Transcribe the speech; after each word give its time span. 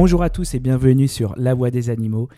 bonjour 0.00 0.22
à 0.22 0.30
tous 0.30 0.54
et 0.54 0.60
bienvenue 0.60 1.08
sur 1.08 1.34
La 1.36 1.54
Voix 1.54 1.72
des 1.72 1.90
Animaux. 1.90 2.28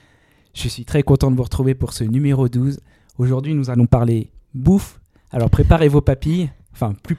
Je 0.54 0.66
suis 0.66 0.86
très 0.86 1.02
content 1.02 1.30
de 1.30 1.36
vous 1.36 1.42
retrouver 1.42 1.74
pour 1.74 1.92
ce 1.92 2.04
numéro 2.04 2.48
12. 2.48 2.80
Aujourd'hui, 3.18 3.52
nous 3.52 3.68
allons 3.68 3.84
parler 3.84 4.30
bouffe. 4.54 4.98
Alors 5.30 5.50
préparez 5.50 5.88
vos 5.88 6.00
papilles, 6.00 6.50
enfin 6.72 6.94
plus, 7.02 7.16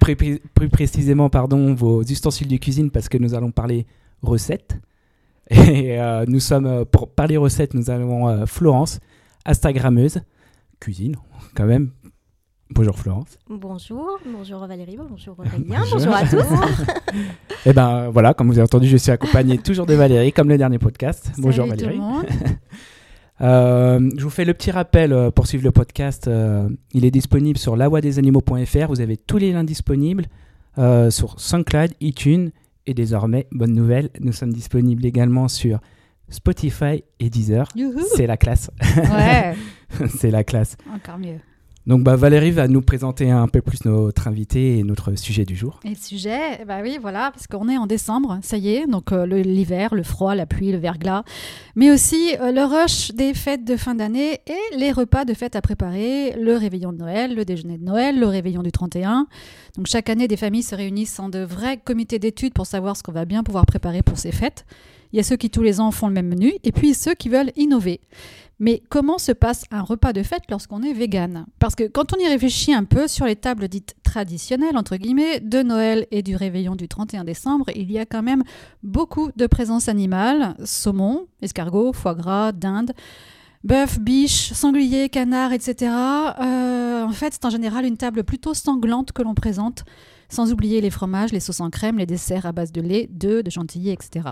précisément 0.68 1.29
pardon, 1.29 1.75
vos 1.75 2.01
ustensiles 2.01 2.47
de 2.47 2.57
cuisine 2.57 2.89
parce 2.89 3.07
que 3.07 3.19
nous 3.19 3.36
allons 3.36 3.51
parler 3.51 3.86
recettes. 4.23 4.79
Et 5.51 6.01
euh, 6.01 6.25
nous 6.27 6.39
sommes, 6.39 6.65
euh, 6.65 6.86
pour 6.86 7.11
parler 7.11 7.37
recettes, 7.37 7.75
nous 7.75 7.92
avons 7.92 8.28
euh, 8.28 8.47
Florence, 8.47 9.00
Instagrammeuse, 9.46 10.21
cuisine 10.79 11.18
quand 11.54 11.68
même. 11.68 11.92
Bonjour 12.74 12.98
Florence. 12.98 13.38
Bonjour, 13.50 14.20
bonjour 14.25 14.66
Valérie, 14.66 14.98
bonjour 14.98 15.38
Aurélien, 15.39 15.84
bonjour. 15.92 16.14
à 16.14 16.24
tous. 16.24 16.38
Et 16.38 17.18
eh 17.68 17.74
ben 17.74 18.10
voilà, 18.10 18.34
comme 18.34 18.47
vous 18.47 18.54
avez 18.54 18.64
entendu, 18.64 18.88
je 18.88 18.97
suis 18.97 19.11
accompagné 19.11 19.57
toujours 19.64 19.86
de 19.86 19.94
Valérie, 19.94 20.32
comme 20.32 20.47
le 20.50 20.57
dernier 20.57 20.80
podcast. 20.80 21.32
bonjour 21.38 21.68
Valérie. 21.68 22.00
je 23.39 24.24
vous 24.24 24.30
fais 24.30 24.46
le 24.46 24.54
petit 24.54 24.71
rappel 24.71 25.32
pour 25.36 25.47
suivre 25.47 25.64
le 25.66 25.71
podcast. 25.71 26.30
il 26.94 27.06
est 27.06 27.11
disponible 27.11 27.57
sur 27.57 27.75
lavoidesanimaux.fr. 27.75 28.88
Vous 28.88 29.02
avez 29.02 29.18
tous 29.18 29.38
les 29.38 29.52
liens 29.52 29.66
disponibles 29.66 30.25
sur 31.10 31.39
SoundCloud, 31.39 31.92
iTunes 32.00 32.52
et 32.88 32.94
désormais, 32.94 33.47
bonne 33.52 33.73
nouvelle, 33.73 34.09
nous 34.22 34.31
sommes 34.31 34.53
disponibles 34.53 35.06
également 35.06 35.47
sur 35.47 35.80
Spotify 36.30 37.03
et 37.19 37.30
Deezer. 37.30 37.67
C'est 38.16 38.28
la 38.28 38.38
classe. 38.38 38.72
Ouais. 38.95 39.56
C'est 40.17 40.31
la 40.31 40.44
classe. 40.45 40.78
Encore 40.92 41.17
mieux. 41.17 41.38
Donc 41.88 42.03
bah, 42.03 42.16
Valérie 42.16 42.52
va 42.52 42.67
nous 42.67 42.81
présenter 42.81 43.31
un 43.31 43.47
peu 43.47 43.61
plus 43.61 43.85
notre 43.85 44.27
invité 44.27 44.77
et 44.77 44.83
notre 44.83 45.15
sujet 45.15 45.45
du 45.45 45.55
jour. 45.55 45.79
Et 45.83 45.89
le 45.89 45.95
sujet, 45.95 46.63
bah 46.67 46.79
oui, 46.83 46.99
voilà, 47.01 47.31
parce 47.31 47.47
qu'on 47.47 47.67
est 47.69 47.77
en 47.77 47.88
décembre, 47.88 48.39
ça 48.43 48.57
y 48.57 48.69
est, 48.69 48.85
donc 48.85 49.11
euh, 49.11 49.25
l'hiver, 49.25 49.95
le, 49.95 50.03
froid, 50.03 50.35
la 50.35 50.45
pluie, 50.45 50.71
le 50.71 50.77
verglas, 50.77 51.23
mais 51.75 51.89
aussi 51.91 52.35
euh, 52.39 52.51
le 52.51 52.63
rush 52.63 53.11
des 53.13 53.33
fêtes 53.33 53.65
de 53.65 53.75
fin 53.77 53.95
d'année 53.95 54.41
et 54.45 54.77
les 54.77 54.91
repas 54.91 55.25
de 55.25 55.33
fête 55.33 55.55
à 55.55 55.61
préparer, 55.61 56.35
le 56.39 56.55
réveillon 56.55 56.93
de 56.93 56.97
Noël, 56.97 57.35
le 57.35 57.45
déjeuner 57.45 57.79
de 57.79 57.83
Noël, 57.83 58.19
le 58.19 58.27
réveillon 58.27 58.61
du 58.61 58.71
31. 58.71 59.25
Donc 59.75 59.88
chaque 59.88 60.09
année, 60.09 60.27
des 60.27 60.38
familles 60.38 60.63
se 60.63 60.75
réunissent 60.75 61.19
en 61.19 61.29
de 61.29 61.39
vrais 61.39 61.77
comités 61.77 62.19
d'études 62.19 62.53
pour 62.53 62.67
savoir 62.67 62.95
ce 62.95 63.01
qu'on 63.01 63.11
va 63.11 63.25
bien 63.25 63.41
pouvoir 63.41 63.66
préparer 63.66 64.03
pour 64.03 64.19
ces 64.19 64.31
fêtes. 64.31 64.66
Il 65.13 65.17
y 65.17 65.19
a 65.19 65.23
ceux 65.23 65.35
qui 65.35 65.49
tous 65.49 65.63
les 65.63 65.79
ans 65.79 65.91
font 65.91 66.07
le 66.07 66.13
même 66.13 66.27
menu 66.27 66.53
et 66.63 66.71
puis 66.71 66.93
ceux 66.93 67.16
qui 67.16 67.27
veulent 67.27 67.51
innover. 67.57 67.99
Mais 68.61 68.83
comment 68.89 69.17
se 69.17 69.31
passe 69.31 69.65
un 69.71 69.81
repas 69.81 70.13
de 70.13 70.21
fête 70.21 70.43
lorsqu'on 70.51 70.83
est 70.83 70.93
vegan 70.93 71.47
Parce 71.57 71.73
que 71.73 71.87
quand 71.87 72.13
on 72.15 72.19
y 72.19 72.27
réfléchit 72.27 72.75
un 72.75 72.83
peu 72.83 73.07
sur 73.07 73.25
les 73.25 73.35
tables 73.35 73.67
dites 73.67 73.95
traditionnelles, 74.03 74.77
entre 74.77 74.97
guillemets, 74.97 75.39
de 75.39 75.63
Noël 75.63 76.05
et 76.11 76.21
du 76.21 76.35
réveillon 76.35 76.75
du 76.75 76.87
31 76.87 77.23
décembre, 77.23 77.65
il 77.75 77.91
y 77.91 77.97
a 77.97 78.05
quand 78.05 78.21
même 78.21 78.43
beaucoup 78.83 79.31
de 79.35 79.47
présence 79.47 79.89
animale, 79.89 80.55
saumon, 80.63 81.25
escargot, 81.41 81.91
foie 81.91 82.13
gras, 82.13 82.51
dinde. 82.51 82.91
Bœuf, 83.63 83.99
biche, 83.99 84.53
sanglier, 84.53 85.09
canard, 85.09 85.53
etc. 85.53 85.91
Euh, 86.39 87.03
en 87.03 87.11
fait, 87.11 87.33
c'est 87.33 87.45
en 87.45 87.49
général 87.49 87.85
une 87.85 87.97
table 87.97 88.23
plutôt 88.23 88.53
sanglante 88.53 89.11
que 89.11 89.23
l'on 89.23 89.33
présente, 89.33 89.85
sans 90.31 90.51
oublier 90.51 90.81
les 90.81 90.89
fromages, 90.89 91.31
les 91.31 91.39
sauces 91.39 91.59
en 91.59 91.69
crème, 91.69 91.99
les 91.99 92.07
desserts 92.07 92.47
à 92.47 92.51
base 92.51 92.71
de 92.71 92.81
lait, 92.81 93.07
d'œufs, 93.11 93.43
de 93.43 93.51
chantilly, 93.51 93.91
etc. 93.91 94.29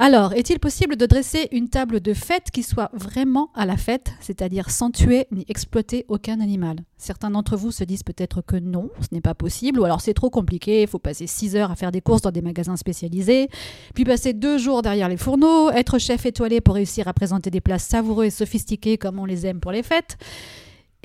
Alors, 0.00 0.32
est-il 0.32 0.58
possible 0.58 0.96
de 0.96 1.06
dresser 1.06 1.46
une 1.52 1.68
table 1.68 2.00
de 2.00 2.14
fête 2.14 2.50
qui 2.50 2.64
soit 2.64 2.90
vraiment 2.92 3.50
à 3.54 3.64
la 3.64 3.76
fête, 3.76 4.12
c'est-à-dire 4.20 4.68
sans 4.68 4.90
tuer 4.90 5.28
ni 5.30 5.44
exploiter 5.48 6.04
aucun 6.08 6.40
animal? 6.40 6.78
Certains 6.98 7.30
d'entre 7.30 7.56
vous 7.56 7.70
se 7.70 7.84
disent 7.84 8.02
peut-être 8.02 8.42
que 8.42 8.56
non, 8.56 8.90
ce 9.00 9.14
n'est 9.14 9.20
pas 9.20 9.34
possible, 9.34 9.78
ou 9.78 9.84
alors 9.84 10.00
c'est 10.00 10.12
trop 10.12 10.30
compliqué, 10.30 10.82
il 10.82 10.88
faut 10.88 10.98
passer 10.98 11.28
6 11.28 11.54
heures 11.54 11.70
à 11.70 11.76
faire 11.76 11.92
des 11.92 12.00
courses 12.00 12.22
dans 12.22 12.32
des 12.32 12.42
magasins 12.42 12.76
spécialisés, 12.76 13.48
puis 13.94 14.04
passer 14.04 14.32
deux 14.32 14.58
jours 14.58 14.82
derrière 14.82 15.08
les 15.08 15.16
fourneaux, 15.16 15.70
être 15.70 15.98
chef 15.98 16.26
étoilé 16.26 16.60
pour 16.60 16.74
réussir 16.74 17.06
à 17.06 17.12
présenter 17.12 17.50
des 17.50 17.60
plats 17.60 17.78
savoureux 17.78 18.24
et 18.24 18.30
sophistiqués 18.30 18.98
comme 18.98 19.20
on 19.20 19.24
les 19.24 19.46
aime 19.46 19.60
pour 19.60 19.70
les 19.70 19.84
fêtes. 19.84 20.18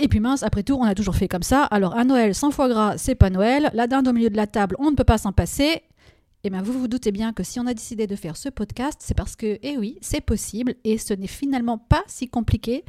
Et 0.01 0.07
puis 0.07 0.21
mince, 0.21 0.43
après 0.43 0.63
tout, 0.63 0.75
on 0.75 0.83
a 0.83 0.95
toujours 0.95 1.17
fait 1.17 1.27
comme 1.27 1.43
ça. 1.43 1.63
Alors 1.65 1.97
un 1.97 2.05
Noël 2.05 2.33
sans 2.33 2.51
foie 2.51 2.69
gras, 2.69 2.97
c'est 2.97 3.15
pas 3.15 3.29
Noël. 3.29 3.69
La 3.73 3.85
dinde 3.85 4.07
au 4.07 4.13
milieu 4.13 4.29
de 4.29 4.37
la 4.37 4.47
table, 4.47 4.77
on 4.79 4.91
ne 4.91 4.95
peut 4.95 5.03
pas 5.03 5.17
s'en 5.17 5.33
passer. 5.33 5.83
Eh 6.45 6.49
bien, 6.49 6.61
vous 6.61 6.71
vous 6.71 6.87
doutez 6.87 7.11
bien 7.11 7.33
que 7.33 7.43
si 7.43 7.59
on 7.59 7.67
a 7.67 7.73
décidé 7.73 8.07
de 8.07 8.15
faire 8.15 8.37
ce 8.37 8.47
podcast, 8.47 8.99
c'est 9.01 9.13
parce 9.13 9.35
que, 9.35 9.59
eh 9.61 9.77
oui, 9.77 9.97
c'est 9.99 10.21
possible 10.21 10.75
et 10.85 10.97
ce 10.97 11.13
n'est 11.13 11.27
finalement 11.27 11.77
pas 11.77 12.01
si 12.07 12.29
compliqué. 12.29 12.85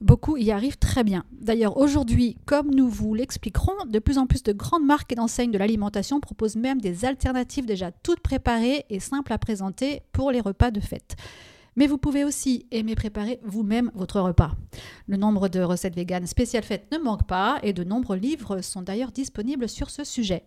Beaucoup 0.00 0.36
y 0.36 0.52
arrivent 0.52 0.78
très 0.78 1.02
bien. 1.02 1.24
D'ailleurs, 1.32 1.78
aujourd'hui, 1.78 2.36
comme 2.46 2.72
nous 2.72 2.88
vous 2.88 3.12
l'expliquerons, 3.12 3.86
de 3.88 3.98
plus 3.98 4.18
en 4.18 4.28
plus 4.28 4.44
de 4.44 4.52
grandes 4.52 4.86
marques 4.86 5.10
et 5.10 5.16
d'enseignes 5.16 5.50
de 5.50 5.58
l'alimentation 5.58 6.20
proposent 6.20 6.54
même 6.54 6.80
des 6.80 7.04
alternatives 7.04 7.66
déjà 7.66 7.90
toutes 7.90 8.20
préparées 8.20 8.84
et 8.88 9.00
simples 9.00 9.32
à 9.32 9.38
présenter 9.38 10.02
pour 10.12 10.30
les 10.30 10.40
repas 10.40 10.70
de 10.70 10.78
fête. 10.80 11.16
Mais 11.76 11.86
vous 11.86 11.98
pouvez 11.98 12.24
aussi 12.24 12.66
aimer 12.70 12.94
préparer 12.94 13.40
vous-même 13.44 13.90
votre 13.94 14.20
repas. 14.20 14.52
Le 15.06 15.16
nombre 15.16 15.48
de 15.48 15.60
recettes 15.60 15.94
véganes 15.94 16.26
spéciales 16.26 16.64
faites 16.64 16.90
ne 16.92 16.98
manque 16.98 17.26
pas 17.26 17.58
et 17.62 17.72
de 17.72 17.84
nombreux 17.84 18.16
livres 18.16 18.60
sont 18.60 18.82
d'ailleurs 18.82 19.12
disponibles 19.12 19.68
sur 19.68 19.90
ce 19.90 20.04
sujet. 20.04 20.44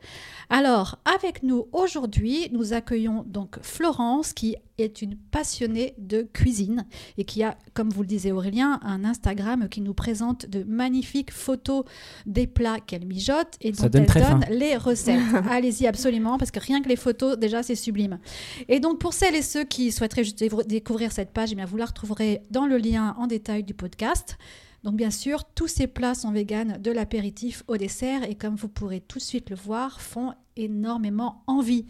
Alors, 0.49 0.99
avec 1.05 1.43
nous 1.43 1.67
aujourd'hui, 1.71 2.49
nous 2.51 2.73
accueillons 2.73 3.23
donc 3.27 3.57
Florence 3.61 4.33
qui 4.33 4.55
est 4.77 5.01
une 5.01 5.15
passionnée 5.15 5.95
de 5.97 6.23
cuisine 6.33 6.85
et 7.17 7.23
qui 7.23 7.43
a, 7.43 7.57
comme 7.73 7.89
vous 7.89 8.01
le 8.01 8.07
disait 8.07 8.31
Aurélien, 8.31 8.79
un 8.83 9.05
Instagram 9.05 9.69
qui 9.69 9.81
nous 9.81 9.93
présente 9.93 10.45
de 10.47 10.63
magnifiques 10.63 11.31
photos 11.31 11.85
des 12.25 12.47
plats 12.47 12.79
qu'elle 12.79 13.05
mijote 13.05 13.55
et 13.61 13.71
dont 13.71 13.89
elle 13.89 14.05
donne 14.05 14.45
les 14.49 14.75
recettes. 14.75 15.21
Allez-y 15.49 15.87
absolument 15.87 16.37
parce 16.37 16.51
que 16.51 16.59
rien 16.59 16.81
que 16.81 16.89
les 16.89 16.95
photos, 16.95 17.37
déjà, 17.37 17.63
c'est 17.63 17.75
sublime. 17.75 18.19
Et 18.67 18.79
donc, 18.79 18.99
pour 18.99 19.13
celles 19.13 19.35
et 19.35 19.41
ceux 19.41 19.63
qui 19.63 19.91
souhaiteraient 19.91 20.23
découvrir 20.67 21.11
cette 21.15 21.31
page, 21.31 21.53
eh 21.57 21.65
vous 21.65 21.77
la 21.77 21.85
retrouverez 21.85 22.43
dans 22.51 22.65
le 22.65 22.77
lien 22.77 23.15
en 23.17 23.27
détail 23.27 23.63
du 23.63 23.73
podcast. 23.73 24.37
Donc 24.83 24.95
bien 24.95 25.09
sûr, 25.09 25.45
tous 25.45 25.67
ces 25.67 25.87
plats 25.87 26.13
sont 26.13 26.31
véganes 26.31 26.79
de 26.79 26.91
l'apéritif 26.91 27.63
au 27.67 27.77
dessert 27.77 28.23
et 28.23 28.35
comme 28.35 28.55
vous 28.55 28.67
pourrez 28.67 28.99
tout 28.99 29.17
de 29.17 29.23
suite 29.23 29.49
le 29.49 29.55
voir, 29.55 29.99
font 29.99 30.33
énormément 30.57 31.43
envie. 31.47 31.85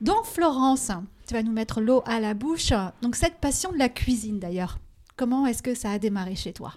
Donc 0.00 0.24
Florence, 0.24 0.90
tu 1.26 1.34
vas 1.34 1.42
nous 1.42 1.52
mettre 1.52 1.80
l'eau 1.80 2.02
à 2.04 2.20
la 2.20 2.34
bouche. 2.34 2.72
Donc 3.00 3.16
cette 3.16 3.36
passion 3.36 3.72
de 3.72 3.78
la 3.78 3.88
cuisine 3.88 4.40
d'ailleurs, 4.40 4.78
comment 5.16 5.46
est-ce 5.46 5.62
que 5.62 5.74
ça 5.74 5.90
a 5.90 5.98
démarré 5.98 6.34
chez 6.34 6.52
toi? 6.52 6.74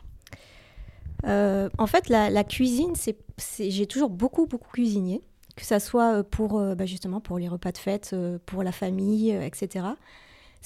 Euh, 1.26 1.70
En 1.80 1.88
fait, 1.88 2.08
la, 2.10 2.44
cuisine, 2.44 2.94
c'est, 2.96 3.18
j'ai 3.60 3.88
toujours 3.88 4.10
beaucoup 4.10 4.46
beaucoup 4.46 4.72
cuisiné, 4.72 5.22
que 5.56 5.66
ça 5.66 5.80
soit 5.80 6.24
pour 6.24 6.60
euh, 6.60 6.76
bah, 6.76 6.86
justement 6.86 7.20
pour 7.20 7.40
les 7.40 7.48
repas 7.50 7.72
de 7.72 7.78
fête, 7.80 8.12
euh, 8.14 8.38
pour 8.46 8.64
la 8.64 8.72
famille, 8.72 9.32
etc. 9.32 9.88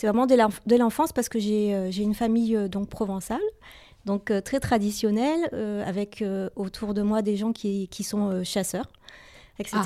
C'est 0.02 0.08
vraiment 0.08 0.26
dès 0.26 0.78
l'enfance 0.78 1.14
parce 1.14 1.30
que 1.30 1.38
j'ai, 1.38 1.92
j'ai 1.92 2.02
une 2.02 2.16
famille 2.16 2.58
donc 2.70 2.90
provençale 2.90 3.40
donc 4.06 4.32
euh, 4.32 4.42
très 4.42 4.60
traditionnel, 4.60 5.50
euh, 5.54 5.88
avec 5.88 6.22
euh, 6.22 6.50
autour 6.56 6.94
de 6.94 7.02
moi 7.02 7.22
des 7.22 7.38
gens 7.38 7.54
qui, 7.54 7.88
qui 7.90 8.04
sont 8.04 8.44
chasseurs, 8.44 8.88
etc. 9.60 9.82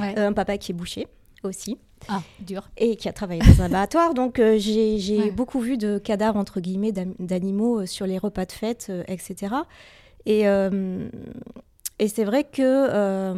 Ah, 0.00 0.12
un 0.16 0.32
papa 0.32 0.58
qui 0.58 0.72
est 0.72 0.74
boucher 0.74 1.06
aussi. 1.44 1.78
Ah, 2.08 2.22
dur. 2.40 2.68
Et 2.76 2.96
qui 2.96 3.08
a 3.08 3.12
travaillé 3.12 3.40
dans 3.40 3.62
un 3.62 3.66
abattoir. 3.72 4.14
Donc 4.14 4.40
j'ai 4.56 5.30
beaucoup 5.30 5.60
vu 5.60 5.76
de 5.76 5.98
cadavres, 5.98 6.38
entre 6.38 6.60
guillemets, 6.60 6.92
d'animaux 6.92 7.86
sur 7.86 8.06
les 8.06 8.18
repas 8.18 8.44
de 8.44 8.52
fête, 8.52 8.92
etc. 9.08 9.54
Et, 10.26 10.42
et 11.98 12.08
c'est 12.08 12.24
vrai 12.24 12.44
que 12.44 13.34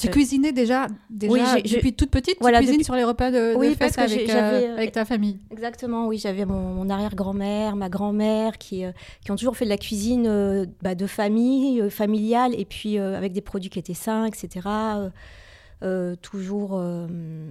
tu 0.00 0.08
cuisinais 0.08 0.52
déjà, 0.52 0.86
déjà 1.08 1.56
depuis 1.56 1.92
toute 1.92 2.10
petite 2.10 2.38
Tu 2.38 2.52
cuisines 2.52 2.82
sur 2.82 2.94
les 2.94 3.04
repas 3.04 3.30
de, 3.30 3.54
oui, 3.56 3.74
fête 3.74 3.98
avec, 3.98 4.28
euh, 4.30 4.74
avec, 4.74 4.92
ta 4.92 5.04
famille 5.04 5.38
Exactement, 5.50 6.06
oui. 6.06 6.18
J'avais 6.18 6.44
mon, 6.44 6.88
arrière-grand-mère, 6.88 7.76
ma 7.76 7.88
grand-mère 7.88 8.58
qui, 8.58 8.84
euh, 8.84 8.92
qui 9.24 9.30
ont 9.30 9.36
toujours 9.36 9.56
fait 9.56 9.64
de 9.64 9.70
la 9.70 9.76
cuisine 9.76 10.26
euh, 10.26 10.66
bah, 10.82 10.94
de 10.94 11.06
famille, 11.06 11.88
familiale, 11.90 12.54
et 12.58 12.64
puis 12.64 12.98
avec 12.98 13.32
des 13.32 13.40
produits 13.40 13.70
qui 13.70 13.78
étaient 13.78 13.94
sains, 13.94 14.26
etc. 14.26 14.66
toujours 16.22 16.82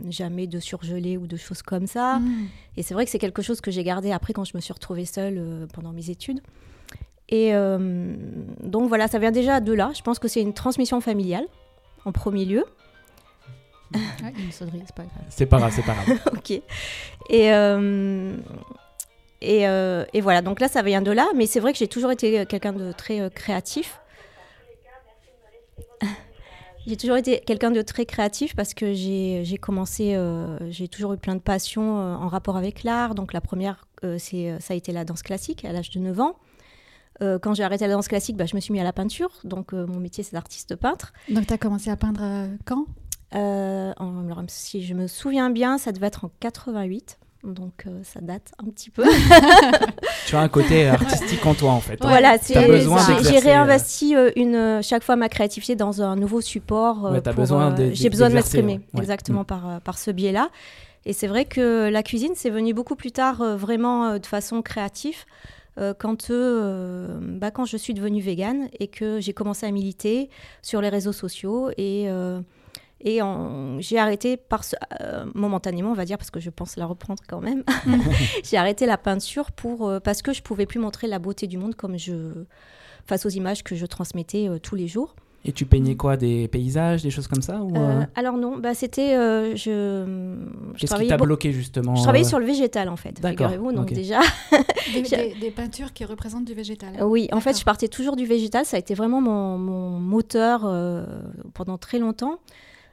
jamais 0.10 0.48
de 0.48 0.60
surgelé 0.60 1.18
ou 1.18 1.28
de 1.28 1.38
choses 1.38 1.62
comme 1.62 1.88
ça. 1.88 2.20
Mmh. 2.20 2.48
Et 2.78 2.84
c'est 2.84 2.94
vrai 2.94 3.06
que 3.06 3.12
c'est 3.12 3.20
quelque 3.20 3.42
chose 3.42 3.62
que 3.62 3.72
j'ai 3.72 3.84
gardé 3.84 4.12
après 4.12 4.34
quand 4.34 4.44
je 4.44 4.56
me 4.56 4.62
suis 4.62 4.74
retrouvée 4.74 5.06
seule 5.06 5.68
pendant 5.74 5.92
mes 5.92 6.10
études. 6.10 6.42
Et 7.30 7.52
donc 8.64 8.88
voilà, 8.88 9.08
ça 9.08 9.20
vient 9.20 9.32
déjà 9.32 9.60
de 9.60 9.74
là. 9.74 9.92
Je 9.96 10.02
pense 10.02 10.20
que 10.20 10.28
c'est 10.28 10.42
une 10.42 10.54
transmission 10.54 11.00
familiale 11.02 11.46
en 12.06 12.12
premier 12.12 12.46
lieu. 12.46 12.66
une 13.94 14.52
sonnerie, 14.52 14.84
c'est 14.86 14.96
pas 14.96 15.04
grave. 15.04 15.24
C'est 15.30 15.46
pas 15.46 15.58
grave, 15.58 15.74
c'est 15.76 15.86
pas 15.86 15.94
grave. 15.94 16.20
ok. 16.34 16.52
Et, 16.52 16.64
euh, 17.54 18.36
et, 19.42 19.68
euh, 19.68 20.06
et, 20.14 20.22
voilà, 20.22 20.42
donc 20.42 20.60
là, 20.60 20.68
ça 20.68 20.82
vient 20.82 21.02
de 21.02 21.12
là, 21.12 21.28
mais 21.36 21.48
c'est 21.48 21.60
vrai 21.60 21.74
que 21.74 21.80
j'ai 21.80 21.88
toujours 21.88 22.12
été 22.12 22.46
quelqu'un 22.46 22.74
de 22.74 22.92
très 22.92 23.20
euh, 23.20 23.30
créatif. 23.30 24.00
j'ai 26.88 26.98
toujours 26.98 27.18
été 27.18 27.40
quelqu'un 27.40 27.72
de 27.72 27.82
très 27.82 28.06
créatif 28.06 28.56
parce 28.56 28.74
que 28.74 28.94
j'ai 28.94 29.58
commencé, 29.60 30.16
j'ai 30.70 30.88
toujours 30.88 31.14
eu 31.14 31.18
plein 31.18 31.36
de 31.36 31.42
passions 31.42 31.98
en 31.98 32.28
rapport 32.28 32.58
avec 32.58 32.84
l'art. 32.84 33.16
Donc 33.16 33.34
la 33.34 33.42
première, 33.42 33.88
c'est 34.18 34.56
ça 34.60 34.74
a 34.74 34.78
été 34.78 34.92
la 34.92 35.04
danse 35.04 35.24
classique 35.24 35.66
à 35.66 35.72
l'âge 35.72 35.90
de 35.90 36.00
9 36.00 36.20
ans. 36.20 36.36
Euh, 37.22 37.38
quand 37.40 37.54
j'ai 37.54 37.64
arrêté 37.64 37.86
la 37.88 37.94
danse 37.94 38.08
classique, 38.08 38.38
bah, 38.38 38.46
je 38.46 38.56
me 38.56 38.62
suis 38.62 38.72
mis 38.74 38.80
à 38.80 38.84
la 38.84 38.94
peinture. 38.94 39.30
Donc, 39.44 39.74
euh, 39.74 39.86
mon 39.88 40.00
métier, 40.00 40.24
c'est 40.24 40.34
d'artiste 40.34 40.76
peintre. 40.76 41.12
Donc, 41.30 41.48
tu 41.48 41.54
as 41.54 41.58
commencé 41.58 41.90
à 41.90 41.96
peindre 41.98 42.22
euh, 42.24 42.48
quand? 42.66 42.86
Euh, 43.36 43.92
en- 43.98 44.26
alors, 44.26 44.42
si 44.48 44.82
je 44.84 44.94
me 44.94 45.08
souviens 45.08 45.50
bien, 45.50 45.78
ça 45.78 45.92
devait 45.92 46.08
être 46.08 46.26
en 46.26 46.32
88. 46.40 47.18
Donc 47.46 47.86
euh, 47.88 48.02
ça 48.04 48.20
date 48.20 48.52
un 48.62 48.70
petit 48.70 48.90
peu. 48.90 49.06
Tu 50.28 50.36
as 50.36 50.42
un 50.42 50.50
côté 50.50 50.88
artistique 50.90 51.46
en 51.46 51.54
toi, 51.54 51.72
en 51.72 51.80
fait. 51.80 51.94
Ouais, 51.94 52.10
voilà, 52.10 52.38
c'est- 52.38 52.54
j'ai- 52.54 53.40
réinvesti 53.40 54.16
euh, 54.16 54.32
une, 54.36 54.82
chaque 54.84 55.04
fois 55.04 55.16
ma 55.16 55.30
créativité 55.30 55.76
dans 55.76 56.02
un 56.02 56.16
nouveau 56.18 56.42
support. 56.42 57.06
euh, 57.08 57.12
Ouais, 57.14 57.22
euh, 57.80 57.92
J'ai 57.94 58.10
besoin 58.10 58.30
de 58.30 58.34
m'exprimer, 58.36 58.82
ouais. 58.94 59.00
Exactement 59.00 59.42
Mm. 59.42 59.46
par, 59.46 59.82
par 59.82 59.98
ce 59.98 60.12
biais-là. 60.12 60.50
Et 61.06 61.14
c'est 61.14 61.28
vrai 61.28 61.46
que 61.46 61.90
la 61.90 62.04
cuisine, 62.04 62.34
c'est 62.36 62.50
venu 62.50 62.74
beaucoup 62.74 62.96
plus 62.96 63.12
tard, 63.12 63.42
euh, 63.42 63.56
vraiment 63.56 64.06
euh, 64.10 64.20
de 64.20 64.26
façon 64.26 64.62
créative, 64.62 65.24
euh, 65.80 65.94
quand, 65.98 66.30
euh, 66.30 67.18
bah, 67.22 67.52
quand 67.52 67.66
je 67.66 67.78
suis 67.78 67.94
devenue 67.94 68.22
végane 68.22 68.70
et 68.80 68.88
que 68.88 69.20
j'ai 69.20 69.34
commencé 69.34 69.66
à 69.66 69.72
militer 69.72 70.30
sur 70.62 70.82
les 70.82 70.90
réseaux 70.90 71.14
sociaux. 71.14 71.70
Et, 71.78 72.10
euh, 72.10 72.42
et 73.02 73.20
j'ai 73.80 73.98
arrêté 73.98 74.36
par 74.36 74.64
ce- 74.66 74.76
momentanément, 75.34 75.92
on 75.92 75.96
va 75.96 76.04
dire, 76.06 76.18
parce 76.18 76.32
que 76.32 76.40
je 76.42 76.50
pense 76.50 76.76
la 76.76 76.86
reprendre 76.86 77.24
quand 77.28 77.40
même. 77.42 77.64
j'ai 78.44 78.58
arrêté 78.58 78.86
la 78.86 78.98
peinture 78.98 79.52
pour, 79.52 79.92
parce 80.04 80.22
que 80.22 80.34
je 80.34 80.42
pouvais 80.42 80.66
plus 80.66 80.80
montrer 80.80 81.08
la 81.08 81.18
beauté 81.20 81.48
du 81.48 81.58
monde 81.58 81.76
comme 81.76 81.98
je, 81.98 82.44
face 83.06 83.26
aux 83.26 83.30
images 83.30 83.64
que 83.64 83.76
je 83.76 83.86
transmettais 83.86 84.50
tous 84.62 84.76
les 84.76 84.88
jours. 84.90 85.16
Et 85.46 85.54
tu 85.54 85.66
peignais 85.66 85.96
quoi 85.96 86.18
Des 86.18 86.48
paysages, 86.50 87.02
des 87.04 87.12
choses 87.12 87.28
comme 87.28 87.42
ça 87.42 87.62
ou, 87.62 87.74
Euh, 87.76 88.02
euh, 88.02 88.06
alors 88.16 88.36
non, 88.36 88.58
bah, 88.58 88.74
c'était... 88.74 89.16
euh, 89.16 89.56
je, 89.56 90.06
je 90.76 90.80
Qu'est-ce 90.80 90.96
qui 90.96 91.08
t'a 91.08 91.16
bloqué, 91.18 91.54
justement 91.54 91.96
Je 91.96 92.04
travaillais 92.04 92.26
euh, 92.26 92.28
sur 92.30 92.40
le 92.40 92.46
végétal 92.46 92.90
en 92.90 92.98
fait, 92.98 93.22
D'accord, 93.22 93.50
figurez-vous. 93.50 93.72
Donc 93.72 93.94
déjà, 93.94 94.20
Des, 94.94 95.06
J'ai- 95.06 95.34
des- 95.34 95.40
des 95.40 95.52
peintures 95.52 95.94
qui 95.94 96.04
représentent 96.04 96.44
du 96.46 96.54
végétal. 96.54 96.90
oui, 97.04 97.30
en 97.32 97.40
fait, 97.40 97.58
je 97.58 97.64
partais 97.64 97.88
toujours 97.88 98.16
du 98.18 98.26
végétal. 98.26 98.66
Ça 98.66 98.76
a 98.76 98.80
été 98.80 98.94
vraiment 98.96 99.22
mon, 99.22 99.58
mon 99.58 99.92
moteur 100.00 100.64
euh, 100.66 101.06
pendant 101.54 101.78
très 101.78 102.00
longtemps. 102.00 102.40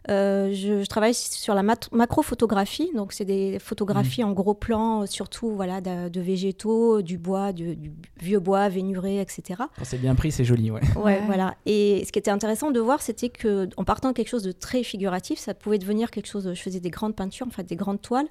Euh, 0.09 0.53
je, 0.53 0.83
je 0.83 0.87
travaille 0.87 1.15
sur 1.15 1.55
la 1.55 1.63
mat- 1.63 1.89
macrophotographie, 1.93 2.91
donc 2.95 3.13
c'est 3.13 3.25
des 3.25 3.59
photographies 3.59 4.23
Mmh. 4.23 4.29
en 4.29 4.33
gros 4.33 4.55
plan, 4.55 5.03
euh, 5.03 5.07
surtout 5.07 5.51
voilà, 5.51 5.81
de, 5.81 6.09
de 6.09 6.21
végétaux, 6.21 7.03
du 7.03 7.19
bois, 7.19 7.53
du, 7.53 7.75
du 7.77 7.93
vieux 8.21 8.39
bois, 8.39 8.69
vénuré, 8.69 9.21
etc. 9.21 9.43
Quand 9.77 9.85
c'est 9.85 9.99
bien 9.99 10.15
pris, 10.15 10.31
c'est 10.33 10.45
joli, 10.45 10.71
ouais. 10.71 10.81
Ouais, 10.97 11.03
Ouais. 11.03 11.23
voilà. 11.27 11.57
Et 11.67 12.05
ce 12.07 12.13
qui 12.13 12.19
était 12.19 12.31
intéressant 12.31 12.71
de 12.71 12.81
voir, 12.81 13.03
c'était 13.03 13.29
que 13.31 13.69
en 13.77 13.85
partant 13.85 14.09
de 14.11 14.15
quelque 14.15 14.29
chose 14.29 14.43
de 14.45 14.53
très 14.53 14.83
figuratif, 14.83 15.39
ça 15.39 15.55
pouvait 15.55 15.79
devenir 15.79 16.11
quelque 16.11 16.27
chose. 16.29 16.51
Je 16.55 16.61
faisais 16.61 16.81
des 16.81 16.91
grandes 16.91 17.17
peintures, 17.17 17.47
en 17.47 17.51
fait, 17.51 17.65
des 17.65 17.77
grandes 17.77 18.01
toiles. 18.01 18.29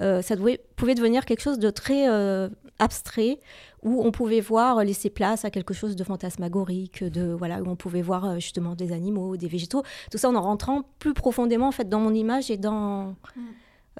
Euh, 0.00 0.22
ça 0.22 0.36
devait- 0.36 0.60
pouvait 0.76 0.94
devenir 0.94 1.24
quelque 1.24 1.40
chose 1.40 1.58
de 1.58 1.70
très 1.70 2.08
euh, 2.08 2.48
abstrait, 2.78 3.38
où 3.82 4.02
on 4.04 4.10
pouvait 4.10 4.40
voir 4.40 4.78
euh, 4.78 4.84
laisser 4.84 5.10
place 5.10 5.44
à 5.44 5.50
quelque 5.50 5.74
chose 5.74 5.94
de 5.96 6.04
fantasmagorique, 6.04 7.04
de 7.04 7.32
voilà, 7.32 7.62
où 7.62 7.68
on 7.68 7.76
pouvait 7.76 8.02
voir 8.02 8.40
justement 8.40 8.74
des 8.74 8.92
animaux, 8.92 9.36
des 9.36 9.48
végétaux, 9.48 9.82
tout 10.10 10.18
ça 10.18 10.28
en 10.30 10.34
en 10.34 10.42
rentrant 10.42 10.82
plus 10.98 11.14
profondément 11.14 11.68
en 11.68 11.72
fait 11.72 11.88
dans 11.88 12.00
mon 12.00 12.14
image 12.14 12.50
et 12.50 12.56
dans 12.56 13.14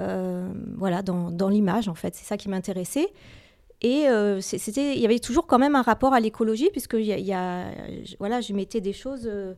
euh, 0.01 0.53
voilà 0.77 1.03
dans, 1.03 1.31
dans 1.31 1.49
l'image 1.49 1.89
en 1.89 1.95
fait. 1.95 2.15
C'est 2.15 2.25
ça 2.25 2.37
qui 2.37 2.49
m'intéressait. 2.49 3.09
Et 3.83 4.09
euh, 4.09 4.41
c'était, 4.41 4.95
il 4.95 5.01
y 5.01 5.05
avait 5.05 5.19
toujours 5.19 5.47
quand 5.47 5.59
même 5.59 5.75
un 5.77 5.83
rapport 5.83 6.15
à 6.15 6.21
l'écologie, 6.21 6.71
puisque 6.71 6.95
il 6.95 7.05
y 7.05 7.13
a, 7.13 7.19
y 7.19 8.17
voilà, 8.19 8.41
je 8.41 8.55
mettais 8.55 8.81
des 8.81 8.95
choses, 8.95 9.29
euh, 9.31 9.53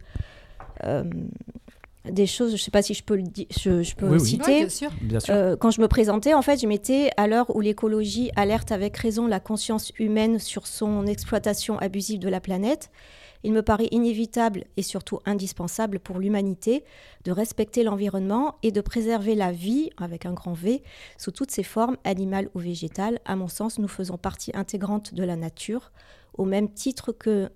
des 2.10 2.26
choses, 2.26 2.50
je 2.50 2.54
ne 2.54 2.58
sais 2.58 2.70
pas 2.70 2.82
si 2.82 2.94
je 2.94 3.02
peux 3.02 3.16
le 3.16 3.22
di- 3.22 3.48
je, 3.50 3.82
je 3.82 3.94
peux 3.94 4.06
Oui, 4.06 4.18
oui. 4.20 4.26
Citer. 4.26 4.60
bien 4.60 4.68
sûr. 4.68 4.90
Bien 5.00 5.20
sûr. 5.20 5.34
Euh, 5.34 5.56
quand 5.56 5.70
je 5.70 5.80
me 5.80 5.88
présentais, 5.88 6.34
en 6.34 6.42
fait, 6.42 6.60
je 6.60 6.66
mettais 6.66 7.10
à 7.16 7.26
l'heure 7.26 7.54
où 7.54 7.60
l'écologie 7.60 8.30
alerte 8.36 8.72
avec 8.72 8.96
raison 8.96 9.26
la 9.26 9.40
conscience 9.40 9.92
humaine 9.98 10.38
sur 10.38 10.66
son 10.66 11.06
exploitation 11.06 11.78
abusive 11.78 12.18
de 12.18 12.28
la 12.28 12.40
planète, 12.40 12.90
il 13.44 13.52
me 13.52 13.62
paraît 13.62 13.88
inévitable 13.92 14.64
et 14.76 14.82
surtout 14.82 15.20
indispensable 15.24 16.00
pour 16.00 16.18
l'humanité 16.18 16.82
de 17.24 17.30
respecter 17.32 17.84
l'environnement 17.84 18.56
et 18.62 18.72
de 18.72 18.80
préserver 18.80 19.34
la 19.34 19.52
vie, 19.52 19.90
avec 19.98 20.26
un 20.26 20.32
grand 20.32 20.54
V, 20.54 20.82
sous 21.16 21.30
toutes 21.30 21.50
ses 21.52 21.62
formes, 21.62 21.96
animales 22.04 22.48
ou 22.54 22.58
végétales. 22.58 23.20
À 23.24 23.36
mon 23.36 23.46
sens, 23.48 23.78
nous 23.78 23.88
faisons 23.88 24.16
partie 24.16 24.50
intégrante 24.54 25.14
de 25.14 25.22
la 25.22 25.36
nature, 25.36 25.92
au 26.38 26.44
même 26.44 26.68
titre 26.72 27.12
que, 27.12 27.50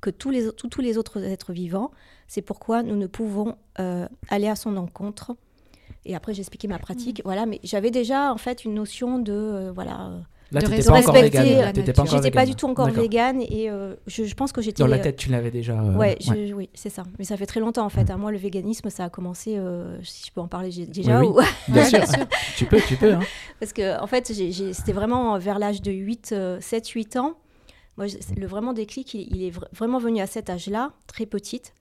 que 0.00 0.10
tous, 0.10 0.30
les, 0.30 0.50
tous- 0.52 0.68
tous 0.68 0.80
les 0.80 0.98
autres 0.98 1.22
êtres 1.24 1.52
vivants. 1.52 1.90
C'est 2.28 2.42
pourquoi 2.42 2.82
nous 2.82 2.96
ne 2.96 3.06
pouvons 3.06 3.56
euh, 3.80 4.06
aller 4.28 4.48
à 4.48 4.56
son 4.56 4.76
encontre. 4.76 5.32
Et 6.06 6.14
après, 6.14 6.32
j'ai 6.32 6.40
expliqué 6.40 6.68
ma 6.68 6.78
pratique. 6.78 7.20
Voilà, 7.24 7.44
mais 7.46 7.60
j'avais 7.64 7.90
déjà 7.90 8.32
en 8.32 8.38
fait 8.38 8.64
une 8.64 8.74
notion 8.74 9.18
de 9.18 9.32
euh, 9.32 9.72
voilà. 9.74 10.10
Là, 10.52 10.60
de 10.60 10.66
t'étais 10.66 10.82
pas 10.82 10.98
encore 10.98 11.14
respecter 11.14 11.38
végane. 11.38 11.72
pas 11.94 12.04
J'étais 12.06 12.30
pas 12.32 12.44
du 12.46 12.56
tout 12.56 12.66
encore 12.66 12.88
végane 12.88 13.40
et 13.40 13.70
euh, 13.70 13.94
je, 14.08 14.24
je 14.24 14.34
pense 14.34 14.50
que 14.50 14.60
j'étais 14.60 14.82
Dans 14.82 14.88
la 14.88 14.98
tête, 14.98 15.14
tu 15.16 15.28
l'avais 15.28 15.52
déjà. 15.52 15.80
euh, 15.80 15.94
Ouais, 15.96 16.16
je- 16.20 16.52
oui, 16.54 16.68
c'est 16.74 16.88
ça. 16.88 17.04
Mais 17.20 17.24
ça 17.24 17.36
fait 17.36 17.46
très 17.46 17.60
longtemps 17.60 17.84
en 17.84 17.88
fait. 17.88 18.10
hein. 18.10 18.16
Moi, 18.16 18.32
le 18.32 18.38
véganisme, 18.38 18.90
ça 18.90 19.04
a 19.04 19.10
commencé, 19.10 19.56
euh, 19.58 20.02
si 20.02 20.26
je 20.26 20.32
peux 20.32 20.40
en 20.40 20.48
parler 20.48 20.70
déjà, 20.86 21.20
Oui, 21.20 21.26
ou- 21.28 21.38
Bien 21.72 21.84
sûr. 21.88 21.98
bien 21.98 22.06
sûr. 22.06 22.26
tu 22.56 22.64
peux, 22.64 22.80
tu 22.80 22.96
peux. 22.96 23.12
Hein. 23.14 23.20
parce 23.60 23.72
que 23.72 24.00
en 24.02 24.08
fait, 24.08 24.26
c'était 24.26 24.92
vraiment 24.92 25.38
vers 25.38 25.60
l'âge 25.60 25.82
de 25.82 25.92
8, 25.92 26.34
7, 26.60 26.88
8 26.88 27.16
ans. 27.16 27.34
Moi, 27.96 28.06
le 28.36 28.46
vraiment 28.46 28.72
déclic, 28.72 29.14
il, 29.14 29.42
est 29.42 29.50
vra- 29.50 29.68
vraiment 29.72 29.98
venu 29.98 30.20
à 30.20 30.26
cet 30.26 30.50
âge-là, 30.50 30.92
très 31.06 31.26
petite. 31.26 31.74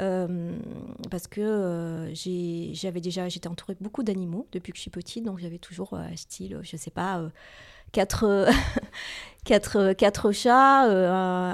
Euh, 0.00 0.58
parce 1.10 1.26
que 1.26 1.40
euh, 1.42 2.14
j'avais 2.74 3.00
déjà, 3.00 3.28
j'étais 3.28 3.48
entourée 3.48 3.74
de 3.74 3.82
beaucoup 3.84 4.02
d'animaux 4.02 4.48
depuis 4.52 4.72
que 4.72 4.78
je 4.78 4.82
suis 4.82 4.90
petite, 4.90 5.24
donc 5.24 5.38
j'avais 5.38 5.58
toujours 5.58 5.94
euh, 5.94 6.06
style, 6.16 6.58
je 6.62 6.76
sais 6.78 6.90
pas, 6.90 7.18
euh, 7.18 7.28
quatre, 7.92 8.48
quatre, 9.44 9.92
quatre 9.94 10.30
chats, 10.30 10.86
euh, 10.88 11.10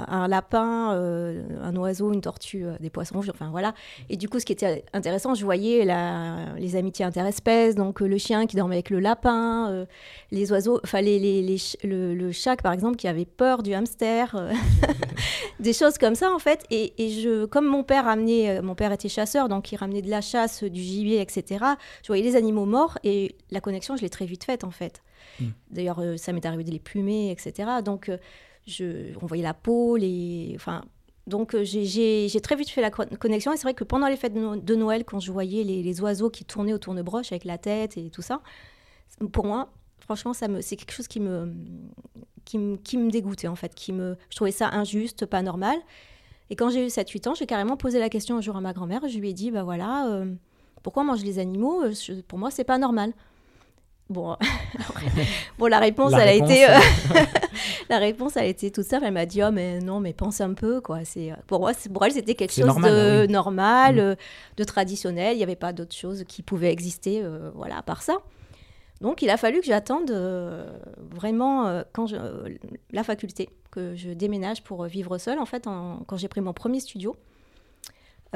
un, 0.07 0.27
lapin, 0.27 0.93
euh, 0.93 1.41
un 1.63 1.75
oiseau, 1.75 2.13
une 2.13 2.21
tortue, 2.21 2.65
euh, 2.65 2.73
des 2.79 2.89
poissons 2.91 3.17
enfin 3.17 3.49
voilà. 3.49 3.73
Et 4.09 4.15
du 4.17 4.29
coup, 4.29 4.39
ce 4.39 4.45
qui 4.45 4.53
était 4.53 4.85
intéressant, 4.93 5.33
je 5.33 5.43
voyais 5.43 5.85
la- 5.85 6.53
les 6.57 6.75
amitiés 6.75 7.03
interespèces, 7.03 7.75
donc 7.75 7.99
le 8.01 8.17
chien 8.19 8.45
qui 8.45 8.55
dormait 8.55 8.75
avec 8.75 8.91
le 8.91 8.99
lapin, 8.99 9.85
les 10.31 10.51
oiseaux, 10.51 10.79
enfin 10.83 11.01
les, 11.01 11.17
les- 11.17 11.41
les 11.41 11.57
le, 11.83 12.13
le 12.13 12.31
chat 12.31 12.55
par 12.61 12.73
exemple 12.73 12.95
qui 12.95 13.07
avait 13.07 13.25
peur 13.25 13.63
du 13.63 13.73
hamster, 13.73 14.35
des 15.59 15.73
choses 15.73 15.97
comme 15.97 16.15
ça 16.15 16.31
en 16.31 16.39
fait. 16.39 16.63
Et, 16.69 16.93
et 17.03 17.09
je, 17.09 17.45
comme 17.45 17.65
mon 17.65 17.83
père 17.83 18.05
ramenait, 18.05 18.61
mon 18.61 18.75
père 18.75 18.91
était 18.91 19.09
chasseur, 19.09 19.49
donc 19.49 19.71
il 19.71 19.77
ramenait 19.77 20.01
de 20.03 20.09
la 20.11 20.21
chasse, 20.21 20.63
du 20.63 20.81
gibier, 20.81 21.21
etc. 21.21 21.65
Je 22.03 22.07
voyais 22.07 22.23
les 22.23 22.35
animaux 22.35 22.65
morts 22.65 22.97
et 23.03 23.35
la 23.49 23.61
connexion, 23.61 23.95
je 23.97 24.03
l'ai 24.03 24.09
très 24.09 24.25
vite 24.25 24.43
faite 24.43 24.63
en 24.63 24.71
fait. 24.71 25.01
Mm. 25.39 25.45
D'ailleurs, 25.71 25.99
euh, 25.99 26.17
ça 26.17 26.33
m'est 26.33 26.45
arrivé 26.45 26.63
de 26.63 26.71
les 26.71 26.79
plumer, 26.79 27.31
etc. 27.31 27.81
Donc, 27.83 28.09
euh, 28.09 28.17
je, 28.67 29.13
on 29.21 29.25
voyait 29.25 29.43
la 29.43 29.53
peau, 29.53 29.97
les, 29.97 30.53
enfin. 30.55 30.83
Donc 31.27 31.53
euh, 31.53 31.63
j'ai- 31.63 32.27
très 32.41 32.55
vite 32.55 32.69
fait 32.69 32.81
la 32.81 32.89
co- 32.89 33.05
connexion 33.19 33.53
et 33.53 33.57
c'est 33.57 33.63
vrai 33.63 33.75
que 33.75 33.83
pendant 33.83 34.07
les 34.07 34.17
fêtes 34.17 34.33
de, 34.33 34.39
No- 34.39 34.55
de 34.55 34.75
Noël, 34.75 35.03
quand 35.05 35.19
je 35.19 35.31
voyais 35.31 35.63
les, 35.63 36.01
oiseaux 36.01 36.31
qui 36.31 36.43
tournaient 36.43 36.73
autour 36.73 36.95
de 36.95 37.03
broche 37.03 37.31
avec 37.31 37.43
la 37.45 37.59
tête 37.59 37.97
et 37.97 38.09
tout 38.09 38.23
ça, 38.23 38.41
pour 39.31 39.45
moi, 39.45 39.71
franchement, 39.99 40.33
c'est 40.33 40.75
quelque 40.75 40.91
chose 40.91 41.07
qui 41.07 41.19
me, 41.19 41.53
dégoûtait 43.11 43.47
en 43.47 43.55
fait, 43.55 43.75
qui 43.75 43.93
me, 43.93 44.17
je 44.31 44.35
trouvais 44.37 44.51
ça 44.51 44.69
injuste, 44.69 45.27
pas 45.27 45.43
normal. 45.43 45.77
Et 46.49 46.55
quand 46.55 46.71
j'ai 46.71 46.83
eu 46.83 46.89
7-8 46.89 47.27
ans, 47.27 47.35
j'ai 47.35 47.45
carrément 47.45 47.77
posé 47.77 47.99
la 47.99 48.09
question 48.09 48.37
un 48.37 48.41
jour 48.41 48.55
à 48.55 48.61
ma 48.61 48.73
grand-mère. 48.73 49.07
Je 49.07 49.19
lui 49.19 49.29
ai 49.29 49.33
dit, 49.33 49.51
bah 49.51 49.61
voilà, 49.63 50.23
pourquoi 50.81 51.03
on 51.03 51.05
mange 51.05 51.23
les 51.23 51.37
animaux? 51.37 51.83
Pour 52.27 52.39
moi, 52.39 52.49
c'est 52.49 52.63
pas 52.63 52.79
normal. 52.79 53.13
Bon, 54.09 54.35
bon, 55.59 55.67
la 55.67 55.79
réponse, 55.79 56.11
La 56.11 56.25
elle 56.25 56.41
réponse, 56.41 56.49
a 56.49 56.53
été, 56.53 56.65
euh, 56.65 56.77
euh, 57.15 57.23
la 57.89 57.97
réponse, 57.99 58.37
elle 58.37 58.43
a 58.43 58.47
été 58.47 58.71
toute 58.71 58.85
simple. 58.85 59.05
Elle 59.05 59.13
m'a 59.13 59.25
dit, 59.27 59.43
oh 59.43 59.51
mais 59.51 59.79
non, 59.79 59.99
mais 59.99 60.13
pense 60.13 60.41
un 60.41 60.53
peu, 60.53 60.81
quoi. 60.81 61.05
C'est 61.05 61.31
pour 61.47 61.59
moi, 61.59 61.71
pour 61.93 62.05
elle, 62.05 62.11
c'était 62.13 62.33
quelque 62.35 62.53
chose 62.53 62.65
normal, 62.65 62.91
de 62.91 63.21
oui. 63.27 63.31
normal, 63.31 63.95
Mm. 63.95 63.99
euh, 63.99 64.15
de 64.57 64.63
traditionnel. 64.63 65.35
Il 65.35 65.37
n'y 65.37 65.43
avait 65.43 65.55
pas 65.55 65.73
d'autre 65.73 65.95
chose 65.95 66.23
qui 66.27 66.41
pouvait 66.41 66.71
exister, 66.71 67.21
euh, 67.23 67.51
voilà, 67.53 67.77
à 67.77 67.81
part 67.83 68.01
ça. 68.01 68.17
Donc, 69.01 69.21
il 69.21 69.29
a 69.29 69.37
fallu 69.37 69.59
que 69.61 69.65
j'attende 69.67 70.11
euh, 70.11 70.67
vraiment 70.99 71.67
euh, 71.67 71.83
quand 71.93 72.07
je, 72.07 72.15
euh, 72.17 72.49
la 72.91 73.03
faculté, 73.03 73.49
que 73.71 73.95
je 73.95 74.09
déménage 74.09 74.63
pour 74.63 74.83
vivre 74.85 75.17
seule, 75.19 75.39
en 75.39 75.45
fait, 75.45 75.67
en- 75.67 75.99
quand 76.07 76.17
j'ai 76.17 76.27
pris 76.27 76.41
mon 76.41 76.51
premier 76.53 76.79
studio. 76.79 77.15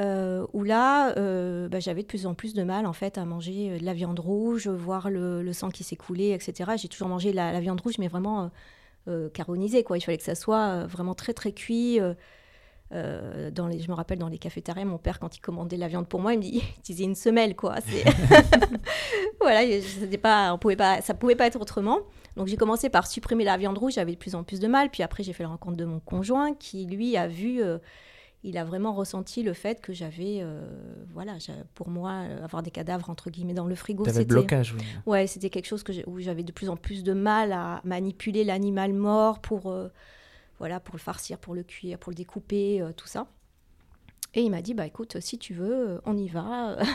Euh, 0.00 0.44
où 0.52 0.64
là, 0.64 1.16
euh, 1.18 1.68
bah, 1.68 1.78
j'avais 1.78 2.02
de 2.02 2.06
plus 2.08 2.26
en 2.26 2.34
plus 2.34 2.52
de 2.52 2.64
mal 2.64 2.84
en 2.84 2.92
fait 2.92 3.16
à 3.16 3.24
manger 3.24 3.70
euh, 3.70 3.78
de 3.78 3.84
la 3.84 3.94
viande 3.94 4.18
rouge, 4.18 4.66
voir 4.66 5.08
le, 5.08 5.42
le 5.42 5.52
sang 5.52 5.70
qui 5.70 5.84
s'écoulait, 5.84 6.30
etc. 6.30 6.72
J'ai 6.76 6.88
toujours 6.88 7.08
mangé 7.08 7.32
la, 7.32 7.52
la 7.52 7.60
viande 7.60 7.80
rouge, 7.80 7.98
mais 7.98 8.08
vraiment 8.08 8.42
euh, 8.42 8.48
euh, 9.06 9.30
caronisée, 9.30 9.84
quoi. 9.84 9.96
Il 9.96 10.00
fallait 10.00 10.18
que 10.18 10.24
ça 10.24 10.34
soit 10.34 10.86
vraiment 10.86 11.14
très 11.14 11.32
très 11.32 11.52
cuit. 11.52 12.00
dans 12.90 13.68
les, 13.68 13.78
je 13.80 13.88
me 13.88 13.94
rappelle 13.94 14.18
dans 14.18 14.28
les 14.28 14.38
cafétérias, 14.38 14.84
mon 14.84 14.98
père, 14.98 15.20
quand 15.20 15.36
il 15.36 15.40
commandait 15.40 15.76
la 15.76 15.88
viande 15.88 16.08
pour 16.08 16.20
moi, 16.20 16.32
il 16.32 16.38
me 16.38 16.42
dit, 16.42 16.62
il 16.78 16.82
disait 16.82 17.04
une 17.04 17.14
semelle, 17.14 17.54
quoi. 17.54 17.76
Voilà, 19.40 19.60
c'était 19.80 20.18
pas, 20.18 20.52
on 20.54 20.58
pouvait 20.58 20.76
pas, 20.76 21.02
ça 21.02 21.14
pouvait 21.14 21.36
pas 21.36 21.46
être 21.46 21.60
autrement. 21.60 22.00
Donc 22.36 22.48
j'ai 22.48 22.56
commencé 22.56 22.88
par 22.88 23.06
supprimer 23.06 23.44
la 23.44 23.56
viande 23.58 23.78
rouge, 23.78 23.92
j'avais 23.94 24.12
de 24.12 24.16
plus 24.16 24.34
en 24.34 24.42
plus 24.42 24.58
de 24.58 24.66
mal. 24.66 24.90
Puis 24.90 25.04
après, 25.04 25.22
j'ai 25.22 25.32
fait 25.32 25.44
la 25.44 25.50
rencontre 25.50 25.76
de 25.76 25.84
mon 25.84 26.00
conjoint 26.00 26.54
qui, 26.54 26.86
lui, 26.86 27.16
a 27.16 27.28
vu, 27.28 27.62
il 28.44 28.58
a 28.58 28.64
vraiment 28.64 28.92
ressenti 28.92 29.42
le 29.42 29.54
fait 29.54 29.80
que 29.80 29.94
j'avais, 29.94 30.40
euh, 30.42 30.60
voilà, 31.14 31.38
pour 31.74 31.88
moi, 31.88 32.10
euh, 32.10 32.44
avoir 32.44 32.62
des 32.62 32.70
cadavres 32.70 33.08
entre 33.08 33.30
guillemets 33.30 33.54
dans 33.54 33.66
le 33.66 33.74
frigo, 33.74 34.04
c'était, 34.04 34.26
blocage, 34.26 34.74
oui. 34.74 34.84
ouais, 35.06 35.26
c'était 35.26 35.48
quelque 35.48 35.66
chose 35.66 35.82
que 35.82 35.92
où 36.06 36.20
j'avais 36.20 36.42
de 36.42 36.52
plus 36.52 36.68
en 36.68 36.76
plus 36.76 37.02
de 37.02 37.14
mal 37.14 37.52
à 37.52 37.80
manipuler 37.84 38.44
l'animal 38.44 38.92
mort 38.92 39.40
pour, 39.40 39.70
euh, 39.70 39.88
voilà, 40.58 40.78
pour 40.78 40.94
le 40.94 41.00
farcir, 41.00 41.38
pour 41.38 41.54
le 41.54 41.62
cuire, 41.62 41.98
pour 41.98 42.10
le 42.10 42.16
découper, 42.16 42.82
euh, 42.82 42.92
tout 42.94 43.06
ça. 43.08 43.26
Et 44.36 44.42
il 44.42 44.50
m'a 44.50 44.62
dit, 44.62 44.74
bah 44.74 44.84
écoute, 44.84 45.16
si 45.20 45.38
tu 45.38 45.54
veux, 45.54 46.00
on 46.06 46.16
y 46.16 46.26
va. 46.28 46.76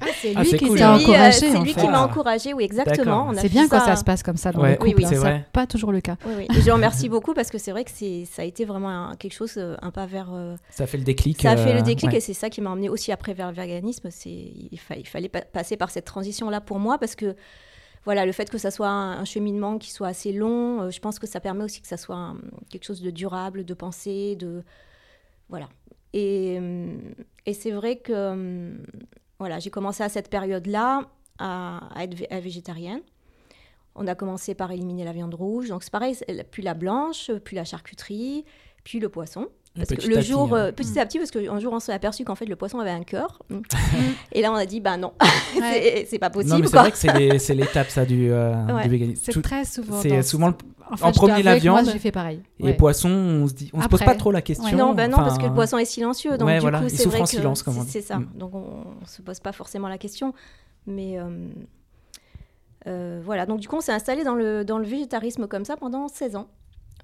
Ah, 0.00 0.06
c'est 0.20 0.34
lui 0.34 0.48
qui 0.58 0.66
cool. 0.66 0.80
euh, 0.82 0.94
encouragé. 0.96 1.32
C'est 1.50 1.58
lui 1.58 1.72
fait. 1.72 1.80
qui 1.80 1.88
m'a 1.88 2.02
encouragé, 2.04 2.52
oui, 2.52 2.64
exactement. 2.64 3.32
C'est 3.34 3.48
bien 3.48 3.68
quand 3.68 3.80
ça 3.80 3.96
se 3.96 4.04
passe 4.04 4.22
comme 4.22 4.36
ça 4.36 4.52
dans 4.52 4.60
Ouais, 4.60 4.72
le 4.72 4.76
couple. 4.76 4.88
oui, 4.88 4.94
oui. 4.98 5.04
hein, 5.16 5.42
c'est 5.44 5.50
pas 5.52 5.66
toujours 5.66 5.92
le 5.92 6.00
cas. 6.02 6.16
Oui, 6.26 6.32
oui. 6.36 6.46
Et 6.56 6.60
je 6.60 6.70
remercie 6.70 7.08
beaucoup 7.14 7.32
parce 7.32 7.50
que 7.50 7.56
c'est 7.56 7.70
vrai 7.70 7.84
que 7.84 7.90
c'est, 7.92 8.24
ça 8.26 8.42
a 8.42 8.44
été 8.44 8.64
vraiment 8.66 8.90
un- 8.90 9.16
quelque 9.16 9.32
chose, 9.32 9.54
euh, 9.56 9.76
un 9.80 9.90
pas 9.90 10.04
vers. 10.06 10.28
euh, 10.34 10.56
Ça 10.70 10.86
fait 10.86 10.98
le 10.98 11.04
déclic. 11.04 11.40
ça 11.40 11.52
a 11.52 11.56
fait 11.56 11.70
euh, 11.72 11.76
le 11.76 11.82
déclic 11.82 12.10
ouais. 12.10 12.18
et 12.18 12.20
c'est 12.20 12.34
ça 12.34 12.50
qui 12.50 12.60
m'a 12.60 12.70
emmené 12.70 12.88
aussi 12.90 13.12
après 13.12 13.32
vers 13.32 13.48
le 13.48 13.54
véganisme. 13.56 14.08
C'est, 14.10 14.28
il, 14.30 14.78
fa- 14.78 14.96
il 14.96 15.06
fallait 15.06 15.28
pa- 15.30 15.40
passer 15.42 15.76
par 15.78 15.90
cette 15.90 16.04
transition-là 16.04 16.60
pour 16.60 16.78
moi 16.78 16.98
parce 16.98 17.14
que 17.14 17.34
voilà, 18.04 18.26
le 18.26 18.32
fait 18.32 18.50
que 18.50 18.58
ça 18.58 18.70
soit 18.70 18.88
un, 18.88 19.20
un 19.20 19.24
cheminement 19.24 19.78
qui 19.78 19.90
soit 19.90 20.08
assez 20.08 20.32
long, 20.32 20.82
euh, 20.82 20.90
je 20.90 21.00
pense 21.00 21.18
que 21.18 21.26
ça 21.26 21.40
permet 21.40 21.64
aussi 21.64 21.80
que 21.80 21.88
ça 21.88 21.96
soit 21.96 22.16
un- 22.16 22.36
quelque 22.68 22.84
chose 22.84 23.00
de 23.00 23.10
durable, 23.10 23.64
de 23.64 23.74
pensée, 23.74 24.36
de. 24.36 24.62
Voilà. 25.48 25.68
Et, 26.14 26.56
euh, 26.60 26.96
et 27.44 27.52
c'est 27.52 27.72
vrai 27.72 27.96
que 27.96 28.12
euh, 28.14 28.76
voilà, 29.40 29.58
j'ai 29.58 29.70
commencé 29.70 30.02
à 30.02 30.08
cette 30.08 30.30
période-là 30.30 31.10
à, 31.38 31.90
être 31.98 32.14
végétarienne. 32.40 33.02
On 33.96 34.06
a 34.06 34.14
commencé 34.14 34.54
par 34.54 34.70
éliminer 34.70 35.04
la 35.04 35.12
viande 35.12 35.34
rouge, 35.34 35.68
donc 35.68 35.82
c'est 35.82 35.92
pareil, 35.92 36.16
puis 36.52 36.62
la 36.62 36.74
blanche, 36.74 37.32
puis 37.44 37.56
la 37.56 37.64
charcuterie, 37.64 38.44
puis 38.84 39.00
le 39.00 39.08
poisson. 39.08 39.48
Parce 39.76 39.88
que 39.88 39.94
Petit 39.96 40.08
le 40.08 40.16
à 40.16 40.20
petit, 40.20 40.28
jour, 40.30 40.54
hein. 40.54 40.58
euh, 40.66 40.72
petit 40.72 40.98
à 41.00 41.04
petit, 41.04 41.18
parce 41.18 41.32
qu'un 41.32 41.58
jour 41.58 41.72
on 41.72 41.80
s'est 41.80 41.92
aperçu 41.92 42.24
qu'en 42.24 42.36
fait 42.36 42.44
le 42.46 42.54
poisson 42.54 42.78
avait 42.78 42.90
un 42.90 43.02
cœur. 43.02 43.42
et 44.32 44.40
là 44.40 44.52
on 44.52 44.54
a 44.54 44.66
dit, 44.66 44.80
bah 44.80 44.96
non, 44.96 45.12
Ouais. 45.60 46.06
c'est- 46.08 46.18
pas 46.20 46.30
possible. 46.30 46.54
Non, 46.54 46.60
mais 46.60 46.68
c'est 46.68 46.76
vrai 46.76 46.90
que 46.92 46.96
c'est 46.96 47.12
les- 47.12 47.38
c'est 47.40 47.54
l'étape, 47.54 47.88
ça, 47.90 48.04
du, 48.06 48.30
euh, 48.30 48.54
Ouais. 48.66 48.84
du 48.84 48.88
véganisme. 48.88 49.22
C'est 49.24 49.42
très 49.42 49.64
souvent. 49.64 50.00
C'est 50.00 50.10
dans- 50.10 50.22
souvent 50.22 50.48
le- 50.48 50.54
Enfin, 50.92 51.08
en 51.08 51.12
premier, 51.12 51.42
la 51.42 51.52
moi, 51.52 51.58
viande. 51.60 51.86
j'ai 51.90 51.98
fait 51.98 52.12
pareil. 52.12 52.40
Et 52.60 52.64
Ouais. 52.64 52.74
poisson, 52.74 53.08
on 53.08 53.46
se 53.48 53.54
dit, 53.54 53.70
on 53.72 53.80
se 53.82 53.88
pose 53.88 54.02
pas 54.04 54.14
trop 54.14 54.30
la 54.30 54.42
question. 54.42 54.76
non, 54.76 54.92
bah 54.94 55.08
non, 55.08 55.16
parce 55.16 55.38
que 55.38 55.46
le 55.46 55.52
poisson 55.54 55.78
est 55.78 55.84
silencieux. 55.86 56.36
Donc 56.38 56.46
ouais, 56.46 56.54
du 56.56 56.60
voilà, 56.60 56.78
coup, 56.78 56.84
il 56.84 56.90
c'est 56.90 56.98
souffre 57.02 57.08
vrai 57.16 57.20
en 57.22 57.24
que 57.24 57.30
silence, 57.30 57.62
comme 57.64 57.76
on 57.78 57.80
c'est- 57.80 57.86
dit. 57.86 57.90
c'est 57.92 58.00
ça. 58.02 58.18
Mm. 58.18 58.28
Donc 58.36 58.54
on, 58.54 58.84
on 59.02 59.06
se 59.06 59.22
pose 59.22 59.40
pas 59.40 59.52
forcément 59.52 59.88
la 59.88 59.98
question. 59.98 60.34
Mais 60.86 61.18
euh, 61.18 61.48
euh, 62.86 63.20
voilà, 63.24 63.46
donc 63.46 63.60
du 63.60 63.66
coup, 63.68 63.76
on 63.76 63.80
s'est 63.80 63.92
installé 63.92 64.24
dans 64.24 64.34
le, 64.34 64.64
dans 64.64 64.78
le 64.78 64.84
végétarisme 64.84 65.46
comme 65.48 65.64
ça 65.64 65.76
pendant 65.76 66.06
16 66.08 66.36
ans, 66.36 66.48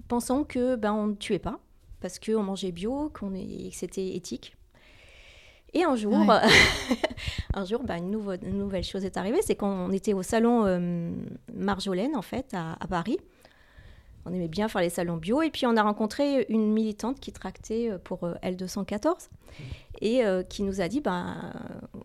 pensant 0.08 0.44
que 0.44 0.76
ben, 0.76 0.92
on 0.92 1.06
ne 1.08 1.14
tuait 1.14 1.38
pas, 1.38 1.58
parce 2.00 2.19
qu'on 2.19 2.42
mangeait 2.42 2.73
bio, 2.73 3.11
qu'on 3.19 3.35
est, 3.35 3.71
que 3.71 3.76
c'était 3.76 4.14
éthique. 4.16 4.57
Et 5.73 5.85
un 5.85 5.95
jour, 5.95 6.12
Ouais. 6.12 6.26
un 7.54 7.64
jour 7.64 7.83
ben, 7.85 7.97
une, 7.99 8.11
nouveau- 8.11 8.33
une 8.42 8.59
nouvelle 8.59 8.83
chose 8.85 9.04
est 9.04 9.16
arrivée, 9.16 9.40
c'est 9.42 9.54
qu'on 9.54 9.90
était 9.92 10.14
au 10.14 10.23
salon 10.23 10.64
euh, 10.66 11.12
Marjolaine, 11.54 12.16
en 12.16 12.23
fait, 12.23 12.52
à, 12.54 12.73
à 12.80 12.87
Paris. 12.88 13.19
On 14.26 14.35
aimait 14.35 14.49
bien 14.49 14.69
faire 14.69 14.83
les 14.83 14.90
salons 14.90 15.16
bio. 15.16 15.40
Et 15.42 15.50
puis, 15.50 15.64
on 15.66 15.76
a 15.76 15.83
rencontré 15.83 16.45
une 16.50 16.73
militante 16.73 17.21
qui 17.21 17.33
tractait 17.33 17.88
euh, 17.90 17.99
pour 17.99 18.25
euh, 18.25 18.35
L214 18.42 19.28
et 20.02 20.25
euh, 20.25 20.42
qui 20.42 20.62
nous 20.62 20.80
a 20.80 20.88
dit 20.88 21.00
ben, 21.00 21.52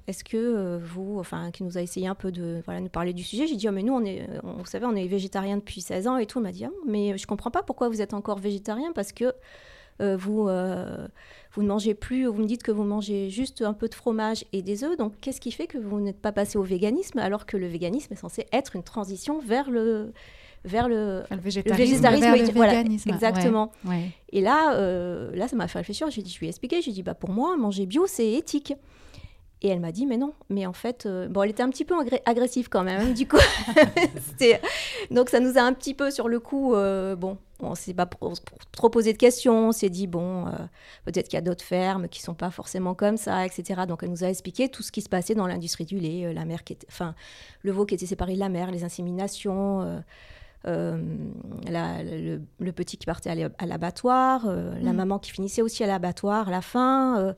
est-ce 0.07 0.23
que 0.23 0.77
vous, 0.77 1.17
enfin, 1.19 1.51
qui 1.51 1.63
nous 1.63 1.77
a 1.77 1.81
essayé 1.81 2.07
un 2.07 2.15
peu 2.15 2.31
de 2.31 2.61
voilà, 2.65 2.79
nous 2.81 2.89
parler 2.89 3.13
du 3.13 3.23
sujet. 3.23 3.47
J'ai 3.47 3.55
dit, 3.57 3.67
oh, 3.67 3.71
mais 3.71 3.83
nous, 3.83 3.93
on 3.93 4.05
est, 4.05 4.27
on- 4.43 4.53
vous 4.57 4.65
savez, 4.65 4.85
on 4.85 4.95
est 4.95 5.07
végétarien 5.07 5.57
depuis 5.57 5.81
16 5.81 6.07
ans 6.07 6.17
et 6.17 6.25
tout. 6.27 6.37
Elle 6.39 6.43
m'a 6.43 6.51
dit, 6.51 6.65
Ah, 6.65 6.69
mais 6.87 7.17
je 7.17 7.25
comprends 7.27 7.51
pas 7.51 7.63
pourquoi 7.63 7.89
vous 7.89 8.01
êtes 8.01 8.13
encore 8.13 8.37
végétarien 8.39 8.91
parce 8.93 9.11
que 9.11 9.33
vous, 9.99 10.47
euh, 10.47 11.07
vous 11.53 11.63
ne 11.63 11.67
mangez 11.67 11.93
plus, 11.93 12.25
vous 12.25 12.41
me 12.41 12.47
dites 12.47 12.63
que 12.63 12.71
vous 12.71 12.83
mangez 12.83 13.29
juste 13.29 13.61
un 13.61 13.73
peu 13.73 13.87
de 13.87 13.95
fromage 13.95 14.45
et 14.53 14.61
des 14.61 14.83
œufs. 14.83 14.97
Donc, 14.97 15.13
qu'est-ce 15.21 15.39
qui 15.39 15.51
fait 15.51 15.67
que 15.67 15.77
vous 15.77 15.99
n'êtes 15.99 16.19
pas 16.19 16.31
passé 16.31 16.57
au 16.57 16.63
véganisme 16.63 17.19
alors 17.19 17.45
que 17.45 17.57
le 17.57 17.67
véganisme 17.67 18.13
est 18.13 18.17
censé 18.17 18.45
être 18.51 18.75
une 18.75 18.83
transition 18.83 19.39
vers 19.39 19.69
le, 19.69 20.11
vers 20.65 20.89
le, 20.89 21.23
végétarisme, 21.31 22.01
vers 22.01 22.11
le 22.11 22.51
voilà, 22.51 22.73
véganisme. 22.73 23.09
exactement. 23.09 23.71
Ouais, 23.85 23.91
ouais. 23.91 24.11
Et 24.31 24.41
là, 24.41 24.73
euh, 24.73 25.33
là, 25.35 25.47
ça 25.47 25.55
m'a 25.55 25.67
fait 25.67 25.77
réfléchir. 25.77 26.09
J'ai 26.09 26.21
dit, 26.21 26.31
je 26.31 26.39
lui 26.39 26.47
ai 26.47 26.49
expliqué. 26.49 26.81
J'ai 26.81 26.91
dit, 26.91 27.03
bah 27.03 27.13
pour 27.13 27.29
moi, 27.29 27.55
manger 27.55 27.85
bio, 27.85 28.05
c'est 28.07 28.33
éthique. 28.33 28.73
Et 29.65 29.69
elle 29.69 29.79
m'a 29.79 29.91
dit, 29.91 30.05
mais 30.05 30.17
non. 30.17 30.31
Mais 30.49 30.67
en 30.67 30.73
fait, 30.73 31.07
euh, 31.07 31.27
bon, 31.27 31.41
elle 31.41 31.49
était 31.49 31.63
un 31.63 31.71
petit 31.71 31.85
peu 31.85 31.95
agressive 32.27 32.69
quand 32.69 32.83
même. 32.83 33.15
du 33.15 33.27
coup, 33.27 33.39
donc 35.09 35.31
ça 35.31 35.39
nous 35.39 35.57
a 35.57 35.61
un 35.61 35.73
petit 35.73 35.95
peu 35.95 36.11
sur 36.11 36.27
le 36.27 36.39
coup. 36.39 36.75
euh, 36.75 37.15
bon, 37.15 37.39
on 37.59 37.73
s'est 37.73 37.95
pas 37.95 38.07
trop 38.71 38.91
posé 38.91 39.11
de 39.11 39.17
questions. 39.17 39.69
On 39.69 39.71
s'est 39.71 39.89
dit, 39.89 40.05
bon, 40.05 40.45
euh, 40.45 40.51
peut-être 41.05 41.29
qu'il 41.29 41.37
y 41.37 41.39
a 41.39 41.41
d'autres 41.41 41.63
fermes 41.63 42.07
qui 42.09 42.21
sont 42.21 42.35
pas 42.35 42.51
forcément 42.51 42.93
comme 42.93 43.17
ça, 43.17 43.43
etc. 43.43 43.81
Donc 43.87 44.03
elle 44.03 44.11
nous 44.11 44.23
a 44.23 44.27
expliqué 44.27 44.69
tout 44.69 44.83
ce 44.83 44.91
qui 44.91 45.01
se 45.01 45.09
passait 45.09 45.33
dans 45.33 45.47
l'industrie 45.47 45.85
du 45.85 45.97
lait, 45.97 46.31
la 46.31 46.45
mer 46.45 46.63
qui 46.63 46.73
était, 46.73 46.85
enfin, 46.87 47.15
le 47.63 47.71
veau 47.71 47.87
qui 47.87 47.95
était 47.95 48.05
séparé 48.05 48.35
de 48.35 48.39
la 48.39 48.49
mer, 48.49 48.69
les 48.69 48.83
inséminations. 48.83 50.03
Euh, 50.67 51.01
la- 51.69 52.03
le, 52.03 52.41
le 52.59 52.71
petit 52.71 52.97
qui 52.97 53.05
partait 53.05 53.29
à 53.57 53.65
l'abattoir, 53.65 54.45
euh, 54.47 54.73
la 54.81 54.93
Mm. 54.93 54.95
maman 54.97 55.19
qui 55.19 55.31
finissait 55.31 55.61
aussi 55.61 55.83
à 55.83 55.87
l'abattoir 55.87 56.47
à 56.47 56.51
la 56.51 56.61
fin, 56.61 57.19
euh, 57.19 57.33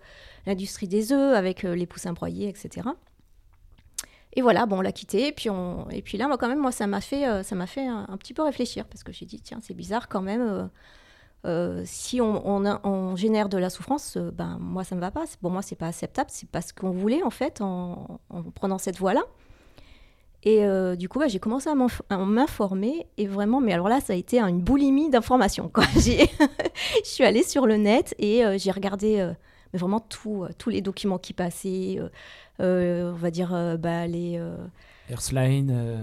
l'industrie 0.46 0.88
des 0.88 1.12
œufs 1.12 1.36
avec 1.36 1.66
euh, 1.66 1.76
les 1.76 1.86
poussins 1.86 2.14
broyés, 2.14 2.48
etc. 2.50 2.88
Et 4.34 4.42
voilà, 4.42 4.66
bon, 4.66 4.78
on 4.78 4.82
l'a 4.82 4.92
quitté. 4.92 5.28
Et 5.28 5.32
puis, 5.32 5.50
on... 5.50 5.90
et 5.90 6.02
puis 6.02 6.18
là, 6.18 6.28
moi, 6.28 6.38
quand 6.38 6.48
même, 6.48 6.60
moi, 6.60 6.72
ça 6.72 6.86
m'a 6.88 7.02
fait, 7.02 7.44
ça 7.44 7.56
m'a 7.56 7.66
fait 7.68 7.88
un, 7.88 8.06
un 8.08 8.18
petit 8.18 8.34
peu 8.34 8.44
réfléchir 8.44 8.86
parce 8.86 9.04
que 9.04 9.12
j'ai 9.12 9.26
dit, 9.26 9.42
tiens, 9.42 9.60
c'est 9.62 9.74
bizarre 9.74 10.08
quand 10.08 10.22
même. 10.22 10.70
euh, 11.46 11.82
si 11.86 12.20
on, 12.22 12.46
on 12.48 13.16
génère 13.16 13.48
de 13.50 13.58
la 13.58 13.70
souffrance, 13.70 14.18
euh, 14.18 14.32
ben 14.32 14.58
moi 14.60 14.84
ça 14.84 14.96
me 14.96 15.00
va 15.02 15.12
pas. 15.12 15.24
Pour 15.42 15.52
moi 15.52 15.62
c'est 15.62 15.76
pas 15.76 15.88
acceptable. 15.88 16.30
C'est 16.32 16.50
pas 16.50 16.62
ce 16.62 16.74
qu'on 16.74 16.92
voulait 16.92 17.24
en 17.24 17.30
fait 17.30 17.62
en, 17.62 18.20
en 18.30 18.44
prenant 18.44 18.78
cette 18.80 18.98
voie-là. 18.98 19.22
Et 20.44 20.64
euh, 20.66 20.96
du 20.96 21.10
coup, 21.10 21.20
bah, 21.20 21.28
j'ai 21.28 21.40
commencé 21.40 21.70
à 21.70 21.76
m'inf- 21.76 22.02
à 22.10 22.18
m'informer 22.18 23.08
et 23.18 23.28
vraiment, 23.28 23.60
mais 23.60 23.74
alors 23.74 23.90
là, 23.90 24.00
ça 24.00 24.14
a 24.14 24.16
été 24.16 24.40
une 24.40 24.62
boulimie 24.62 25.10
d'informations. 25.10 25.72
Je 25.96 26.28
suis 27.04 27.24
allée 27.24 27.44
sur 27.44 27.66
le 27.66 27.76
net 27.78 28.16
et 28.20 28.46
euh, 28.46 28.58
j'ai 28.58 28.72
regardé 28.72 29.20
euh, 29.20 29.34
mais 29.74 29.80
vraiment 29.80 30.00
tout, 30.00 30.44
euh, 30.44 30.50
tous 30.58 30.70
les 30.70 30.82
documents 30.82 31.18
qui 31.18 31.34
passaient. 31.34 31.98
euh, 32.00 32.08
euh, 32.60 33.12
on 33.12 33.16
va 33.16 33.30
dire 33.32 33.54
euh, 33.54 33.78
bah, 33.78 34.08
les, 34.08 34.38
euh, 34.38 34.56
Earthline. 35.10 35.70
euh, 35.72 35.98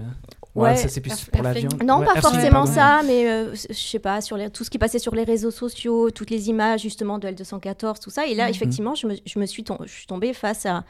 Ouais, 0.53 0.69
ouais, 0.69 0.75
ça 0.77 0.87
c'est 0.87 1.01
plus 1.01 1.11
Earth- 1.11 1.29
pour 1.31 1.43
la 1.43 1.49
Earthling. 1.49 1.69
viande. 1.69 1.83
Non, 1.83 1.99
Ouais, 1.99 2.05
pas 2.05 2.21
forcément 2.21 2.63
pardon. 2.65 2.71
ça, 2.71 3.01
mais 3.05 3.29
euh, 3.29 3.53
je 3.55 3.73
sais 3.73 3.99
pas, 3.99 4.21
sur 4.21 4.37
les- 4.37 4.49
tout 4.49 4.63
ce 4.63 4.69
qui 4.69 4.77
passait 4.77 4.99
sur 4.99 5.13
les 5.15 5.23
réseaux 5.25 5.51
sociaux, 5.51 6.11
toutes 6.11 6.29
les 6.29 6.49
images 6.49 6.81
justement 6.81 7.19
de 7.19 7.27
L214, 7.27 7.99
tout 7.99 8.09
ça. 8.09 8.25
Et 8.27 8.35
là, 8.35 8.45
Mhm. 8.45 8.49
effectivement, 8.51 8.95
je 8.95 9.07
me, 9.07 9.15
je 9.25 9.39
me 9.39 9.45
suis, 9.45 9.63
tom- 9.65 9.79
je 9.85 9.91
suis 9.91 10.07
tombée 10.07 10.33
face 10.33 10.65
à, 10.65 10.85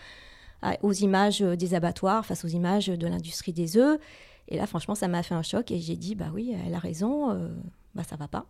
à- 0.72 0.78
aux 0.84 0.94
images 0.94 1.42
euh, 1.42 1.56
des 1.56 1.74
abattoirs, 1.74 2.26
face 2.26 2.44
aux 2.46 2.50
images 2.50 2.88
de 2.88 3.08
l'industrie 3.08 3.54
des 3.54 3.78
œufs. 3.78 4.00
Et 4.48 4.58
là, 4.58 4.68
franchement, 4.68 4.96
ça 4.96 5.08
m'a 5.08 5.24
fait 5.24 5.34
un 5.36 5.42
choc 5.42 5.72
et 5.72 5.80
j'ai 5.80 5.96
dit, 5.96 6.16
bah 6.16 6.30
oui, 6.34 6.56
elle 6.68 6.74
a 6.74 6.80
raison, 6.80 7.32
euh, 7.32 7.50
bah 7.96 8.04
ça 8.04 8.16
va 8.16 8.28
pas. 8.28 8.46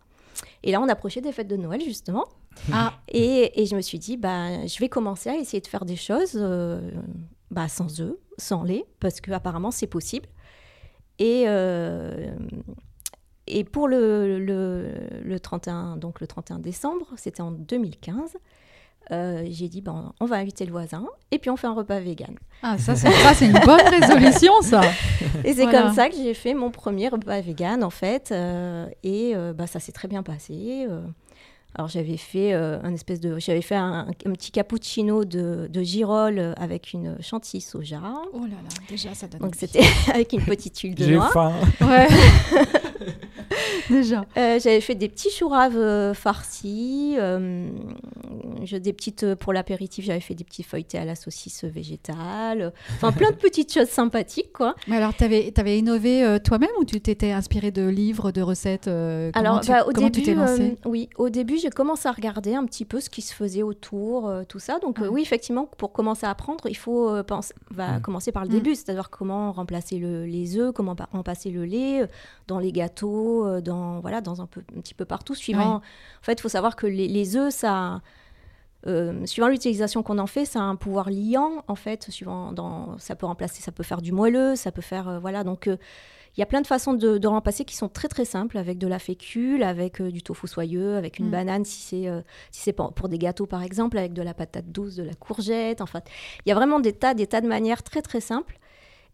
Et 0.62 0.70
là, 0.72 0.80
on 0.82 0.88
approchait 0.88 1.22
des 1.22 1.32
fêtes 1.32 1.48
de 1.48 1.56
Noël, 1.56 1.80
justement. 1.82 2.26
Ah, 2.72 2.92
Et, 3.08 3.62
et 3.62 3.66
je 3.66 3.74
me 3.76 3.80
suis 3.80 3.98
dit, 3.98 4.16
bah, 4.18 4.66
je 4.66 4.78
vais 4.78 4.88
commencer 4.90 5.30
à 5.30 5.36
essayer 5.36 5.60
de 5.60 5.66
faire 5.66 5.84
des 5.86 5.96
choses 5.96 6.32
euh, 6.34 6.90
bah, 7.50 7.68
sans 7.68 8.00
œufs, 8.00 8.16
sans 8.36 8.62
lait, 8.62 8.84
parce 9.00 9.20
que 9.22 9.30
apparemment 9.32 9.70
c'est 9.70 9.86
possible. 9.86 10.28
Et, 11.18 11.44
euh, 11.46 12.34
et 13.46 13.64
pour 13.64 13.88
le, 13.88 14.38
le, 14.38 14.92
le 15.22 15.40
31, 15.40 15.96
donc 15.96 16.20
le 16.20 16.26
31 16.26 16.58
décembre, 16.58 17.06
c'était 17.16 17.40
en 17.40 17.52
2015, 17.52 18.36
euh, 19.12 19.44
j'ai 19.50 19.68
dit, 19.68 19.80
ben, 19.80 20.12
on 20.20 20.26
va 20.26 20.36
inviter 20.36 20.64
le 20.66 20.72
voisin 20.72 21.04
et 21.30 21.38
puis 21.38 21.50
on 21.50 21.56
fait 21.56 21.66
un 21.66 21.74
repas 21.74 22.00
vegan. 22.00 22.34
ah, 22.62 22.76
ça, 22.78 22.96
c'est 22.96 23.10
ça, 23.10 23.34
c'est 23.34 23.46
une 23.46 23.58
bonne 23.64 23.80
résolution, 24.00 24.52
ça. 24.62 24.80
Et 25.44 25.52
c'est 25.54 25.62
Voilà. 25.64 25.82
comme 25.82 25.94
ça 25.94 26.08
que 26.08 26.16
j'ai 26.16 26.34
fait 26.34 26.54
mon 26.54 26.70
premier 26.70 27.08
repas 27.08 27.40
vegan, 27.40 27.84
en 27.84 27.90
fait. 27.90 28.30
euh, 28.32 28.86
et 29.02 29.32
euh, 29.34 29.52
bah, 29.52 29.66
ça 29.66 29.78
s'est 29.80 29.92
très 29.92 30.08
bien 30.08 30.22
passé. 30.22 30.86
Alors, 31.76 31.88
j'avais 31.88 32.16
fait 32.16 32.54
euh, 32.54 32.78
un 32.82 32.94
espèce 32.94 33.20
de. 33.20 33.38
J'avais 33.38 33.60
fait 33.60 33.74
un, 33.74 34.06
un 34.24 34.32
petit 34.32 34.50
cappuccino 34.50 35.24
de, 35.24 35.68
de 35.70 35.82
girolles 35.82 36.54
avec 36.56 36.92
une 36.94 37.16
chantilly 37.20 37.60
soja. 37.60 38.00
Oh 38.32 38.40
là 38.40 38.46
là, 38.48 38.68
déjà, 38.88 39.12
ça 39.14 39.26
donne 39.28 39.40
Donc, 39.40 39.54
c'était 39.56 39.82
avec 40.12 40.32
une 40.32 40.42
petite 40.42 40.78
huile 40.80 40.94
de 40.94 41.04
J'ai 41.04 41.14
noix. 41.16 41.28
faim. 41.32 41.52
Ouais. 41.82 42.08
déjà. 43.90 44.24
Euh, 44.36 44.58
j'avais 44.58 44.80
fait 44.80 44.94
des 44.94 45.08
petits 45.08 45.30
choux 45.30 45.48
raves 45.48 45.76
euh, 45.76 46.14
farcis. 46.14 47.14
euh, 47.18 47.68
je- 48.64 48.76
des 48.76 48.92
petites, 48.92 49.34
pour 49.36 49.52
l'apéritif, 49.52 50.04
j'avais 50.04 50.20
fait 50.20 50.34
des 50.34 50.44
petits 50.44 50.62
feuilletés 50.62 50.98
à 50.98 51.04
la 51.04 51.14
saucisse 51.14 51.64
végétale. 51.64 52.72
Enfin, 52.96 53.12
plein 53.12 53.30
de 53.30 53.36
petites 53.36 53.72
choses 53.72 53.88
sympathiques, 53.88 54.52
quoi. 54.52 54.74
Mais 54.88 54.96
alors, 54.96 55.14
tu 55.14 55.24
avais, 55.24 55.78
innové 55.78 56.22
euh, 56.24 56.38
toi-même 56.38 56.70
ou 56.80 56.84
tu 56.84 57.00
t'étais 57.00 57.32
inspiré 57.32 57.70
de 57.70 57.86
livres, 57.86 58.32
de 58.32 58.42
recettes 58.42 58.88
euh, 58.88 59.30
comment 59.32 59.48
Alors, 59.48 59.60
tu, 59.60 59.70
bah, 59.70 59.84
au 59.86 59.92
comment 59.92 60.06
tu 60.10 60.20
début, 60.22 60.24
t'es 60.26 60.34
lancé 60.34 60.62
euh, 60.84 60.88
oui, 60.88 61.08
au 61.16 61.28
début, 61.28 61.58
j'ai 61.66 61.70
commencé 61.70 62.06
à 62.08 62.12
regarder 62.12 62.54
un 62.54 62.64
petit 62.64 62.84
peu 62.84 63.00
ce 63.00 63.10
qui 63.10 63.22
se 63.22 63.34
faisait 63.34 63.62
autour, 63.64 64.28
euh, 64.28 64.44
tout 64.44 64.58
ça. 64.60 64.78
Donc, 64.78 65.00
euh, 65.00 65.02
Ouais. 65.02 65.08
oui, 65.08 65.22
effectivement, 65.22 65.66
pour 65.78 65.92
commencer 65.92 66.24
à 66.26 66.30
apprendre, 66.30 66.64
il 66.68 66.76
faut 66.76 67.08
euh, 67.10 67.22
penser- 67.24 67.54
va 67.70 67.98
Mm. 67.98 68.02
commencer 68.02 68.30
par 68.32 68.44
le 68.44 68.50
Mm. 68.50 68.52
début, 68.52 68.74
c'est-à-dire 68.76 69.10
comment 69.10 69.50
remplacer 69.52 69.98
le- 69.98 70.24
les 70.26 70.58
œufs, 70.58 70.72
comment 70.72 70.94
remplacer 71.12 71.50
le 71.50 71.64
lait 71.64 72.02
euh, 72.02 72.06
dans 72.46 72.60
les 72.60 72.70
gâteaux, 72.72 73.44
euh, 73.46 73.60
dans 73.60 73.98
voilà, 74.00 74.20
dans 74.20 74.40
un 74.40 74.46
peu, 74.46 74.62
un 74.76 74.80
petit 74.80 74.94
peu 74.94 75.04
partout. 75.04 75.34
Suivant, 75.34 75.76
en 75.76 75.82
fait, 76.22 76.34
il 76.34 76.40
faut 76.40 76.48
savoir 76.48 76.76
que 76.76 76.86
les, 76.86 77.08
les 77.08 77.36
œufs, 77.36 77.52
ça. 77.52 78.00
Euh, 78.86 79.26
suivant 79.26 79.48
l'utilisation 79.48 80.02
qu'on 80.02 80.18
en 80.18 80.26
fait, 80.26 80.44
ça 80.44 80.60
a 80.60 80.62
un 80.62 80.76
pouvoir 80.76 81.10
liant 81.10 81.64
en 81.68 81.74
fait. 81.74 82.10
Suivant 82.10 82.52
dans, 82.52 82.98
ça 82.98 83.16
peut 83.16 83.26
remplacer, 83.26 83.62
ça 83.62 83.72
peut 83.72 83.82
faire 83.82 84.00
du 84.00 84.12
moelleux, 84.12 84.56
ça 84.56 84.72
peut 84.72 84.82
faire 84.82 85.08
euh, 85.08 85.18
voilà. 85.18 85.44
Donc 85.44 85.66
euh, 85.66 85.76
il 86.36 86.40
y 86.40 86.42
a 86.42 86.46
plein 86.46 86.60
de 86.60 86.66
façons 86.66 86.92
de, 86.92 87.18
de 87.18 87.26
remplacer 87.28 87.64
qui 87.64 87.74
sont 87.74 87.88
très 87.88 88.08
très 88.08 88.24
simples, 88.24 88.58
avec 88.58 88.78
de 88.78 88.86
la 88.86 88.98
fécule, 88.98 89.62
avec 89.62 90.02
du 90.02 90.22
tofu 90.22 90.46
soyeux, 90.46 90.96
avec 90.96 91.18
une 91.18 91.28
Mm. 91.28 91.30
banane 91.30 91.64
si 91.64 91.80
c'est 91.80 92.24
si 92.50 92.60
c'est 92.62 92.72
pour, 92.74 92.92
pour 92.92 93.08
des 93.08 93.18
gâteaux 93.18 93.46
par 93.46 93.62
exemple, 93.62 93.96
avec 93.96 94.12
de 94.12 94.22
la 94.22 94.34
patate 94.34 94.70
douce, 94.70 94.96
de 94.96 95.02
la 95.02 95.14
courgette. 95.14 95.80
Enfin, 95.80 96.00
il 96.44 96.50
y 96.50 96.52
a 96.52 96.54
vraiment 96.54 96.78
des 96.78 96.92
tas 96.92 97.14
des 97.14 97.26
tas 97.26 97.40
de 97.40 97.48
manières 97.48 97.82
très 97.82 98.02
très 98.02 98.20
simples. 98.20 98.58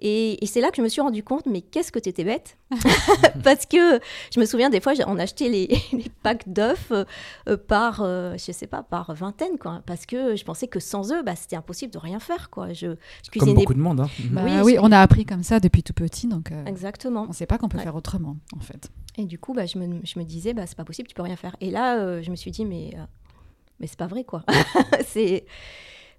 Et, 0.04 0.42
et 0.42 0.46
c'est 0.48 0.60
là 0.60 0.70
que 0.70 0.76
je 0.76 0.82
me 0.82 0.88
suis 0.88 1.00
rendu 1.00 1.22
compte, 1.22 1.46
mais 1.46 1.60
qu'est-ce 1.60 1.92
que 1.92 2.00
t'étais 2.00 2.24
bête 2.24 2.58
Parce 3.44 3.66
que 3.66 4.00
je 4.34 4.40
me 4.40 4.44
souviens 4.44 4.68
des 4.68 4.80
fois, 4.80 4.94
on 5.06 5.16
achetait 5.18 5.48
les, 5.48 5.68
les 5.92 6.10
packs 6.24 6.48
d'œufs 6.48 6.90
euh, 6.92 7.56
par, 7.56 8.00
euh, 8.02 8.34
je 8.36 8.50
sais 8.50 8.66
pas, 8.66 8.82
par 8.82 9.14
vingtaine, 9.14 9.58
quoi. 9.58 9.80
Parce 9.86 10.04
que 10.04 10.34
je 10.34 10.44
pensais 10.44 10.66
que 10.66 10.80
sans 10.80 11.12
eux, 11.12 11.22
bah, 11.22 11.36
c'était 11.36 11.54
impossible 11.56 11.92
de 11.92 11.98
rien 11.98 12.18
faire, 12.18 12.50
quoi. 12.50 12.72
Je, 12.72 12.74
je 12.74 12.86
Comme 12.86 12.96
cuisinais 13.30 13.54
beaucoup 13.54 13.74
de 13.74 13.78
monde. 13.80 14.00
hein. 14.00 14.08
Bah 14.30 14.42
Oui, 14.44 14.50
oui, 14.64 14.76
on 14.80 14.90
a 14.90 14.98
appris 15.00 15.24
comme 15.24 15.44
ça 15.44 15.60
depuis 15.60 15.82
tout 15.84 15.92
petit, 15.94 16.26
donc 16.26 16.50
euh, 16.50 16.64
exactement. 16.64 17.22
on 17.22 17.28
ne 17.28 17.32
sait 17.32 17.46
pas 17.46 17.58
qu'on 17.58 17.68
peut 17.68 17.78
Ouais. 17.78 17.84
faire 17.84 17.94
autrement, 17.94 18.36
en 18.56 18.60
fait. 18.60 18.90
Et 19.16 19.24
du 19.24 19.38
coup, 19.38 19.52
bah, 19.54 19.66
je, 19.66 19.78
me, 19.78 20.00
je 20.04 20.18
me 20.18 20.24
disais, 20.24 20.52
bah, 20.52 20.66
c'est 20.66 20.76
pas 20.76 20.84
possible, 20.84 21.06
tu 21.08 21.14
peux 21.14 21.22
rien 21.22 21.36
faire. 21.36 21.54
Et 21.60 21.70
là, 21.70 21.98
euh, 22.00 22.22
je 22.22 22.30
me 22.30 22.36
suis 22.36 22.50
dit, 22.50 22.64
mais, 22.64 22.90
euh, 22.96 23.02
mais 23.78 23.86
c'est 23.86 23.98
pas 23.98 24.06
vrai, 24.08 24.24
quoi. 24.24 24.42
c'est 25.06 25.44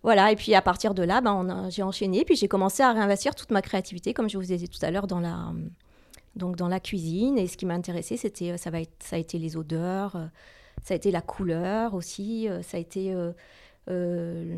voilà. 0.03 0.31
Et 0.31 0.35
puis 0.35 0.53
à 0.53 0.61
partir 0.61 0.93
de 0.93 1.01
là, 1.03 1.21
a- 1.25 1.69
j'ai 1.69 1.81
enchaîné, 1.83 2.23
puis 2.25 2.35
j'ai 2.35 2.47
commencé 2.47 2.83
à 2.83 2.91
réinvestir 2.93 3.33
toute 3.35 3.51
ma 3.51 3.61
créativité, 3.61 4.13
comme 4.13 4.29
je 4.29 4.37
vous 4.37 4.51
ai 4.51 4.57
dit 4.57 4.69
tout 4.69 4.83
à 4.85 4.91
l'heure, 4.91 5.07
dans 5.07 5.19
la 5.19 5.51
donc 6.35 6.55
dans 6.55 6.67
la 6.67 6.79
cuisine. 6.79 7.37
Et 7.37 7.47
ce 7.47 7.57
qui 7.57 7.65
m'a 7.65 7.73
intéressé, 7.75 8.17
c'était 8.17 8.51
euh, 8.51 8.57
ça 8.57 8.69
va 8.69 8.81
être, 8.81 8.93
ça 9.03 9.15
a 9.15 9.19
été 9.19 9.37
les 9.39 9.55
odeurs, 9.57 10.15
euh, 10.15 10.25
ça 10.83 10.93
a 10.93 10.97
été 10.97 11.11
la 11.11 11.21
couleur 11.21 11.93
aussi, 11.93 12.49
euh, 12.49 12.61
ça 12.63 12.77
a 12.77 12.79
été 12.79 13.13
euh, 13.13 13.31
euh, 13.89 14.57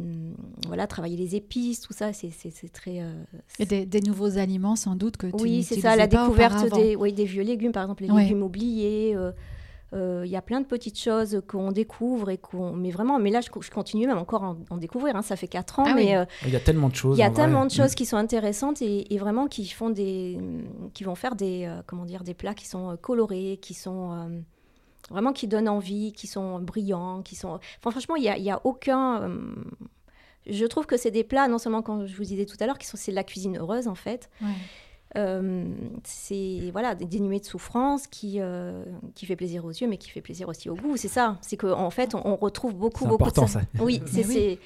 voilà 0.67 0.87
travailler 0.87 1.17
les 1.17 1.35
épices, 1.35 1.81
tout 1.81 1.93
ça. 1.93 2.13
C'est 2.13 2.31
très 2.71 3.01
euh, 3.01 3.11
Et 3.59 3.65
des, 3.65 3.85
des 3.85 4.01
nouveaux 4.01 4.37
aliments, 4.37 4.75
sans 4.75 4.95
doute, 4.95 5.17
que 5.17 5.27
tu 5.27 5.33
oui, 5.41 5.63
c'est 5.63 5.79
ça, 5.79 5.95
la 5.95 6.07
découverte 6.07 6.73
des, 6.73 6.95
oui, 6.95 7.11
des 7.13 7.25
vieux 7.25 7.43
légumes, 7.43 7.71
par 7.71 7.83
exemple, 7.83 8.03
les 8.03 8.11
Ouais. 8.11 8.23
légumes 8.23 8.43
oubliés. 8.43 9.15
Euh, 9.95 10.23
Il 10.25 10.31
y 10.31 10.35
a 10.35 10.41
plein 10.41 10.61
de 10.61 10.65
petites 10.65 10.99
choses 10.99 11.41
qu'on 11.47 11.71
découvre 11.71 12.29
et 12.29 12.37
qu'on. 12.37 12.73
Mais 12.73 12.91
vraiment, 12.91 13.17
mais 13.17 13.31
là, 13.31 13.41
je, 13.41 13.49
co- 13.49 13.61
je 13.61 13.71
continue 13.71 14.05
même 14.07 14.17
encore 14.17 14.43
à 14.43 14.49
en, 14.49 14.57
en 14.69 14.77
découvrir. 14.77 15.15
hein, 15.15 15.21
ça 15.21 15.35
fait 15.35 15.47
4 15.47 15.79
ans, 15.79 15.85
Ah 15.87 15.93
mais 15.95 16.05
oui. 16.09 16.15
euh, 16.15 16.25
Il 16.45 16.51
y 16.51 16.55
a 16.55 16.59
tellement 16.59 16.89
de 16.89 16.95
choses. 16.95 17.17
il 17.17 17.21
y 17.21 17.23
a 17.23 17.29
vrai. 17.29 17.35
tellement 17.43 17.61
de 17.65 17.71
Mm. 17.73 17.77
choses 17.77 17.95
qui 17.95 18.05
sont 18.05 18.17
intéressantes 18.17 18.81
et, 18.81 19.13
et 19.13 19.17
vraiment 19.17 19.47
qui 19.47 19.67
font 19.69 19.89
des, 19.89 20.37
qui 20.93 21.03
vont 21.03 21.15
faire 21.15 21.35
des, 21.35 21.65
euh, 21.65 21.81
comment 21.87 22.05
dire, 22.05 22.23
des 22.23 22.33
plats 22.33 22.53
qui 22.53 22.67
sont 22.67 22.97
colorés, 23.01 23.57
qui 23.61 23.73
sont 23.73 24.11
euh, 24.11 24.39
vraiment 25.11 25.33
qui 25.33 25.47
donnent 25.47 25.69
envie, 25.69 26.11
qui 26.13 26.27
sont 26.27 26.59
brillants, 26.59 27.21
qui 27.21 27.35
sont. 27.35 27.59
Enfin, 27.79 27.91
franchement, 27.91 28.15
il 28.17 28.23
y 28.23 28.29
a, 28.29 28.37
il 28.37 28.43
y 28.43 28.51
a 28.51 28.59
aucun. 28.65 29.21
euh, 29.23 29.39
je 30.47 30.65
trouve 30.65 30.85
que 30.85 30.95
c'est 30.97 31.09
des 31.11 31.23
plats, 31.23 31.47
non 31.47 31.57
seulement 31.57 31.81
quand 31.81 32.05
je 32.05 32.15
vous 32.15 32.23
disais 32.23 32.45
tout 32.45 32.57
à 32.59 32.67
l'heure, 32.67 32.77
qui 32.77 32.85
sont 32.85 32.97
c'est 32.97 33.11
de 33.11 33.15
la 33.15 33.23
cuisine 33.23 33.57
heureuse 33.57 33.87
en 33.87 33.95
fait. 33.95 34.29
Ouais. 34.41 34.47
Euh, 35.17 35.65
c'est 36.03 36.69
voilà 36.71 36.93
des 36.93 37.05
dénués 37.05 37.39
de 37.39 37.45
souffrance 37.45 38.05
qui 38.05 38.41
euh, 38.41 38.83
qui 39.13 39.25
fait 39.25 39.37
plaisir 39.37 39.63
aux 39.63 39.69
yeux 39.71 39.87
mais 39.87 39.97
qui 39.97 40.09
fait 40.09 40.19
plaisir 40.19 40.49
aussi 40.49 40.69
au 40.69 40.75
goût 40.75 40.97
c'est 40.97 41.07
ça 41.07 41.37
c'est 41.39 41.55
qu'en 41.55 41.71
en 41.85 41.89
fait 41.89 42.15
on, 42.15 42.21
on 42.25 42.35
retrouve 42.35 42.73
beaucoup 42.75 43.05
beaucoup 43.05 43.29
de 43.31 43.35
ça, 43.35 43.47
ça. 43.47 43.61
oui 43.79 44.01
c'est 44.07 44.25
oui. 44.27 44.59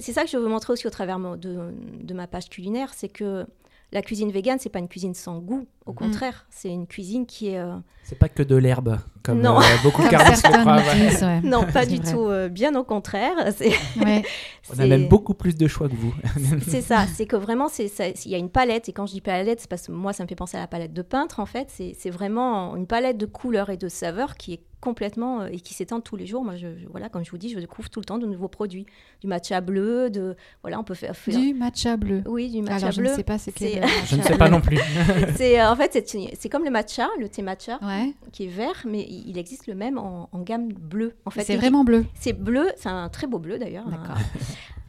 ça 0.00 0.24
que 0.24 0.30
je 0.30 0.36
veux 0.36 0.48
montrer 0.48 0.72
aussi 0.72 0.88
au 0.88 0.90
travers 0.90 1.20
de, 1.36 1.72
de 2.02 2.14
ma 2.14 2.26
page 2.26 2.48
culinaire 2.48 2.92
c'est 2.92 3.08
que 3.08 3.46
la 3.92 4.02
cuisine 4.02 4.30
végane 4.32 4.58
c'est 4.58 4.68
pas 4.70 4.78
une 4.80 4.88
cuisine 4.88 5.14
sans 5.14 5.38
goût 5.38 5.66
au 5.86 5.92
Mm. 5.92 5.96
contraire 5.96 6.46
c'est 6.50 6.70
une 6.70 6.86
cuisine 6.86 7.26
qui 7.26 7.48
est 7.48 7.58
euh, 7.58 7.76
C'est 8.04 8.18
pas 8.18 8.28
que 8.28 8.42
de 8.42 8.56
l'herbe, 8.56 8.98
comme 9.22 9.40
Non. 9.40 9.60
euh, 9.60 9.64
beaucoup 9.82 10.02
de 10.02 10.08
le 10.08 11.26
ouais. 11.26 11.40
non 11.42 11.64
pas 11.72 11.84
du 11.86 11.96
vrai. 11.96 12.12
tout 12.12 12.26
euh, 12.26 12.48
bien 12.48 12.74
au 12.74 12.84
contraire 12.84 13.34
Ouais. 14.02 14.22
On 14.74 14.78
a 14.78 14.86
même 14.86 15.08
beaucoup 15.08 15.34
plus 15.34 15.56
de 15.56 15.66
choix 15.68 15.88
que 15.88 15.94
vous. 15.94 16.14
C'est 16.66 16.80
ça, 16.80 17.04
c'est 17.06 17.26
que 17.26 17.36
vraiment, 17.36 17.68
c'est 17.68 17.88
ça- 17.88 18.08
il 18.08 18.30
y 18.30 18.34
a 18.34 18.38
une 18.38 18.48
palette, 18.48 18.88
et 18.88 18.92
quand 18.94 19.04
je 19.06 19.12
dis 19.12 19.20
palette, 19.20 19.60
c'est 19.60 19.68
parce 19.68 19.86
que 19.86 19.92
moi, 19.92 20.14
ça 20.14 20.22
me 20.24 20.28
fait 20.28 20.34
penser 20.34 20.56
à 20.56 20.60
la 20.60 20.66
palette 20.66 20.94
de 20.94 21.02
peintre, 21.02 21.38
en 21.38 21.44
fait. 21.44 21.68
C'est 21.70 22.08
vraiment 22.10 22.74
une 22.74 22.86
palette 22.86 23.18
de 23.18 23.26
couleurs 23.26 23.68
et 23.68 23.76
de 23.76 23.88
saveurs 23.90 24.36
qui 24.36 24.54
est 24.54 24.60
complètement, 24.84 25.40
euh, 25.40 25.46
et 25.50 25.58
qui 25.60 25.72
s'étend 25.74 26.00
tous 26.00 26.14
les 26.16 26.26
jours. 26.26 26.44
Moi, 26.44 26.56
je, 26.56 26.68
je- 26.78 26.86
voilà, 26.90 27.08
comme 27.08 27.24
je 27.24 27.30
vous 27.30 27.38
dis, 27.38 27.48
je 27.48 27.58
découvre 27.58 27.88
tout 27.90 27.98
le 28.00 28.04
temps 28.04 28.18
de 28.18 28.26
nouveaux 28.26 28.48
produits. 28.48 28.86
Du 29.20 29.26
matcha 29.26 29.60
bleu, 29.60 30.10
de, 30.10 30.36
voilà, 30.62 30.78
on 30.78 30.84
peut 30.84 30.94
faire... 30.94 31.16
faire- 31.16 31.38
Du 31.38 31.54
matcha 31.54 31.96
bleu. 31.96 32.22
oui, 32.26 32.50
du 32.50 32.60
matcha 32.62 32.76
Alors, 32.76 32.92
je 32.92 33.00
bleu. 33.00 33.10
ne 33.12 33.16
sais 33.16 33.24
pas 33.24 33.38
c'est 33.38 33.52
Je 33.58 34.16
ne 34.16 34.22
sais 34.22 34.28
bleu. 34.28 34.38
pas 34.38 34.48
non 34.50 34.60
plus. 34.60 34.78
C'est, 35.36 35.58
euh, 35.60 35.70
en 35.70 35.74
fait, 35.76 36.06
c'est 36.38 36.48
comme 36.48 36.64
le 36.64 36.70
matcha, 36.70 37.08
le 37.18 37.28
thé 37.28 37.42
matcha, 37.42 37.78
Ouais. 37.82 38.12
qui 38.32 38.44
est 38.44 38.48
vert, 38.48 38.84
mais 38.86 39.04
il 39.08 39.36
existe 39.38 39.66
le 39.66 39.74
même 39.74 39.98
en, 39.98 40.28
en 40.30 40.40
gamme 40.42 40.68
bleue. 40.72 41.14
En 41.24 41.30
fait, 41.30 41.42
c'est 41.44 41.54
Et- 41.54 41.56
vraiment 41.56 41.82
bleu. 41.84 42.04
C'est 42.14 42.32
bleu, 42.34 42.68
c'est 42.76 42.88
un 42.90 43.08
très 43.08 43.26
beau 43.26 43.38
bleu 43.38 43.58
d'ailleurs. 43.58 43.86
D'accord. 43.88 44.16
un- 44.16 44.38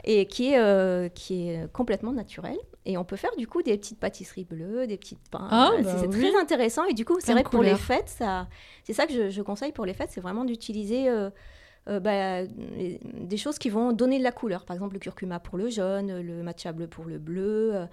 et 0.03 0.27
qui 0.27 0.51
est, 0.51 0.60
euh, 0.60 1.10
qui 1.10 1.49
est 1.49 1.71
complètement 1.73 2.12
naturel. 2.12 2.55
Et 2.86 2.98
on 2.98 3.04
peut 3.04 3.15
faire 3.15 3.36
du 3.38 3.48
coup 3.48 3.63
des 3.63 3.78
petites 3.78 4.00
pâtisseries 4.00 4.45
bleues, 4.45 4.86
des 4.88 4.98
petites 4.98 5.28
pains. 5.30 5.48
Ah, 5.50 5.71
bah 5.82 5.98
c'est 6.00 6.08
oui. 6.08 6.19
très 6.19 6.39
intéressant. 6.39 6.86
Et 6.86 6.93
du 6.93 7.04
coup, 7.06 7.17
c'est 7.19 7.32
vrai 7.34 7.43
que 7.43 7.50
pour 7.50 7.63
les 7.63 7.76
fêtes, 7.76 8.10
ça, 8.10 8.48
c'est 8.84 8.93
ça 8.93 9.08
que 9.08 9.13
je, 9.13 9.30
je 9.30 9.41
conseille 9.41 9.71
pour 9.71 9.86
les 9.86 9.93
fêtes, 9.93 10.12
c'est 10.12 10.21
vraiment 10.21 10.45
d'utiliser 10.45 11.10
euh, 11.10 11.30
euh, 11.89 12.00
bah, 12.00 12.43
les- 12.43 13.00
des 13.04 13.38
choses 13.38 13.58
qui 13.58 13.69
vont 13.69 13.91
donner 13.91 14.19
de 14.19 14.24
la 14.24 14.32
couleur. 14.32 14.65
Par 14.65 14.76
exemple, 14.76 14.93
le 14.93 15.00
curcuma 15.00 15.39
pour 15.39 15.58
le 15.58 15.69
jaune, 15.69 16.21
le 16.21 16.43
matcha 16.43 16.71
bleu 16.74 16.88
pour 16.88 17.06
le 17.06 17.17
bleu, 17.17 17.71
euh, 17.76 17.86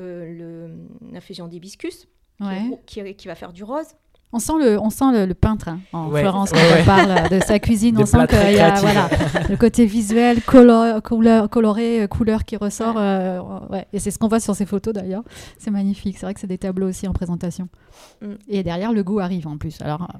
euh, 0.00 0.76
l'infusion 1.12 1.48
d'hibiscus 1.48 2.06
Ouais. 2.40 2.80
qui 2.86 3.26
va 3.26 3.34
faire 3.34 3.52
du 3.52 3.64
rose. 3.64 3.88
On 4.32 4.38
sent 4.38 4.52
le, 4.60 4.78
on 4.78 4.90
sent 4.90 5.10
le, 5.12 5.24
le 5.24 5.34
peintre 5.34 5.68
hein, 5.68 5.80
en 5.92 6.08
Ouais. 6.08 6.20
Florence 6.20 6.50
quand 6.50 6.58
ouais. 6.58 6.82
on 6.82 6.84
parle 6.84 7.30
de 7.30 7.40
sa 7.40 7.58
cuisine. 7.60 7.96
On 7.98 8.04
sent 8.04 8.26
qu'il 8.28 8.52
y 8.52 8.58
a 8.58 8.74
voilà, 8.74 9.08
le 9.48 9.56
côté 9.56 9.86
visuel, 9.86 10.42
couleur, 10.42 11.02
coloré, 11.02 12.02
euh, 12.02 12.06
couleur 12.06 12.44
qui 12.44 12.56
ressort. 12.56 12.96
Euh, 12.98 13.40
ouais. 13.70 13.86
Et 13.92 13.98
c'est 13.98 14.10
ce 14.10 14.18
qu'on 14.18 14.28
voit 14.28 14.40
sur 14.40 14.54
ces 14.54 14.66
photos 14.66 14.92
d'ailleurs. 14.92 15.22
C'est 15.58 15.70
magnifique. 15.70 16.18
C'est 16.18 16.26
vrai 16.26 16.34
que 16.34 16.40
c'est 16.40 16.46
des 16.46 16.58
tableaux 16.58 16.88
aussi 16.88 17.08
en 17.08 17.12
présentation. 17.14 17.68
Mm. 18.20 18.34
Et 18.48 18.62
derrière, 18.62 18.92
le 18.92 19.02
goût 19.02 19.18
arrive 19.20 19.46
en 19.48 19.56
plus. 19.56 19.80
Alors, 19.80 20.02
euh, 20.02 20.18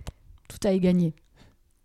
tout 0.48 0.66
a 0.66 0.76
gagné. 0.78 1.14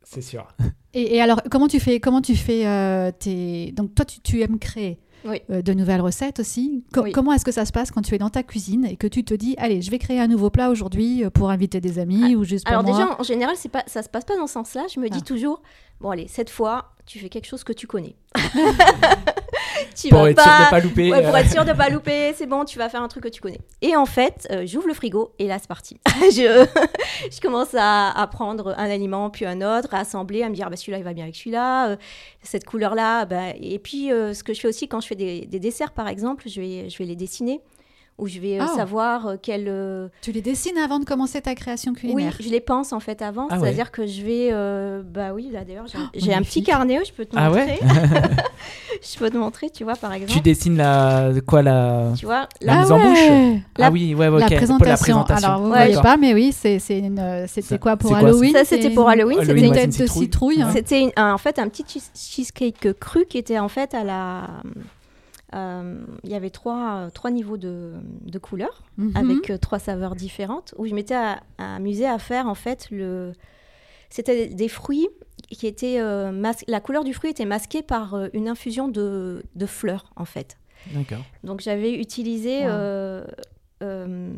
C'est 0.03 0.21
sûr. 0.21 0.47
Et, 0.93 1.15
et 1.15 1.21
alors, 1.21 1.41
comment 1.49 1.67
tu 1.67 1.79
fais, 1.79 1.99
comment 1.99 2.21
tu 2.21 2.35
fais 2.35 2.67
euh, 2.67 3.11
tes... 3.11 3.71
Donc, 3.73 3.95
toi, 3.95 4.05
tu, 4.05 4.21
tu 4.21 4.41
aimes 4.41 4.59
créer? 4.59 4.99
Oui. 5.25 5.41
euh, 5.49 5.61
de 5.61 5.73
nouvelles 5.73 6.01
recettes 6.01 6.39
aussi. 6.39 6.83
Co- 6.93 7.01
Oui. 7.03 7.11
Comment 7.11 7.33
est-ce 7.33 7.45
que 7.45 7.51
ça 7.51 7.65
se 7.65 7.71
passe 7.71 7.91
quand 7.91 8.01
tu 8.01 8.13
es 8.15 8.17
dans 8.17 8.29
ta 8.29 8.43
cuisine 8.43 8.85
et 8.85 8.95
que 8.97 9.07
tu 9.07 9.23
te 9.23 9.33
dis, 9.33 9.55
allez, 9.57 9.81
je 9.81 9.89
vais 9.91 9.99
créer 9.99 10.19
un 10.19 10.27
nouveau 10.27 10.49
plat 10.49 10.69
aujourd'hui 10.69 11.23
euh, 11.23 11.29
pour 11.29 11.49
inviter 11.49 11.79
des 11.81 11.99
amis 11.99 12.35
ou 12.35 12.43
juste 12.43 12.65
pour 12.65 12.71
Alors 12.77 12.83
moi 12.83 12.97
déjà, 12.97 13.13
en- 13.15 13.19
en 13.19 13.23
général, 13.23 13.55
c'est 13.57 13.69
pas, 13.69 13.83
ça 13.87 14.03
se 14.03 14.09
passe 14.09 14.25
pas 14.25 14.35
dans 14.37 14.47
ce 14.47 14.53
sens-là. 14.53 14.83
Je 14.93 14.99
me 14.99 15.09
dis 15.09 15.19
Ah. 15.21 15.25
toujours, 15.25 15.61
bon 16.01 16.09
allez, 16.11 16.27
cette 16.27 16.49
fois, 16.49 16.93
tu 17.05 17.19
fais 17.19 17.29
quelque 17.29 17.47
chose 17.47 17.63
que 17.63 17.73
tu 17.73 17.87
connais. 17.87 18.15
tu 19.95 20.09
Pour 20.09 20.23
vas 20.23 20.31
être 20.31 20.41
sûr 20.41 20.51
de 20.51 20.65
ne 20.65 20.69
pas 20.69 20.79
louper. 20.79 21.11
Ouais, 21.11 21.23
pour 21.23 21.35
euh, 21.35 21.37
être 21.37 21.51
sûr 21.51 21.65
de 21.65 21.73
pas 21.73 21.89
louper, 21.89 22.33
c'est 22.35 22.45
bon, 22.45 22.65
tu 22.65 22.77
vas 22.77 22.89
faire 22.89 23.01
un 23.01 23.07
truc 23.07 23.23
que 23.23 23.29
tu 23.29 23.41
connais. 23.41 23.59
Et 23.81 23.95
en 23.95 24.05
fait, 24.05 24.47
euh, 24.51 24.63
j'ouvre 24.65 24.87
le 24.87 24.93
frigo 24.93 25.33
et 25.39 25.47
là 25.47 25.57
c'est 25.59 25.67
parti. 25.67 25.99
je, 26.21 26.65
je 27.31 27.41
commence 27.41 27.73
à, 27.77 28.09
à 28.09 28.27
prendre 28.27 28.73
un 28.77 28.89
aliment 28.89 29.29
puis 29.29 29.45
un 29.45 29.61
autre, 29.61 29.93
à 29.93 29.99
assembler, 29.99 30.43
à 30.43 30.49
me 30.49 30.55
dire 30.55 30.69
bah, 30.69 30.75
celui-là 30.75 30.97
il 30.97 31.03
va 31.03 31.13
bien 31.13 31.23
avec 31.23 31.35
celui-là, 31.35 31.89
euh, 31.89 31.95
cette 32.41 32.65
couleur-là. 32.65 33.25
bah, 33.25 33.49
et 33.61 33.79
puis 33.79 34.11
euh, 34.11 34.33
ce 34.33 34.43
que 34.43 34.53
je 34.53 34.61
fais 34.61 34.67
aussi 34.67 34.87
quand 34.87 35.01
je 35.01 35.07
fais 35.07 35.15
des, 35.15 35.41
des 35.41 35.59
desserts 35.59 35.91
par 35.91 36.07
exemple, 36.07 36.45
je 36.47 36.61
vais, 36.61 36.89
je 36.89 36.97
vais 36.97 37.05
les 37.05 37.15
dessiner 37.15 37.61
ou 38.19 38.27
je 38.27 38.39
vais 38.39 38.59
euh, 38.59 38.63
Ah. 38.63 38.75
savoir 38.75 39.27
euh, 39.27 39.35
quel 39.41 39.65
euh, 39.67 40.07
Tu 40.21 40.31
les 40.31 40.41
dessines 40.41 40.77
avant 40.77 40.99
de 40.99 41.05
commencer 41.05 41.41
ta 41.41 41.55
création 41.55 41.93
oui, 41.93 41.99
culinaire 41.99 42.35
je 42.39 42.47
les 42.49 42.59
pense 42.61 42.93
en 42.93 42.99
fait 42.99 43.21
avant. 43.21 43.47
Ah 43.49 43.55
ouais. 43.55 43.61
C'est-à-dire 43.67 43.91
que 43.91 44.05
je 44.05 44.21
vais. 44.21 44.49
euh, 44.51 45.01
bah 45.03 45.33
oui, 45.33 45.49
là 45.51 45.63
d'ailleurs, 45.65 45.85
j'ai 46.13 46.33
un 46.33 46.41
petit 46.43 46.63
carnet, 46.63 46.99
je 47.05 47.11
peux 47.11 47.25
te 47.25 47.35
Ah 47.35 47.49
montrer. 47.49 47.63
ouais 47.65 47.79
je 49.01 49.17
peux 49.19 49.29
te 49.29 49.37
montrer, 49.37 49.69
tu 49.69 49.83
vois, 49.83 49.95
par 49.95 50.13
exemple. 50.13 50.31
Tu 50.33 50.41
dessines 50.41 50.77
la 50.77 51.31
quoi 51.45 51.61
la 51.63 52.11
Tu 52.17 52.25
vois, 52.25 52.47
La 52.61 52.73
là, 52.75 52.81
mise 52.81 52.91
en 52.91 52.99
bouche? 52.99 53.59
La- 53.77 53.87
Ah 53.87 53.91
oui, 53.91 54.13
ouais, 54.15 54.27
ouais, 54.29 54.39
La 54.39 54.45
ok, 54.45 54.55
présentation. 54.55 54.89
La 54.91 54.97
présentation. 55.23 55.47
Alors, 55.49 55.61
vous 55.61 55.71
Ouais, 55.71 55.85
voyez 55.87 56.01
pas, 56.01 56.17
mais 56.17 56.33
oui, 56.33 56.53
c'est 56.55 56.79
c'est 56.79 56.99
une- 56.99 57.45
c'était 57.47 57.67
Ça- 57.67 57.77
quoi 57.79 57.97
pour 57.97 58.11
quoi, 58.11 58.19
Halloween? 58.19 58.53
ça 58.53 58.63
c'était 58.63 58.89
pour 58.91 59.05
une- 59.09 59.13
Halloween. 59.19 59.39
C'était 59.41 59.53
ouais, 59.67 59.71
tête 59.71 59.97
une 59.99 60.05
de 60.05 60.09
citrouille. 60.09 60.61
hein. 60.61 60.69
C'était 60.71 61.01
une- 61.01 61.11
en 61.17 61.37
fait 61.37 61.57
un 61.59 61.67
petit 61.67 61.83
cheese- 61.83 62.11
cheesecake 62.15 62.93
cru 62.99 63.25
qui 63.27 63.37
était 63.39 63.59
en 63.59 63.69
fait 63.69 63.93
à 63.95 64.03
la. 64.03 64.41
Euh, 65.53 66.03
Il 66.23 66.29
y 66.31 66.35
avait 66.35 66.49
trois, 66.49 67.09
trois 67.13 67.31
niveaux 67.31 67.57
de, 67.57 67.93
de 68.21 68.39
couleurs 68.39 68.83
Mhm. 68.97 69.11
avec 69.15 69.49
euh, 69.49 69.57
trois 69.57 69.79
saveurs 69.79 70.15
différentes 70.15 70.73
où 70.77 70.85
je 70.85 70.93
m'étais 70.93 71.15
amusée 71.57 72.07
à 72.07 72.19
faire 72.19 72.47
en 72.47 72.55
fait 72.55 72.87
le. 72.91 73.33
C'était 74.09 74.47
des 74.47 74.67
fruits 74.67 75.07
qui 75.49 75.65
étaient 75.67 75.99
euh, 75.99 76.31
mas- 76.31 76.63
la 76.67 76.79
couleur 76.79 77.03
du 77.03 77.13
fruit 77.13 77.31
était 77.31 77.45
masquée 77.45 77.81
par 77.81 78.13
euh, 78.13 78.27
une 78.33 78.47
infusion 78.47 78.87
de, 78.87 79.43
de 79.55 79.65
fleurs 79.65 80.11
en 80.15 80.25
fait. 80.25 80.57
D'accord. 80.93 81.23
Donc 81.43 81.61
j'avais 81.61 81.93
utilisé 81.93 82.59
Wow. 82.61 82.67
euh, 82.69 83.25
euh, 83.81 84.33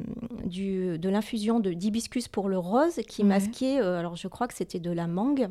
du, 0.45 0.97
de 0.97 1.09
l'infusion 1.09 1.59
de 1.59 1.73
d'hibiscus 1.73 2.27
pour 2.27 2.47
le 2.49 2.57
rose 2.57 3.01
qui 3.07 3.21
Ouais. 3.23 3.27
masquait, 3.29 3.79
euh, 3.81 3.99
alors 3.99 4.15
je 4.15 4.27
crois 4.27 4.47
que 4.47 4.53
c'était 4.55 4.79
de 4.79 4.91
la 4.91 5.07
mangue. 5.07 5.49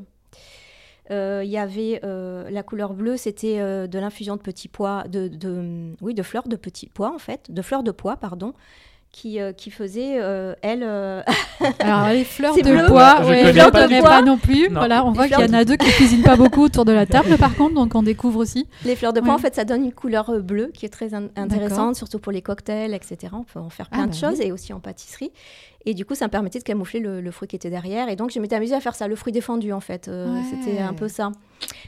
Euh, 1.11 1.43
Il 1.45 1.51
y 1.51 1.59
avait 1.59 2.01
euh, 2.05 2.49
la 2.51 2.63
couleur 2.63 2.95
bleue, 2.95 3.17
c'était 3.17 3.59
euh, 3.61 3.87
de 3.87 3.99
l'infusion 3.99 4.37
de 4.37 4.41
petits 4.41 4.69
pois, 4.69 5.05
de, 5.09 5.29
de- 5.29 5.95
oui, 6.01 6.15
de 6.15 6.23
fleurs 6.23 6.49
de 6.49 6.57
petits 6.57 6.89
pois 6.93 7.13
en 7.15 7.19
fait, 7.19 7.51
de 7.51 7.61
fleurs 7.63 7.83
de 7.83 7.91
pois, 7.91 8.17
pardon, 8.17 8.55
qui, 9.13 9.39
euh, 9.39 9.53
qui 9.53 9.71
faisait, 9.71 10.17
euh, 10.21 10.55
elle. 10.63 10.83
euh, 10.83 11.23
Alors, 11.79 12.09
les 12.09 12.25
fleurs 12.37 12.57
de 12.57 12.63
bleu. 12.63 12.89
bois, 12.89 13.19
Je 13.23 13.29
ouais, 13.29 13.43
connais 13.43 13.65
ne 13.65 13.71
pas 13.71 13.87
connais 13.87 14.01
pas 14.03 14.23
non 14.23 14.39
plus. 14.39 14.69
Non. 14.71 14.81
Voilà, 14.81 15.05
on 15.05 15.11
Les 15.11 15.17
voit 15.17 15.29
qu'il 15.29 15.39
y 15.39 15.45
en 15.51 15.53
a 15.53 15.65
deux 15.65 15.77
qui 15.77 15.89
cuisinent 15.93 16.23
pas 16.25 16.35
beaucoup 16.37 16.63
autour 16.65 16.85
de 16.85 16.91
la 16.93 17.07
table, 17.07 17.37
par 17.37 17.55
contre, 17.55 17.75
donc 17.75 17.95
on 17.95 18.03
découvre 18.03 18.41
aussi. 18.41 18.67
les 18.85 18.97
fleurs 18.97 19.13
de 19.13 19.21
Ouais. 19.21 19.31
en 19.31 19.39
fait, 19.39 19.55
ça 19.55 19.65
donne 19.65 19.85
une 19.85 19.93
couleur 19.93 20.31
euh, 20.31 20.41
bleue 20.41 20.71
qui 20.75 20.85
est 20.87 20.89
très 20.89 21.15
in- 21.15 21.29
intéressante, 21.37 21.95
surtout 21.97 22.19
pour 22.19 22.33
les 22.33 22.43
cocktails, 22.43 22.93
etc. 22.95 23.33
On 23.35 23.45
peut 23.45 23.61
en 23.61 23.71
faire 23.71 23.89
Ah 23.93 23.97
plein 23.99 24.07
bah 24.07 24.13
de 24.13 24.17
choses 24.17 24.41
et 24.41 24.51
aussi 24.51 24.73
en 24.73 24.81
pâtisserie. 24.81 25.33
Et 25.87 25.95
du 25.95 26.05
coup, 26.07 26.15
ça 26.15 26.27
me 26.27 26.31
permettait 26.31 26.59
de 26.59 26.65
camoufler 26.65 27.01
le, 27.01 27.21
le 27.21 27.31
fruit 27.31 27.47
qui 27.49 27.57
était 27.57 27.71
derrière. 27.71 28.09
Et 28.09 28.17
donc, 28.17 28.31
je 28.31 28.41
m'étais 28.41 28.57
amusée 28.57 28.75
à 28.75 28.81
faire 28.81 28.95
ça, 28.95 29.07
le 29.09 29.17
fruit 29.17 29.33
défendu, 29.33 29.73
en 29.73 29.81
fait. 29.81 30.09
Euh, 30.09 30.35
Ouais. 30.35 30.41
C'était 30.51 30.79
un 30.81 30.95
peu 30.95 31.09
ça. 31.09 31.31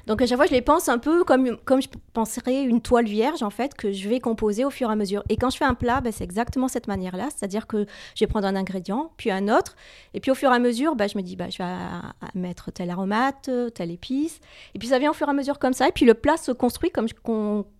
Donc, 0.06 0.20
à 0.22 0.26
chaque 0.26 0.36
fois, 0.36 0.46
je 0.46 0.52
les 0.52 0.62
pense 0.62 0.88
un 0.88 0.98
peu 0.98 1.24
comme, 1.24 1.56
comme 1.64 1.80
je 1.82 1.88
penserais 2.12 2.62
une 2.62 2.80
toile 2.80 3.06
vierge, 3.06 3.42
en 3.42 3.50
fait, 3.50 3.74
que 3.74 3.92
je 3.92 4.08
vais 4.08 4.20
composer 4.20 4.64
au 4.64 4.70
fur 4.70 4.88
et 4.90 4.92
à 4.92 4.96
mesure. 4.96 5.22
Et 5.28 5.36
quand 5.36 5.50
je 5.50 5.56
fais 5.56 5.64
un 5.64 5.74
plat, 5.74 6.00
ben, 6.00 6.12
c'est 6.12 6.24
exactement 6.24 6.68
cette 6.68 6.86
manière-là. 6.88 7.28
C'est-à-dire 7.34 7.66
que 7.66 7.86
je 8.14 8.20
vais 8.24 8.26
prendre 8.28 8.46
un 8.46 8.54
ingrédient, 8.56 9.10
puis 9.16 9.30
un 9.30 9.48
autre. 9.48 9.76
Et 10.14 10.20
puis, 10.20 10.30
au 10.30 10.34
fur 10.34 10.50
et 10.52 10.54
à 10.54 10.58
mesure, 10.58 10.94
ben, 10.94 11.08
je 11.08 11.16
me 11.18 11.22
dis, 11.22 11.34
ben, 11.36 11.50
je 11.50 11.58
vais 11.58 11.64
à- 11.64 12.10
à 12.20 12.28
mettre 12.34 12.70
telle 12.70 12.90
aromate, 12.90 13.48
euh, 13.48 13.70
telle 13.70 13.90
épice. 13.90 14.40
Et 14.74 14.78
puis, 14.78 14.88
ça 14.88 14.98
vient 14.98 15.10
au 15.10 15.14
fur 15.14 15.26
et 15.26 15.30
à 15.30 15.34
mesure 15.34 15.58
comme 15.58 15.72
ça. 15.72 15.88
Et 15.88 15.92
puis, 15.92 16.04
le 16.04 16.14
plat 16.14 16.36
se 16.36 16.52
construit 16.52 16.90
comme, 16.90 17.06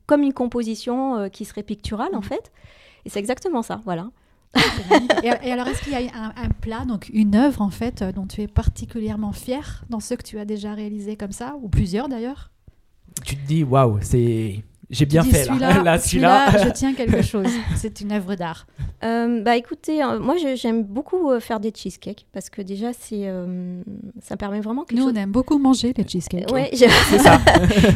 comme 0.07 0.23
une 0.23 0.33
composition 0.33 1.17
euh, 1.17 1.29
qui 1.29 1.45
serait 1.45 1.63
picturale, 1.63 2.15
en 2.15 2.19
Mhm. 2.19 2.25
fait. 2.25 2.53
Et 3.05 3.11
c'est 3.11 3.19
exactement 3.21 3.63
ça, 3.63 3.81
voilà. 3.85 4.09
Et, 5.23 5.49
et 5.49 5.53
alors, 5.53 5.67
est-ce 5.69 5.83
qu'il 5.83 5.93
y 5.93 5.97
a 5.97 5.99
un, 6.15 6.29
un 6.37 6.49
plat, 6.61 6.85
donc 6.87 7.09
une 7.13 7.35
œuvre 7.37 7.63
en 7.63 7.71
fait, 7.71 8.03
euh, 8.03 8.13
dont 8.13 8.27
tu 8.27 8.43
es 8.43 8.47
particulièrement 8.49 9.33
fier 9.33 9.85
dans 9.91 10.01
ceux 10.01 10.17
que 10.17 10.23
tu 10.23 10.39
as 10.39 10.45
déjà 10.45 10.75
réalisés 10.75 11.17
comme 11.17 11.33
ça, 11.33 11.57
ou 11.63 11.69
plusieurs 11.69 12.09
d'ailleurs? 12.09 12.51
Tu 13.25 13.37
te 13.37 13.47
dis, 13.47 13.65
waouh, 13.65 13.99
c'est. 14.03 14.63
J'ai 14.89 15.05
bien 15.05 15.25
fait 15.25 15.45
là. 15.45 15.45
Celui-là, 15.47 15.83
Là, 15.83 15.99
celui-là, 15.99 16.47
celui-là. 16.53 16.65
je 16.69 16.71
tiens 16.73 16.95
quelque 16.97 17.21
chose. 17.23 17.49
C'est 17.75 18.01
une 18.01 18.13
œuvre 18.13 18.37
d'art. 18.37 18.69
Euh, 19.03 19.43
bah 19.43 19.57
écoutez, 19.57 20.01
euh, 20.03 20.21
moi 20.21 20.37
je- 20.37 20.55
j'aime 20.55 20.85
beaucoup 20.85 21.31
euh, 21.33 21.41
faire 21.41 21.59
des 21.59 21.73
cheesecakes 21.75 22.25
parce 22.33 22.51
que 22.51 22.63
déjà 22.63 22.93
c'est 22.93 23.23
euh, 23.27 23.83
ça 24.23 24.37
permet 24.37 24.61
vraiment 24.61 24.85
quelque 24.85 24.99
Nous, 25.01 25.07
chose. 25.09 25.13
on 25.17 25.21
aime 25.21 25.33
beaucoup 25.33 25.59
manger 25.59 25.93
les 25.97 26.07
cheesecakes. 26.07 26.51
Ouais, 26.53 26.71
j'ai- 26.73 26.89
C'est 27.11 27.19
ça. 27.19 27.41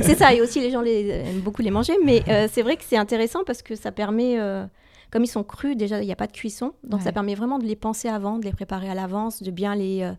c'est 0.03 0.17
ça 0.19 0.35
et 0.35 0.41
aussi 0.41 0.59
les 0.61 0.73
gens 0.73 0.81
les, 0.83 1.09
aiment 1.11 1.41
beaucoup 1.41 1.63
les 1.63 1.71
manger, 1.71 1.93
mais 2.05 2.23
euh, 2.29 2.49
c'est 2.53 2.63
vrai 2.63 2.77
que 2.77 2.83
c'est 2.85 2.97
intéressant 2.99 3.41
parce 3.47 3.63
que 3.63 3.77
ça 3.77 3.93
permet, 3.93 4.41
euh, 4.41 4.67
comme 5.11 5.25
ils 5.25 5.29
sont 5.29 5.43
crus 5.45 5.77
déjà 5.77 6.01
il 6.03 6.07
n'y 6.07 6.13
a 6.13 6.17
pas 6.17 6.27
de 6.27 6.33
cuisson, 6.33 6.73
donc 6.85 7.01
Ouais. 7.01 7.05
ça 7.07 7.13
permet 7.13 7.35
vraiment 7.35 7.59
de 7.59 7.65
les 7.67 7.77
penser 7.77 8.09
avant, 8.09 8.39
de 8.39 8.45
les 8.45 8.53
préparer 8.53 8.89
à 8.89 8.95
l'avance, 8.95 9.43
de 9.43 9.51
bien 9.51 9.75
les 9.75 10.03
euh, 10.03 10.13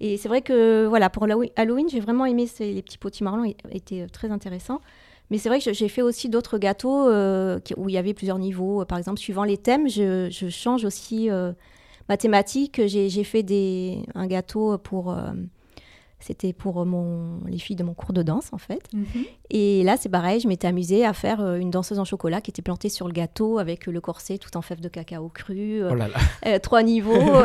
et 0.00 0.16
c'est 0.16 0.28
vrai 0.28 0.42
que 0.42 0.86
voilà 0.86 1.08
pour 1.10 1.24
Halloween 1.56 1.88
j'ai 1.88 2.00
vraiment 2.00 2.26
aimé 2.26 2.46
ces, 2.46 2.72
les 2.72 2.82
petits 2.82 2.98
potimarrons 2.98 3.44
ils 3.44 3.54
étaient 3.70 4.02
euh, 4.02 4.08
très 4.08 4.30
intéressants. 4.30 4.80
Mais 5.30 5.38
c'est 5.38 5.48
vrai 5.48 5.58
que 5.58 5.72
j'ai 5.72 5.88
fait 5.88 6.02
aussi 6.02 6.28
d'autres 6.28 6.58
gâteaux 6.58 7.08
euh, 7.08 7.58
où 7.78 7.88
il 7.88 7.94
y 7.94 7.96
avait 7.98 8.12
plusieurs 8.12 8.38
niveaux. 8.38 8.84
Par 8.84 8.98
exemple, 8.98 9.18
suivant 9.18 9.44
les 9.44 9.56
thèmes, 9.56 9.88
je, 9.88 10.28
je 10.30 10.48
change 10.50 10.84
aussi 10.84 11.30
euh, 11.30 11.52
ma 12.10 12.18
thématique. 12.18 12.82
J'ai 12.86 13.08
j'ai 13.08 13.24
fait 13.24 13.42
des, 13.42 14.02
un 14.14 14.26
gâteau 14.26 14.76
pour. 14.76 15.16
Euh, 16.20 16.24
c'était 16.24 16.52
pour 16.54 16.86
mon, 16.86 17.40
les 17.46 17.58
filles 17.58 17.76
de 17.76 17.84
mon 17.84 17.92
cours 17.94 18.12
de 18.14 18.22
danse, 18.22 18.48
en 18.52 18.58
fait. 18.58 18.88
Mhm. 18.94 19.04
Et 19.50 19.82
là, 19.82 19.96
c'est 19.98 20.08
pareil, 20.08 20.40
je 20.40 20.48
m'étais 20.48 20.66
amusée 20.66 21.04
à 21.04 21.12
faire 21.12 21.40
euh, 21.42 21.56
une 21.56 21.70
danseuse 21.70 21.98
en 21.98 22.04
chocolat 22.04 22.40
qui 22.40 22.50
était 22.50 22.62
plantée 22.62 22.88
sur 22.88 23.06
le 23.06 23.12
gâteau 23.12 23.58
avec 23.58 23.86
euh, 23.88 23.92
le 23.92 24.00
corset 24.00 24.38
tout 24.38 24.56
en 24.56 24.62
fèves 24.62 24.80
de 24.80 24.88
cacao 24.88 25.28
cru, 25.28 25.82
euh, 25.82 25.90
Oh 25.92 25.94
là 25.94 26.08
là. 26.08 26.14
euh, 26.46 26.58
trois 26.58 26.82
niveaux. 26.82 27.12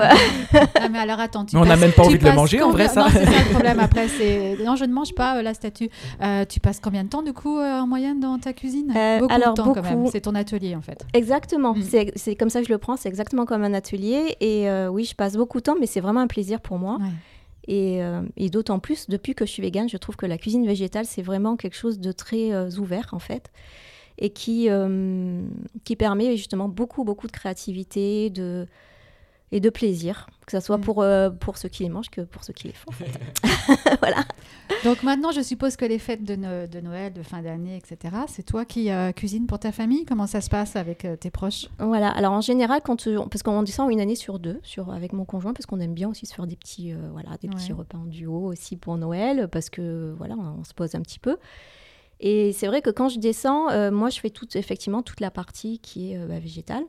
Ah, 0.82 0.90
mais 0.90 0.98
alors 1.00 1.20
attends, 1.20 1.46
tu 1.46 1.56
Mais 1.56 1.62
on 1.62 1.66
n'a 1.66 1.76
même 1.76 1.92
pas 1.92 2.04
envie 2.04 2.18
de 2.18 2.24
le 2.24 2.34
manger, 2.34 2.62
en 2.62 2.72
vrai, 2.72 2.88
ça. 2.88 3.02
Non, 3.04 3.10
c'est 3.12 3.26
ça 3.26 3.32
le 3.44 3.50
problème 3.52 3.80
après. 3.80 4.08
c'est- 4.08 4.58
Non, 4.64 4.76
je 4.76 4.86
ne 4.86 4.94
mange 4.94 5.14
pas 5.14 5.38
euh, 5.38 5.42
la 5.42 5.54
statue. 5.54 5.90
Euh, 6.22 6.46
tu 6.46 6.60
passes 6.60 6.80
combien 6.80 7.04
de 7.04 7.10
temps 7.10 7.22
du 7.22 7.34
coup 7.34 7.58
euh, 7.58 7.80
en 7.82 7.88
moyenne 7.88 8.20
dans 8.20 8.38
ta 8.40 8.54
cuisine 8.54 8.92
Euh, 8.96 9.20
Beaucoup 9.20 9.34
alors, 9.34 9.54
de 9.54 9.62
temps 9.62 9.74
quand 9.74 9.82
même. 9.84 9.96
beaucoup. 10.00 10.12
C'est 10.12 10.22
ton 10.22 10.36
atelier 10.36 10.76
en 10.76 10.82
fait. 10.82 11.06
Exactement, 11.14 11.74
Mm. 11.76 11.82
c'est 11.84 12.12
c'est 12.16 12.36
comme 12.36 12.50
ça 12.50 12.62
que 12.62 12.68
je 12.68 12.72
le 12.72 12.78
prends, 12.78 12.96
c'est 12.98 13.10
exactement 13.10 13.46
comme 13.46 13.64
un 13.64 13.74
atelier. 13.74 14.36
Et 14.40 14.70
euh, 14.70 14.88
oui, 14.90 15.04
je 15.06 15.16
passe 15.16 15.36
beaucoup 15.36 15.58
de 15.60 15.64
temps, 15.64 15.76
mais 15.80 15.86
c'est 15.86 16.00
vraiment 16.02 16.22
un 16.22 16.28
plaisir 16.28 16.62
pour 16.62 16.78
moi. 16.80 16.98
Ouais. 17.00 17.06
Et, 17.70 18.04
euh, 18.04 18.24
et 18.36 18.50
d'autant 18.50 18.80
plus, 18.80 19.08
depuis 19.10 19.36
que 19.36 19.46
je 19.46 19.52
suis 19.52 19.62
végane, 19.62 19.88
je 19.88 19.98
trouve 19.98 20.16
que 20.16 20.26
la 20.26 20.40
cuisine 20.40 20.66
végétale, 20.66 21.06
c'est 21.06 21.22
vraiment 21.22 21.56
quelque 21.56 21.76
chose 21.76 22.00
de 22.00 22.12
très 22.12 22.52
euh, 22.52 22.68
ouvert, 22.80 23.10
en 23.12 23.20
fait, 23.20 23.52
et 24.18 24.32
qui, 24.32 24.72
euh, 24.72 25.44
qui 25.84 25.96
permet 25.96 26.36
justement 26.36 26.68
beaucoup, 26.68 27.04
beaucoup 27.04 27.28
de 27.28 27.32
créativité 27.32 28.32
de, 28.32 28.68
et 29.52 29.60
de 29.60 29.70
plaisir, 29.70 30.28
que 30.46 30.52
ce 30.52 30.60
soit 30.66 30.78
Mm. 30.78 30.82
pour, 30.82 31.02
euh, 31.02 31.30
pour 31.32 31.58
ceux 31.58 31.70
qui 31.70 31.84
les 31.84 31.90
mangent 31.90 32.10
que 32.12 32.22
pour 32.22 32.44
ceux 32.44 32.54
qui 32.54 32.68
les 32.68 32.74
font. 32.74 32.90
en 32.90 32.94
fait. 32.94 33.12
voilà. 34.00 34.24
Donc 34.84 35.02
maintenant, 35.04 35.32
je 35.32 35.42
suppose 35.42 35.76
que 35.76 35.86
les 35.86 35.98
fêtes 36.00 36.24
de, 36.24 36.36
No- 36.36 36.68
de 36.68 36.80
Noël, 36.82 37.12
de 37.14 37.24
fin 37.24 37.42
d'année, 37.42 37.76
etc., 37.78 38.16
c'est 38.28 38.44
toi 38.44 38.64
qui 38.66 38.92
euh, 38.92 39.12
cuisines 39.12 39.48
pour 39.48 39.58
ta 39.60 39.72
famille? 39.72 40.06
Comment 40.06 40.28
ça 40.28 40.42
se 40.42 40.50
passe 40.50 40.76
avec 40.76 41.04
euh, 41.06 41.16
tes 41.16 41.32
proches? 41.32 41.68
Voilà. 41.80 42.10
Alors 42.10 42.34
en 42.34 42.42
général, 42.42 42.82
quand 42.84 43.08
parce 43.30 43.42
qu'on 43.44 43.64
descend 43.64 43.92
une 43.92 44.00
année 44.02 44.16
sur 44.16 44.38
deux, 44.40 44.60
sur 44.64 44.92
avec 44.94 45.14
mon 45.14 45.26
conjoint, 45.26 45.54
parce 45.54 45.66
qu'on 45.66 45.80
aime 45.80 45.94
bien 45.96 46.10
aussi 46.10 46.26
se 46.28 46.34
faire 46.36 46.46
des 46.48 46.56
petits, 46.56 46.94
voilà, 47.12 47.32
des 47.42 47.48
petits 47.48 47.74
repas 47.74 47.98
en 47.98 48.06
duo 48.06 48.46
aussi 48.46 48.78
pour 48.78 48.98
Noël, 48.98 49.48
parce 49.52 49.70
que 49.72 50.14
voilà, 50.18 50.36
on 50.38 50.64
se 50.64 50.74
pose 50.74 50.94
un 50.96 51.02
petit 51.02 51.20
peu. 51.20 51.38
Et 52.20 52.52
c'est 52.52 52.68
vrai 52.68 52.82
que 52.82 52.90
quand 52.90 53.08
je 53.10 53.18
descends, 53.20 53.68
moi, 53.92 54.10
je 54.10 54.20
fais 54.20 54.30
toute, 54.30 54.56
effectivement 54.56 55.02
toute 55.02 55.22
la 55.22 55.32
partie 55.32 55.80
qui 55.80 56.14
est 56.14 56.18
bah, 56.20 56.40
végétale. 56.40 56.84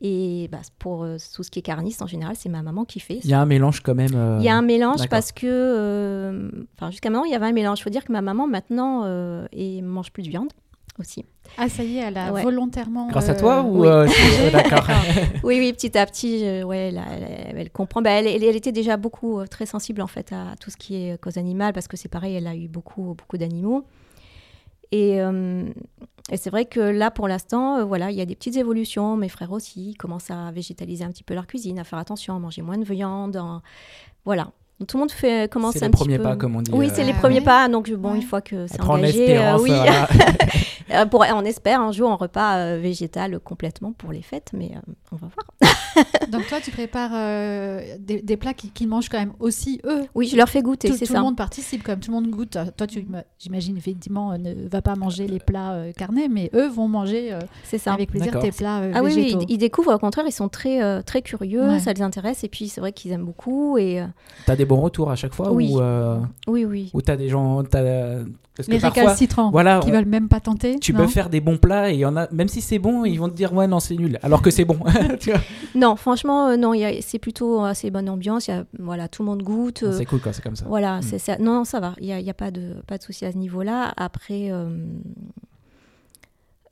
Et 0.00 0.48
bah, 0.50 0.58
pour 0.78 1.04
euh, 1.04 1.16
tout 1.34 1.42
ce 1.42 1.50
qui 1.50 1.60
est 1.60 1.62
carniste, 1.62 2.02
en 2.02 2.06
général, 2.06 2.34
c'est 2.36 2.48
ma 2.48 2.62
maman 2.62 2.84
qui 2.84 2.98
fait. 3.00 3.20
Il 3.24 3.30
y 3.30 3.32
a 3.34 3.40
un 3.40 3.46
mélange 3.46 3.80
quand 3.80 3.94
même. 3.94 4.14
euh, 4.14 4.38
Il 4.40 4.44
y 4.44 4.48
a 4.48 4.56
un 4.56 4.62
mélange 4.62 5.08
parce 5.08 5.30
que, 5.32 5.46
euh, 5.46 6.50
enfin, 6.76 6.90
jusqu'à 6.90 7.10
maintenant, 7.10 7.24
il 7.24 7.30
y 7.32 7.34
avait 7.34 7.46
un 7.46 7.52
mélange. 7.52 7.78
Il 7.80 7.82
faut 7.84 7.90
dire 7.90 8.04
que 8.04 8.12
ma 8.12 8.20
maman, 8.20 8.46
maintenant, 8.48 9.02
euh, 9.04 9.46
et 9.52 9.80
mange 9.82 10.10
plus 10.10 10.22
de 10.24 10.28
viande 10.30 10.52
aussi. 10.98 11.24
Ah, 11.56 11.68
ça 11.68 11.84
y 11.84 11.96
est, 11.98 12.00
elle 12.02 12.16
a 12.18 12.32
Ouais. 12.32 12.42
volontairement. 12.42 13.08
Grâce 13.08 13.28
à 13.28 13.32
euh, 13.32 13.38
toi 13.38 13.62
ou 13.62 13.82
oui. 13.82 13.86
euh, 13.88 14.06
D'accord. 14.52 14.84
Oui, 15.44 15.58
oui, 15.60 15.72
petit 15.72 15.96
à 15.96 16.04
petit, 16.06 16.40
je- 16.40 16.64
ouais, 16.64 16.88
elle, 16.88 17.00
elle- 17.12 17.56
elle 17.58 17.70
comprend. 17.70 18.02
Bah, 18.02 18.10
elle, 18.10 18.26
elle- 18.26 18.42
elle 18.42 18.56
était 18.56 18.72
déjà 18.72 18.96
beaucoup 18.96 19.38
euh, 19.38 19.46
très 19.46 19.66
sensible 19.66 20.02
en 20.02 20.06
fait 20.08 20.32
à 20.32 20.54
tout 20.60 20.70
ce 20.70 20.76
qui 20.76 20.96
est 20.96 21.20
cause 21.20 21.36
animale 21.38 21.72
parce 21.72 21.86
que 21.88 21.96
c'est 21.96 22.08
pareil, 22.08 22.34
elle 22.34 22.46
a 22.48 22.54
eu 22.56 22.66
beaucoup, 22.68 23.14
beaucoup 23.16 23.38
d'animaux. 23.38 23.84
Et, 24.92 25.20
euh, 25.20 25.64
et 26.30 26.36
c'est 26.38 26.50
vrai 26.50 26.64
que 26.64 26.80
là, 26.80 27.10
pour 27.10 27.28
l'instant, 27.28 27.78
euh, 27.78 27.84
voilà, 27.84 28.10
il 28.10 28.16
y 28.16 28.20
a 28.22 28.26
des 28.26 28.34
petites 28.34 28.56
évolutions. 28.56 29.16
Mes 29.16 29.28
frères 29.28 29.52
aussi 29.52 29.94
commencent 29.94 30.30
à 30.30 30.50
végétaliser 30.52 31.04
un 31.04 31.10
petit 31.10 31.22
peu 31.22 31.34
leur 31.34 31.46
cuisine, 31.46 31.78
à 31.78 31.84
faire 31.84 31.98
attention, 31.98 32.34
à 32.34 32.38
manger 32.38 32.62
moins 32.62 32.78
de 32.78 32.84
viande. 32.84 33.40
Voilà. 34.24 34.52
Donc, 34.80 34.88
tout 34.88 34.96
le 34.96 35.00
monde 35.02 35.12
fait, 35.12 35.50
commence 35.50 35.74
C'est 35.74 35.82
un 35.84 35.86
les 35.86 35.90
petit 35.92 36.02
premiers 36.02 36.16
peu. 36.18 36.24
pas, 36.24 36.36
comme 36.36 36.56
on 36.56 36.62
dit. 36.62 36.70
Oui, 36.74 36.86
euh, 36.86 36.90
c'est 36.92 37.04
les 37.04 37.12
Ah, 37.16 37.20
premiers 37.20 37.40
pas. 37.40 37.68
Donc, 37.68 37.90
bon, 37.92 38.10
Ouais. 38.10 38.16
une 38.16 38.22
fois 38.22 38.40
que 38.40 38.66
c'est 38.66 38.80
engagé, 38.80 39.38
euh, 39.38 39.56
oui. 39.58 39.70
voilà. 39.70 40.08
Euh, 40.92 41.06
pour, 41.06 41.24
on 41.34 41.44
espère 41.46 41.80
un 41.80 41.92
jour 41.92 42.10
un 42.10 42.14
repas 42.14 42.56
euh, 42.58 42.78
végétal 42.80 43.40
complètement 43.40 43.92
pour 43.92 44.12
les 44.12 44.20
fêtes, 44.20 44.50
mais 44.52 44.72
euh, 44.76 44.92
on 45.12 45.16
va 45.16 45.28
voir. 45.34 46.04
Donc 46.30 46.46
toi, 46.46 46.58
tu 46.62 46.70
prépares 46.70 47.10
euh, 47.14 47.80
des, 47.98 48.20
des 48.20 48.36
plats 48.36 48.52
qui- 48.52 48.68
qu'ils 48.68 48.86
mangent 48.86 49.08
quand 49.08 49.18
même 49.18 49.32
aussi 49.40 49.80
eux. 49.86 50.02
Oui, 50.14 50.28
je 50.28 50.36
leur 50.36 50.48
fais 50.50 50.60
goûter, 50.60 50.88
Tout, 50.90 50.96
c'est 50.98 51.06
tout 51.06 51.14
le 51.14 51.20
monde 51.20 51.38
participe, 51.38 51.82
comme 51.82 52.00
tout 52.00 52.10
le 52.10 52.16
monde 52.20 52.30
goûte. 52.30 52.58
Toi, 52.76 52.86
tu, 52.86 52.98
me- 53.08 53.22
j'imagine 53.38 53.78
effectivement, 53.78 54.32
euh, 54.32 54.36
ne 54.36 54.68
va 54.68 54.82
pas 54.82 54.94
manger 54.94 55.26
les 55.26 55.38
plats 55.38 55.72
euh, 55.72 55.92
carnés, 55.92 56.28
mais 56.28 56.50
eux 56.54 56.68
vont 56.68 56.86
manger 56.86 57.32
euh, 57.32 57.38
C'est 57.64 57.78
ça. 57.78 57.94
avec 57.94 58.10
plaisir 58.10 58.38
tes 58.38 58.52
plats 58.52 58.80
euh, 58.80 58.92
Ah 58.94 59.02
oui, 59.02 59.10
oui, 59.14 59.22
végétaux. 59.22 59.46
ils, 59.48 59.54
ils 59.54 59.58
découvrent, 59.58 59.94
au 59.94 59.98
contraire, 59.98 60.26
ils 60.28 60.32
sont 60.32 60.50
très, 60.50 60.82
euh, 60.82 61.00
très 61.00 61.22
curieux, 61.22 61.66
Ouais. 61.66 61.80
ça 61.80 61.94
les 61.94 62.02
intéresse, 62.02 62.44
et 62.44 62.48
puis 62.48 62.68
c'est 62.68 62.82
vrai 62.82 62.92
qu'ils 62.92 63.10
aiment 63.12 63.24
beaucoup. 63.24 63.78
Et, 63.78 64.02
euh, 64.02 64.06
T'as 64.44 64.54
des 64.54 64.63
bons 64.64 64.80
retours 64.80 65.10
à 65.10 65.16
chaque 65.16 65.34
fois 65.34 65.52
Oui. 65.52 65.70
ou, 65.72 65.80
euh, 65.80 66.18
oui, 66.46 66.64
oui. 66.64 66.90
ou 66.94 67.00
t'as 67.02 67.16
des 67.16 67.28
gens. 67.28 67.62
Parce 68.56 68.68
que 68.68 68.80
parfois, 68.80 69.02
récalcitrants 69.02 69.50
voilà, 69.50 69.80
qui 69.80 69.90
on- 69.90 69.92
veulent 69.94 70.04
même 70.06 70.28
pas 70.28 70.38
tenter. 70.38 70.78
tu 70.78 70.92
peux 70.92 71.08
faire 71.08 71.28
des 71.28 71.40
bons 71.40 71.56
plats 71.56 71.90
et 71.90 71.96
y 71.96 72.04
en 72.04 72.16
a, 72.16 72.28
même 72.30 72.46
si 72.46 72.60
c'est 72.60 72.78
bon, 72.78 73.04
ils 73.04 73.16
vont 73.18 73.28
te 73.28 73.34
dire 73.34 73.52
ouais 73.52 73.66
non 73.66 73.80
c'est 73.80 73.96
nul, 73.96 74.16
alors 74.22 74.42
que 74.42 74.50
c'est 74.52 74.64
bon. 74.64 74.78
Tu 75.18 75.30
vois 75.32 75.40
Non, 75.74 75.96
franchement, 75.96 76.48
euh, 76.50 76.56
non, 76.56 76.72
c'est 77.00 77.18
plutôt 77.18 77.62
assez 77.64 77.90
bonne 77.90 78.08
ambiance. 78.08 78.46
il 78.46 78.52
Y 78.52 78.54
a, 78.54 78.64
voilà, 78.78 79.08
tout 79.08 79.22
le 79.24 79.26
monde 79.30 79.42
goûte. 79.42 79.82
euh, 79.82 79.92
c'est 79.98 80.04
cool 80.04 80.20
quand 80.20 80.32
c'est 80.32 80.42
comme 80.44 80.54
ça. 80.54 80.66
Voilà, 80.68 80.98
Mm. 80.98 81.02
c'est 81.02 81.18
ça. 81.18 81.36
Non, 81.38 81.64
ça 81.64 81.80
va. 81.80 81.94
Il 82.00 82.06
n'y 82.06 82.12
a, 82.12 82.20
y 82.20 82.30
a 82.30 82.34
pas 82.34 82.52
de, 82.52 82.74
pas 82.86 82.96
de 82.96 83.02
souci 83.02 83.24
à 83.24 83.32
ce 83.32 83.38
niveau-là. 83.38 83.92
Après, 83.96 84.52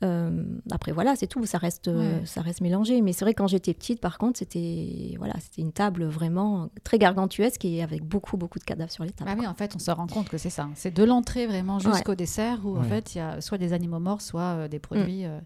euh, 0.03 0.45
après 0.71 0.93
voilà, 0.93 1.17
c'est 1.17 1.27
tout. 1.27 1.45
Ça 1.47 1.59
reste, 1.59 1.89
euh, 1.89 2.21
Ouais. 2.21 2.27
ça 2.27 2.41
reste 2.43 2.61
mélangé. 2.61 3.01
Mais 3.03 3.13
c'est 3.13 3.25
vrai, 3.25 3.35
quand 3.35 3.47
j'étais 3.47 3.75
petite, 3.75 4.01
par 4.01 4.19
contre, 4.19 4.39
c'était 4.39 5.15
voilà, 5.19 5.35
c'était 5.41 5.63
une 5.63 5.73
table 5.73 6.05
vraiment 6.05 6.71
très 6.85 6.99
gargantuesque 6.99 7.65
et 7.65 7.83
avec 7.83 8.03
beaucoup, 8.05 8.37
beaucoup 8.37 8.59
de 8.59 8.65
cadavres 8.65 8.91
sur 8.93 9.05
les 9.05 9.11
tables. 9.13 9.31
Ah 9.33 9.37
oui, 9.39 9.47
en 9.47 9.55
fait, 9.55 9.75
on 9.77 9.79
se 9.79 9.91
rend 9.91 10.07
compte 10.07 10.29
que 10.29 10.39
c'est 10.39 10.51
ça. 10.51 10.69
C'est 10.75 10.93
de 10.93 11.05
l'entrée 11.05 11.47
vraiment 11.47 11.79
jusqu'au 11.79 12.15
dessert 12.15 12.61
où 12.65 12.77
en 12.79 12.83
fait 12.83 13.15
il 13.15 13.19
y 13.19 13.21
a 13.21 13.41
soit 13.41 13.59
des 13.59 13.73
animaux 13.73 14.01
morts, 14.01 14.21
soit 14.21 14.41
euh, 14.57 14.69
des 14.69 14.79
produits 14.79 15.25
euh, 15.25 15.39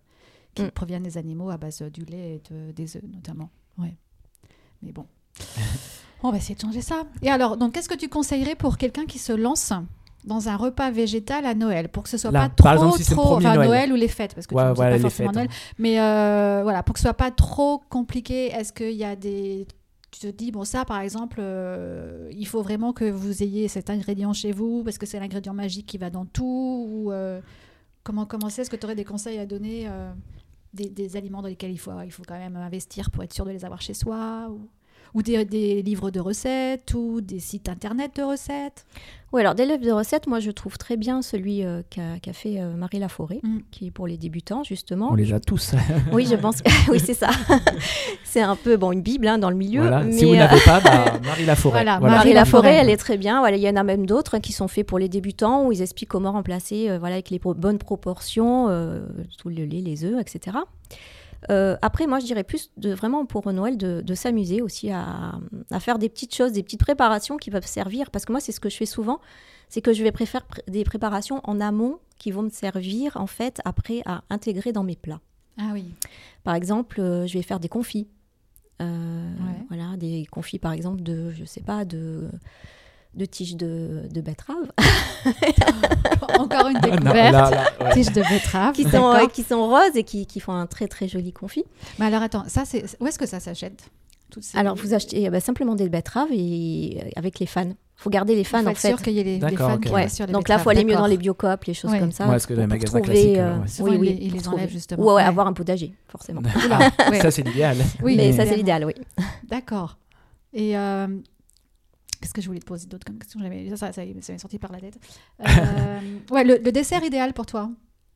qui 0.55 0.63
Mm. 0.63 0.71
proviennent 0.71 1.03
des 1.03 1.19
animaux 1.19 1.51
à 1.51 1.59
base 1.59 1.83
du 1.83 2.05
lait 2.07 2.37
et 2.37 2.43
de- 2.53 2.73
des 2.73 2.97
œufs 2.97 3.03
notamment. 3.13 3.51
Ouais. 3.79 3.95
Mais 4.83 4.93
bon, 4.93 5.07
on 6.23 6.31
va 6.31 6.39
essayer 6.39 6.55
de 6.55 6.61
changer 6.61 6.81
ça. 6.81 7.03
Et 7.23 7.31
alors, 7.31 7.57
donc, 7.59 7.75
qu'est-ce 7.75 7.89
que 7.91 7.95
tu 7.95 8.09
conseillerais 8.09 8.55
pour 8.55 8.79
quelqu'un 8.79 9.05
qui 9.05 9.19
se 9.19 9.33
lance 9.33 9.73
dans 10.27 10.49
un 10.49 10.57
repas 10.57 10.91
végétal 10.91 11.47
à 11.47 11.55
Noël 11.55 11.89
pour 11.89 12.03
que 12.03 12.09
ce 12.09 12.19
soit 12.19 12.31
Là, 12.33 12.49
pas 12.51 12.75
trop 12.77 12.85
exemple, 12.87 13.03
si 13.03 13.11
trop 13.13 13.37
enfin, 13.37 13.55
Noël. 13.55 13.93
ou 13.93 13.97
les 13.97 14.09
fêtes 14.09 14.35
parce 14.35 14.47
que 14.47 14.55
Ouais, 14.55 14.69
tu 14.69 14.75
voilà, 14.75 14.97
pas 14.97 15.03
forcément 15.03 15.29
fêtes, 15.31 15.37
hein. 15.37 15.45
Noël 15.45 15.57
mais 15.79 16.01
euh, 16.01 16.61
voilà 16.65 16.83
pour 16.83 16.93
que 16.95 16.99
ce 16.99 17.05
soit 17.05 17.15
pas 17.15 17.31
trop 17.31 17.81
compliqué 17.89 18.47
est-ce 18.49 18.73
qu'il 18.73 18.93
y 18.97 19.05
a 19.05 19.15
des 19.17 19.67
tu 20.11 20.21
te 20.21 20.27
dis 20.29 20.51
bon 20.51 20.65
ça 20.65 20.85
par 20.85 21.01
exemple 21.01 21.39
euh, 21.41 22.29
il 22.33 22.47
faut 22.47 22.63
vraiment 22.63 22.93
que 22.93 23.05
vous 23.05 23.43
ayez 23.43 23.69
cet 23.69 23.89
ingrédient 23.91 24.33
chez 24.33 24.53
vous 24.53 24.83
parce 24.83 24.99
que 24.99 25.07
c'est 25.07 25.21
l'ingrédient 25.21 25.55
magique 25.55 25.87
qui 25.87 25.99
va 25.99 26.11
dans 26.11 26.25
tout 26.27 26.87
ou 26.91 27.13
euh, 27.13 27.41
comment 28.03 28.27
commencer 28.27 28.63
est-ce 28.63 28.71
que 28.71 28.77
tu 28.77 28.85
aurais 28.87 28.95
des 28.95 29.05
conseils 29.05 29.39
à 29.39 29.47
donner 29.47 29.87
euh, 29.89 30.11
des, 30.75 30.89
des 30.91 31.17
aliments 31.17 31.43
dans 31.43 31.49
lesquels 31.49 31.71
il 31.73 31.79
faut, 31.79 31.91
il 32.05 32.11
faut 32.13 32.23
quand 32.27 32.39
même 32.39 32.57
investir 32.57 33.11
pour 33.11 33.23
être 33.23 33.33
sûr 33.33 33.45
de 33.45 33.51
les 33.51 33.65
avoir 33.65 33.81
chez 33.81 33.95
soi 33.95 34.49
ou, 34.51 34.69
ou 35.17 35.23
des, 35.23 35.45
des 35.47 35.81
livres 35.83 36.11
de 36.11 36.21
recettes 36.21 36.93
ou 36.95 37.21
des 37.23 37.41
sites 37.41 37.69
internet 37.71 38.13
de 38.17 38.23
recettes 38.23 38.85
Oui, 39.33 39.41
alors 39.41 39.55
des 39.55 39.65
livres 39.65 39.83
de 39.85 39.91
recettes, 39.91 40.27
moi 40.27 40.41
je 40.41 40.51
trouve 40.51 40.77
très 40.77 40.99
bien 40.99 41.23
celui 41.23 41.65
euh, 41.65 41.81
qu'a 41.89 42.33
fait 42.35 42.61
euh, 42.61 42.77
Marie 42.77 42.99
Laforêt, 42.99 43.41
Mm. 43.43 43.59
qui 43.71 43.87
est 43.87 43.91
pour 43.91 44.07
les 44.07 44.19
débutants 44.19 44.63
justement. 44.63 45.09
On 45.11 45.15
les 45.15 45.33
a 45.33 45.41
tous. 45.41 45.73
Oui, 46.13 46.27
je 46.31 46.37
pense. 46.37 46.59
oui, 46.91 47.01
c'est 47.01 47.15
ça. 47.15 47.31
c'est 48.25 48.43
un 48.43 48.57
peu 48.57 48.77
bon 48.77 48.93
une 48.93 49.01
bible 49.01 49.27
hein, 49.27 49.39
dans 49.39 49.49
le 49.51 49.57
milieu. 49.57 49.81
voilà. 49.81 50.03
mais, 50.03 50.13
Si 50.13 50.25
vous 50.27 50.35
euh, 50.35 50.37
n'avez 50.37 50.61
pas, 50.61 50.81
bah, 50.81 51.19
Marie 51.25 51.47
Laforêt. 51.47 51.79
Voilà, 51.83 51.99
Voilà. 51.99 52.17
Marie 52.17 52.29
Marie 52.29 52.33
Laforêt, 52.35 52.63
Laforêt. 52.69 52.83
elle 52.85 52.91
est 52.91 52.97
très 52.99 53.17
bien. 53.17 53.39
Voilà, 53.41 53.57
il 53.57 53.63
y 53.63 53.69
en 53.71 53.77
a 53.77 53.83
même 53.85 54.05
d'autres 54.07 54.35
hein, 54.35 54.41
qui 54.41 54.53
sont 54.53 54.69
faits 54.69 54.87
pour 54.87 54.99
les 54.99 55.09
débutants 55.09 55.65
où 55.67 55.73
ils 55.73 55.81
expliquent 55.81 56.11
comment 56.11 56.33
remplacer, 56.33 56.91
euh, 56.91 56.99
voilà, 56.99 57.15
avec 57.15 57.31
les 57.31 57.39
pro- 57.39 57.55
bonnes 57.55 57.79
proportions, 57.79 58.67
euh, 58.69 59.01
tout 59.39 59.49
le 59.49 59.65
lait, 59.65 59.81
les 59.81 60.05
œufs, 60.05 60.21
etc. 60.21 60.59
Euh, 61.51 61.77
après, 61.83 62.07
moi, 62.07 62.19
je 62.19 62.27
dirais 62.27 62.45
plus 62.45 62.71
de 62.77 62.93
vraiment 62.93 63.25
pour 63.27 63.53
Noël 63.53 63.77
de, 63.77 64.01
de 64.01 64.15
s'amuser 64.15 64.63
aussi 64.63 64.91
à, 64.91 65.39
à 65.71 65.81
faire 65.81 65.99
des 65.99 66.09
petites 66.09 66.35
choses, 66.35 66.53
des 66.53 66.63
petites 66.63 66.81
préparations 66.81 67.37
qui 67.37 67.51
peuvent 67.51 67.67
servir. 67.67 68.11
Parce 68.11 68.25
que 68.25 68.33
moi, 68.33 68.41
c'est 68.41 68.53
ce 68.53 68.61
que 68.61 68.69
je 68.69 68.77
fais 68.77 68.87
souvent, 68.87 69.21
c'est 69.69 69.81
que 69.81 69.93
je 69.93 70.03
vais 70.03 70.13
préférer 70.13 70.45
pr- 70.51 70.71
des 70.71 70.85
préparations 70.85 71.41
en 71.45 71.61
amont 71.61 71.99
qui 72.19 72.31
vont 72.31 72.43
me 72.43 72.51
servir 72.51 73.17
en 73.17 73.27
fait 73.27 73.61
après 73.65 74.03
à 74.07 74.23
intégrer 74.31 74.73
dans 74.73 74.83
mes 74.85 74.97
plats. 74.97 75.21
Ah 75.59 75.71
oui. 75.73 75.85
Par 76.45 76.55
exemple, 76.55 77.01
euh, 77.01 77.27
je 77.27 77.35
vais 77.35 77.43
faire 77.43 77.61
des 77.61 77.69
confits. 77.69 78.09
Euh, 78.83 79.33
Ouais. 79.39 79.65
Voilà, 79.69 79.97
des 79.97 80.27
confits 80.31 80.59
par 80.59 80.73
exemple 80.73 81.03
de, 81.03 81.31
je 81.31 81.45
sais 81.45 81.61
pas, 81.63 81.85
de, 81.85 82.29
de 83.17 83.25
tiges 83.25 83.57
de, 83.57 84.03
de 84.11 84.21
betterave 84.21 84.71
Encore 86.39 86.69
une 86.69 86.77
Ah, 86.77 86.81
découverte. 86.91 87.33
là, 87.33 87.51
là, 87.51 87.65
ouais. 87.81 87.93
Tige 87.95 88.13
de 88.13 88.23
betterave. 88.23 88.75
qui 88.75 88.83
sont, 88.85 88.91
d'accord. 88.91 89.15
euh, 89.15 89.27
qui 89.27 89.43
sont 89.43 89.67
roses 89.67 89.97
et 89.97 90.03
qui, 90.05 90.27
qui 90.27 90.41
font 90.41 90.53
un 90.53 90.67
très 90.67 90.87
très 90.89 91.09
joli 91.09 91.33
confit. 91.33 91.65
Mais 91.99 92.07
alors 92.07 92.23
attends, 92.23 92.45
ça 92.47 92.65
c'est 92.65 92.85
où 93.01 93.07
est-ce 93.07 93.19
que 93.19 93.27
ça 93.27 93.41
s'achète 93.41 93.89
ces- 94.41 94.59
Alors 94.59 94.77
vous 94.77 94.93
achetez 94.93 95.31
ben, 95.31 95.41
simplement 95.41 95.75
des 95.75 95.89
betteraves 95.89 96.29
et 96.33 97.01
euh, 97.03 97.09
avec 97.17 97.39
les 97.39 97.47
fans. 97.47 97.71
faut 97.97 98.11
garder 98.11 98.35
les 98.35 98.41
Il 98.41 98.45
fans 98.45 98.63
faut 98.63 98.69
en 98.69 98.75
fait. 98.75 98.89
sûr 98.89 99.01
qu'il 99.01 99.15
y 99.15 99.21
ait 99.21 99.25
les, 99.25 99.35
les 99.35 99.39
D'accord, 99.39 99.71
fans 99.71 99.77
ok. 99.77 99.85
qui 99.87 99.93
Ouais. 99.93 100.09
sur 100.11 100.27
les 100.27 100.33
Donc 100.33 100.49
là, 100.49 100.57
il 100.57 100.61
faut 100.61 100.69
aller 100.71 100.85
mieux 100.85 100.95
dans 100.97 101.07
les 101.07 101.17
biocopes, 101.17 101.65
les 101.65 101.75
choses 101.75 101.93
Ouais. 101.93 101.99
comme 102.01 102.13
ça. 102.13 102.25
Ouais, 102.25 102.33
parce 102.33 102.45
que 102.47 102.53
les 102.55 102.67
magasins 102.67 103.01
trouver, 103.01 103.33
classiques, 103.33 103.39
euh, 103.39 103.57
oui, 103.81 103.91
ils 103.95 103.99
oui, 104.01 104.19
ils 104.21 104.33
les 104.35 104.49
enlèvent, 104.49 104.71
justement. 104.71 105.03
Ou 105.03 105.07
ouais, 105.07 105.15
Ouais. 105.15 105.23
avoir 105.23 105.47
un 105.47 105.53
potager, 105.55 105.95
forcément. 106.09 106.43
Ouais. 107.11 107.21
Ça, 107.21 107.31
c'est 107.31 107.43
l'idéal. 107.43 107.77
Oui, 108.03 108.17
Mais 108.17 108.33
ça, 108.33 108.45
c'est 108.45 108.57
l'idéal, 108.57 108.85
oui. 108.85 108.93
D'accord. 109.49 109.97
Et 110.53 110.77
euh, 110.77 111.07
qu'est-ce 112.21 112.35
que 112.35 112.41
je 112.41 112.47
voulais 112.47 112.61
te 112.61 112.65
poser 112.67 112.87
d'autre 112.87 113.05
comme 113.05 113.19
question? 113.19 113.41
J'avais- 113.43 113.69
Ça, 113.71 113.77
ça, 113.77 113.93
ça, 113.93 114.03
ça 114.21 114.33
m'est 114.33 114.39
sorti 114.39 114.59
par 114.59 114.73
la 114.73 114.81
tête. 114.81 114.99
Euh, 115.41 116.01
ouais, 116.31 116.45
le, 116.45 116.59
le 116.59 116.73
dessert 116.73 117.03
idéal 117.05 117.33
pour 117.33 117.47
toi, 117.47 117.71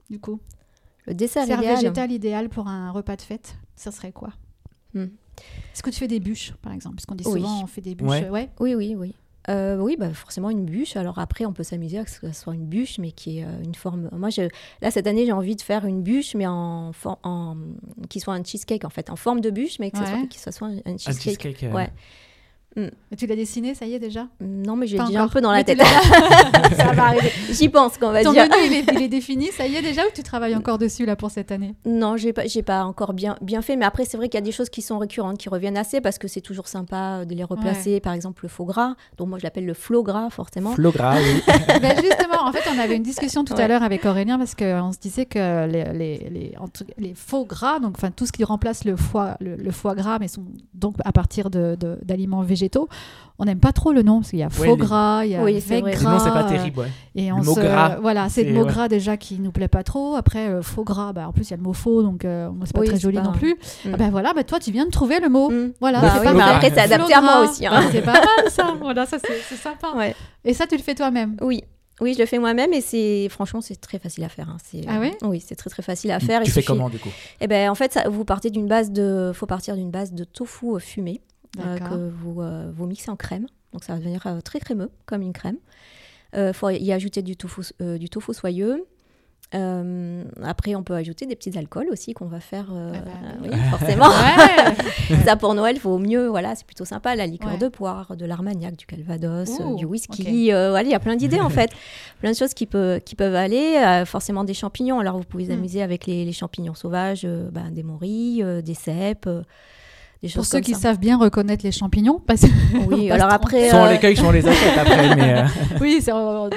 du 0.09 0.19
coup? 0.21 0.41
Le 1.07 1.15
dessert 1.15 1.45
idéal. 1.45 1.77
végétal 1.77 2.13
idéal 2.13 2.49
pour 2.49 2.69
un 2.69 2.91
repas 2.91 3.17
de 3.17 3.23
fête, 3.23 3.57
ça 3.77 3.91
serait 3.91 4.13
quoi? 4.13 4.31
Hmm. 4.95 5.07
Est-ce 5.73 5.83
que 5.83 5.91
tu 5.91 5.99
fais 5.99 6.09
des 6.09 6.21
bûches, 6.21 6.53
par 6.63 6.73
exemple? 6.73 6.97
Parce 6.97 7.07
qu'on 7.07 7.15
dit 7.15 7.25
Oui. 7.27 7.41
souvent 7.41 7.63
on 7.63 7.67
fait 7.67 7.81
des 7.81 7.95
bûches. 7.95 8.09
Ouais. 8.09 8.29
ouais. 8.29 8.51
Oui, 8.61 8.75
oui, 8.75 8.95
oui. 8.97 9.15
Euh, 9.49 9.79
oui, 9.79 9.97
bah, 9.99 10.13
forcément 10.13 10.51
une 10.51 10.67
bûche. 10.67 10.97
Alors 10.97 11.19
après, 11.19 11.47
on 11.47 11.53
peut 11.55 11.63
s'amuser 11.63 11.99
à 11.99 12.07
ce 12.07 12.21
que 12.21 12.31
ce 12.31 12.39
soit 12.43 12.55
une 12.55 12.67
bûche, 12.67 12.99
mais 12.99 13.11
qui 13.11 13.39
est 13.39 13.45
euh, 13.45 13.63
une 13.65 13.75
forme. 13.75 14.11
Moi, 14.13 14.29
je... 14.29 14.43
là 14.83 14.91
cette 14.91 15.07
année, 15.07 15.25
j'ai 15.25 15.33
envie 15.33 15.57
de 15.57 15.63
faire 15.63 15.87
une 15.87 16.03
bûche, 16.03 16.35
mais 16.35 16.47
en, 16.47 16.93
for- 16.93 17.19
en... 17.23 17.57
qui 18.11 18.21
soit 18.21 18.35
un 18.35 18.45
cheesecake 18.45 18.85
en 18.85 18.91
fait, 18.91 19.09
en 19.09 19.17
forme 19.17 19.41
de 19.41 19.49
bûche, 19.51 19.79
mais 19.79 19.91
que 19.91 19.97
soit, 19.97 20.27
que 20.29 20.35
ça 20.37 20.53
soit 20.53 20.69
un, 20.69 20.77
un 20.85 20.93
Un 20.95 20.99
cheesecake. 20.99 21.41
cheesecake. 21.43 21.63
euh, 21.65 21.73
Ouais. 21.73 21.89
Et 22.77 23.17
tu 23.17 23.27
l'as 23.27 23.35
dessiné, 23.37 23.75
ça 23.75 23.85
y 23.85 23.95
est 23.95 23.99
déjà 23.99 24.29
Non, 24.41 24.77
mais 24.77 24.87
j'ai 24.87 24.97
Pas 24.97 25.07
déjà 25.07 25.19
un 25.21 25.23
encore. 25.25 25.33
peu 25.35 25.41
dans 25.41 25.51
la 25.51 25.59
Mais 25.59 25.65
tête. 25.65 25.83
ça 26.77 26.93
va 26.93 27.07
arriver. 27.07 27.31
J'y 27.51 27.69
pense, 27.69 27.99
qu'on 27.99 28.11
va 28.13 28.23
Ton 28.23 28.33
dire. 28.33 28.45
menu, 28.45 28.55
il 28.67 28.73
est, 28.75 28.85
il 28.95 29.03
est 29.03 29.09
défini, 29.09 29.49
ça 29.49 29.67
y 29.67 29.75
est 29.77 29.83
déjà, 29.83 30.03
ou 30.03 30.11
tu 30.15 30.23
travailles 30.23 30.55
encore 30.55 30.79
dessus 30.79 31.05
là 31.05 31.17
pour 31.17 31.31
cette 31.31 31.51
année 31.51 31.75
Non, 31.85 32.17
j'ai 32.17 32.33
pas, 32.33 32.47
j'ai 32.47 32.63
pas 32.63 32.85
encore 32.85 33.13
bien, 33.13 33.37
bien 33.43 33.61
fait, 33.61 33.75
mais 33.77 33.85
après 33.85 34.05
c'est 34.05 34.17
vrai 34.17 34.29
qu'il 34.29 34.39
y 34.39 34.43
a 34.43 34.45
des 34.47 34.53
choses 34.53 34.71
qui 34.71 34.83
sont 34.83 34.99
récurrentes, 34.99 35.37
qui 35.39 35.49
reviennent 35.49 35.77
assez 35.77 36.01
parce 36.01 36.19
que 36.19 36.29
c'est 36.29 36.41
toujours 36.41 36.69
sympa 36.69 37.25
de 37.25 37.35
les 37.35 37.45
replacer. 37.45 37.99
Par 38.01 38.13
exemple, 38.13 38.41
le 38.45 38.49
faux 38.49 38.65
gras, 38.65 38.95
donc 39.19 39.29
moi 39.29 39.39
je 39.39 39.45
l'appelle 39.45 39.67
le 39.67 39.75
flow 39.75 40.03
gras 40.05 40.31
forcément. 40.31 40.71
Flo 40.73 40.93
gras, 40.93 41.17
oui. 41.19 41.43
Ben 41.83 41.97
justement, 42.01 42.45
en 42.47 42.53
fait, 42.53 42.63
on 42.75 42.79
avait 42.79 42.97
une 42.97 43.03
discussion 43.03 43.45
tout 43.45 43.55
à 43.57 43.67
l'heure 43.67 43.83
avec 43.83 44.05
Aurélien 44.07 44.39
parce 44.39 44.55
qu'on 44.55 44.93
se 44.93 44.99
disait 44.99 45.27
que 45.27 45.67
les, 45.67 45.85
les, 45.93 46.19
les, 46.31 46.55
en 46.59 46.69
tout- 46.69 46.85
les 46.99 47.15
faux 47.15 47.45
gras, 47.45 47.81
donc 47.81 47.95
enfin 47.97 48.11
tout 48.13 48.27
ce 48.27 48.33
qui 48.33 48.45
remplace 48.45 48.85
le 48.85 48.97
foie, 48.97 49.37
le, 49.41 49.57
le 49.57 49.71
foie 49.73 49.95
gras, 49.97 50.19
mais 50.21 50.29
sont 50.29 50.45
donc 50.75 50.95
à 51.05 51.13
partir 51.13 51.51
de- 51.51 51.77
de- 51.79 51.99
d'aliments 52.03 52.43
végétaux, 52.61 52.89
on 53.39 53.47
n'aime 53.47 53.59
pas 53.59 53.73
trop 53.73 53.93
le 53.93 54.03
nom 54.03 54.19
parce 54.21 54.31
qu'il 54.31 54.39
y 54.39 54.43
a 54.43 54.51
faux 54.51 54.63
Ouais, 54.65 54.77
gras, 54.77 55.25
il 55.25 55.31
y 55.31 55.35
a 55.35 55.43
Oui, 55.43 55.63
c'est 55.67 55.81
gras. 55.81 55.93
Sinon, 55.97 56.19
c'est 56.19 56.31
pas 56.31 56.45
terrible. 56.45 56.81
ouais. 56.81 56.89
Et 57.15 57.29
Le 57.29 57.33
on 57.33 57.43
mot 57.43 57.55
se- 57.55 57.61
gras, 57.61 57.97
voilà, 58.03 58.29
c'est 58.29 58.45
le 58.45 58.53
mot 58.53 58.65
ouais. 58.65 58.69
gras 58.71 58.89
déjà 58.89 59.17
qui 59.17 59.39
nous 59.41 59.51
plaît 59.51 59.67
pas 59.69 59.83
trop. 59.83 60.15
Après, 60.15 60.49
euh, 60.49 60.61
faux 60.63 60.85
gras, 60.85 61.15
bah, 61.15 61.27
en 61.27 61.33
plus 61.33 61.45
il 61.49 61.51
y 61.53 61.55
a 61.55 61.57
le 61.57 61.63
mot 61.63 61.73
faux, 61.73 62.03
donc 62.03 62.25
euh, 62.27 62.51
c'est 62.67 62.75
pas 62.75 62.81
Oui, 62.81 62.87
très 62.89 62.99
joli 63.01 63.17
pas- 63.17 63.23
non 63.23 63.33
plus. 63.33 63.55
Mm. 63.87 63.91
Ah 63.95 63.97
ben 63.97 64.11
voilà, 64.11 64.35
bah, 64.35 64.45
toi 64.45 64.59
tu 64.59 64.71
viens 64.73 64.85
de 64.85 64.91
trouver 64.91 65.21
le 65.21 65.31
mot. 65.31 65.51
Mm. 65.51 65.73
Voilà, 65.81 66.01
Bah 66.03 66.11
c'est 66.13 66.19
oui, 66.21 66.25
pas 66.27 66.33
mal. 66.35 66.55
après, 66.57 66.69
c'est 66.71 66.81
adapté 66.81 67.15
à 67.15 67.21
moi 67.23 67.41
aussi, 67.49 67.67
hein. 67.67 67.83
C'est 67.91 68.03
pas 68.03 68.13
mal 68.13 68.51
ça. 68.51 68.75
Voilà, 68.79 69.07
ça 69.07 69.17
c'est 69.19 69.57
sympa. 69.57 69.89
Ouais. 69.97 70.15
Et 70.45 70.53
ça 70.53 70.67
tu 70.67 70.77
le 70.77 70.83
fais 70.83 70.95
toi-même? 70.95 71.37
Oui. 71.41 71.63
Oui, 72.03 72.15
je 72.15 72.19
le 72.19 72.25
fais 72.27 72.39
moi-même 72.39 72.73
et 72.73 72.81
c'est 72.81 73.29
franchement 73.31 73.61
c'est 73.61 73.79
très 73.79 73.99
facile 73.99 74.25
à 74.25 74.31
faire. 74.31 74.49
hein. 74.49 74.57
C'est- 74.65 74.85
Ah 74.89 74.99
oui 75.01 75.13
Oui, 75.23 75.43
c'est 75.47 75.55
très 75.55 75.69
très 75.71 75.83
facile 75.83 76.11
à 76.13 76.19
faire. 76.21 76.41
Tu 76.41 76.49
Il 76.49 76.51
fais 76.53 76.61
suffit- 76.61 76.67
comment, 76.67 76.89
du 76.91 76.99
coup? 76.99 77.11
Eh 77.43 77.47
ben 77.47 77.69
en 77.71 77.75
fait, 77.75 77.93
ça, 77.93 78.09
vous 78.09 78.25
partez 78.25 78.49
d'une 78.51 78.67
base 78.67 78.91
de, 78.91 79.33
faut 79.35 79.45
partir 79.47 79.77
d'une 79.77 79.91
base 79.91 80.13
de 80.15 80.25
tofu 80.25 80.75
euh, 80.75 80.79
fumé. 80.79 81.21
Que 81.57 82.09
vous 82.11 82.41
euh, 82.41 82.71
vous 82.75 82.87
mixez 82.87 83.11
en 83.11 83.17
crème. 83.17 83.47
Donc 83.73 83.85
ça 83.85 83.93
va 83.95 83.99
devenir 83.99 84.27
euh, 84.27 84.41
très 84.41 84.61
crémeux 84.61 84.91
comme 85.07 85.23
une 85.23 85.33
crème. 85.33 85.57
Euh, 86.37 86.53
faut 86.53 86.71
y 86.71 86.93
ajouter 86.93 87.23
du 87.23 87.37
tofu, 87.37 87.63
euh, 87.81 87.99
du 87.99 88.09
tofu 88.09 88.33
soyeux. 88.35 88.85
Euh, 89.53 90.23
après, 90.45 90.77
on 90.77 90.85
peut 90.85 90.95
ajouter 90.95 91.27
des 91.27 91.35
petits 91.35 91.59
alcools 91.59 91.89
aussi 91.91 92.13
qu'on 92.15 92.27
va 92.27 92.39
faire. 92.39 92.67
euh, 92.73 92.93
Ah 92.95 93.01
bah 93.01 93.11
oui, 93.43 93.49
oui. 93.53 93.59
forcément. 93.71 94.07
Ouais. 94.09 95.17
ça 95.25 95.35
pour 95.37 95.55
Noël, 95.55 95.77
faut 95.79 95.99
mieux. 95.99 96.29
Voilà, 96.29 96.55
c'est 96.55 96.65
plutôt 96.65 96.85
sympa. 96.85 97.17
La 97.17 97.27
liqueur 97.27 97.53
Ouais. 97.53 97.59
de 97.59 97.67
poire, 97.67 98.17
de 98.17 98.25
l'armagnac, 98.27 98.77
du 98.77 98.87
calvados, 98.87 99.49
euh, 99.61 99.65
Ouh, 99.65 99.77
du 99.77 99.87
whisky. 99.87 100.53
euh, 100.53 100.71
voilà, 100.71 100.89
il 100.89 100.93
y 100.93 100.95
a 100.95 101.01
plein 101.01 101.17
d'idées 101.17 101.41
en 101.41 101.49
fait. 101.51 101.73
Plein 102.21 102.31
de 102.31 102.37
choses 102.37 102.55
qui, 102.55 102.67
peut, 102.67 103.01
qui 103.05 103.17
peuvent 103.17 103.35
aller. 103.35 103.77
Euh, 103.85 104.05
forcément 104.05 104.45
des 104.45 104.55
champignons. 104.55 105.01
Alors 105.01 105.17
vous 105.19 105.25
pouvez 105.25 105.45
vous 105.47 105.51
Hmm. 105.51 105.59
amuser 105.59 105.83
avec 105.83 106.07
les, 106.07 106.25
les 106.25 106.33
champignons 106.33 106.75
sauvages, 106.75 107.23
euh, 107.25 107.51
ben, 107.51 107.73
des 107.73 107.83
morilles, 107.83 108.45
euh, 108.45 108.63
des 108.63 108.75
cèpes. 108.75 109.29
Euh, 110.23 110.29
des 110.29 110.35
Pour 110.35 110.45
ceux 110.45 110.59
comme 110.59 110.65
qui 110.65 110.73
ça. 110.75 110.81
savent 110.81 110.99
bien 110.99 111.17
reconnaître 111.19 111.65
les 111.65 111.73
champignons, 111.73 112.21
parce 112.27 112.43
que 112.43 112.87
Oui, 112.89 113.11
alors 113.11 113.31
après. 113.33 113.71
Soit 113.71 113.79
on 113.79 113.85
euh, 113.87 113.93
les 113.93 113.99
cueille, 113.99 114.17
soit 114.17 114.29
on 114.29 114.33
les 114.33 114.47
achète 114.47 114.79
après. 114.79 115.15
Mais, 115.17 115.39
euh, 115.39 115.45
oui, 115.81 115.99
c'est- 116.03 116.13
on, 116.13 116.49
ouais, 116.49 116.51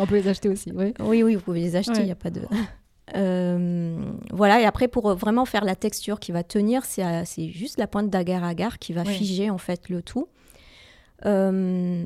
on 0.00 0.06
peut 0.06 0.16
les 0.16 0.28
acheter 0.28 0.48
aussi. 0.48 0.70
Ouais. 0.72 0.94
Oui, 1.00 1.22
oui, 1.22 1.34
vous 1.34 1.40
pouvez 1.42 1.60
les 1.60 1.76
acheter, 1.76 1.92
il 1.94 1.98
Ouais. 2.00 2.04
n'y 2.06 2.12
a 2.12 2.16
pas 2.16 2.30
de. 2.30 2.42
Euh, 3.16 3.96
voilà, 4.32 4.60
et 4.60 4.64
après, 4.66 4.86
pour 4.86 5.14
vraiment 5.14 5.44
faire 5.46 5.64
la 5.64 5.74
texture 5.74 6.20
qui 6.20 6.30
va 6.30 6.42
tenir, 6.42 6.84
c'est 6.84 7.02
euh, 7.04 7.22
c'est 7.24 7.48
juste 7.48 7.78
la 7.78 7.86
pointe 7.86 8.10
d'agar-agar 8.10 8.78
qui 8.78 8.92
va 8.92 9.02
Oui. 9.06 9.14
figer 9.14 9.48
en 9.50 9.56
fait 9.58 9.88
le 9.88 10.02
tout. 10.02 10.28
Euh, 11.26 12.04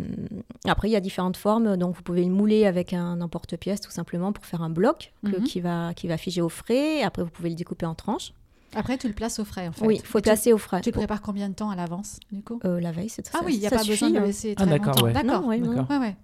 après, 0.64 0.88
il 0.88 0.92
y 0.92 0.96
a 0.96 1.00
différentes 1.00 1.36
formes, 1.36 1.76
donc 1.76 1.94
vous 1.96 2.02
pouvez 2.02 2.24
le 2.24 2.30
mouler 2.30 2.64
avec 2.66 2.92
un 2.94 3.20
emporte-pièce 3.20 3.80
tout 3.80 3.90
simplement 3.90 4.32
pour 4.32 4.46
faire 4.46 4.62
un 4.62 4.70
bloc 4.70 5.12
que- 5.24 5.38
Mhm. 5.38 5.44
qui, 5.44 5.60
va, 5.60 5.92
qui 5.94 6.08
va 6.08 6.16
figer 6.16 6.40
au 6.40 6.48
frais. 6.48 7.02
Après, 7.02 7.22
vous 7.22 7.28
pouvez 7.30 7.50
le 7.50 7.54
découper 7.56 7.84
en 7.84 7.94
tranches. 7.94 8.32
Après, 8.74 8.96
tu 8.98 9.06
le 9.08 9.14
places 9.14 9.38
au 9.38 9.44
frais, 9.44 9.68
en 9.68 9.72
fait. 9.72 9.84
Oui, 9.86 9.96
il 10.00 10.06
faut 10.06 10.18
tu- 10.18 10.22
placer 10.24 10.52
au 10.52 10.58
frais. 10.58 10.80
Tu 10.80 10.90
le 10.90 10.94
prépares 10.94 11.22
combien 11.22 11.48
de 11.48 11.54
temps 11.54 11.70
à 11.70 11.76
l'avance, 11.76 12.18
du 12.30 12.42
coup? 12.42 12.58
Euh, 12.64 12.80
la 12.80 12.92
veille, 12.92 13.08
c'est 13.08 13.28
Ah 13.34 13.38
ça- 13.38 13.44
oui, 13.44 13.54
il 13.54 13.60
n'y 13.60 13.66
a 13.66 13.70
ça 13.70 13.76
pas 13.76 13.82
suffit, 13.82 13.92
besoin 13.92 14.08
de 14.10 14.14
le 14.14 14.20
hein. 14.22 14.26
laisser 14.26 14.54
Ah, 14.56 14.62
très 14.62 14.70
d'accord, 14.70 14.86
longtemps. 14.94 15.04
ouais. 15.04 15.12
D'accord. 15.12 15.46
Ouais. 15.46 15.58
D'accord. 15.58 15.90
Ouais, 15.90 15.98
ouais. 15.98 16.16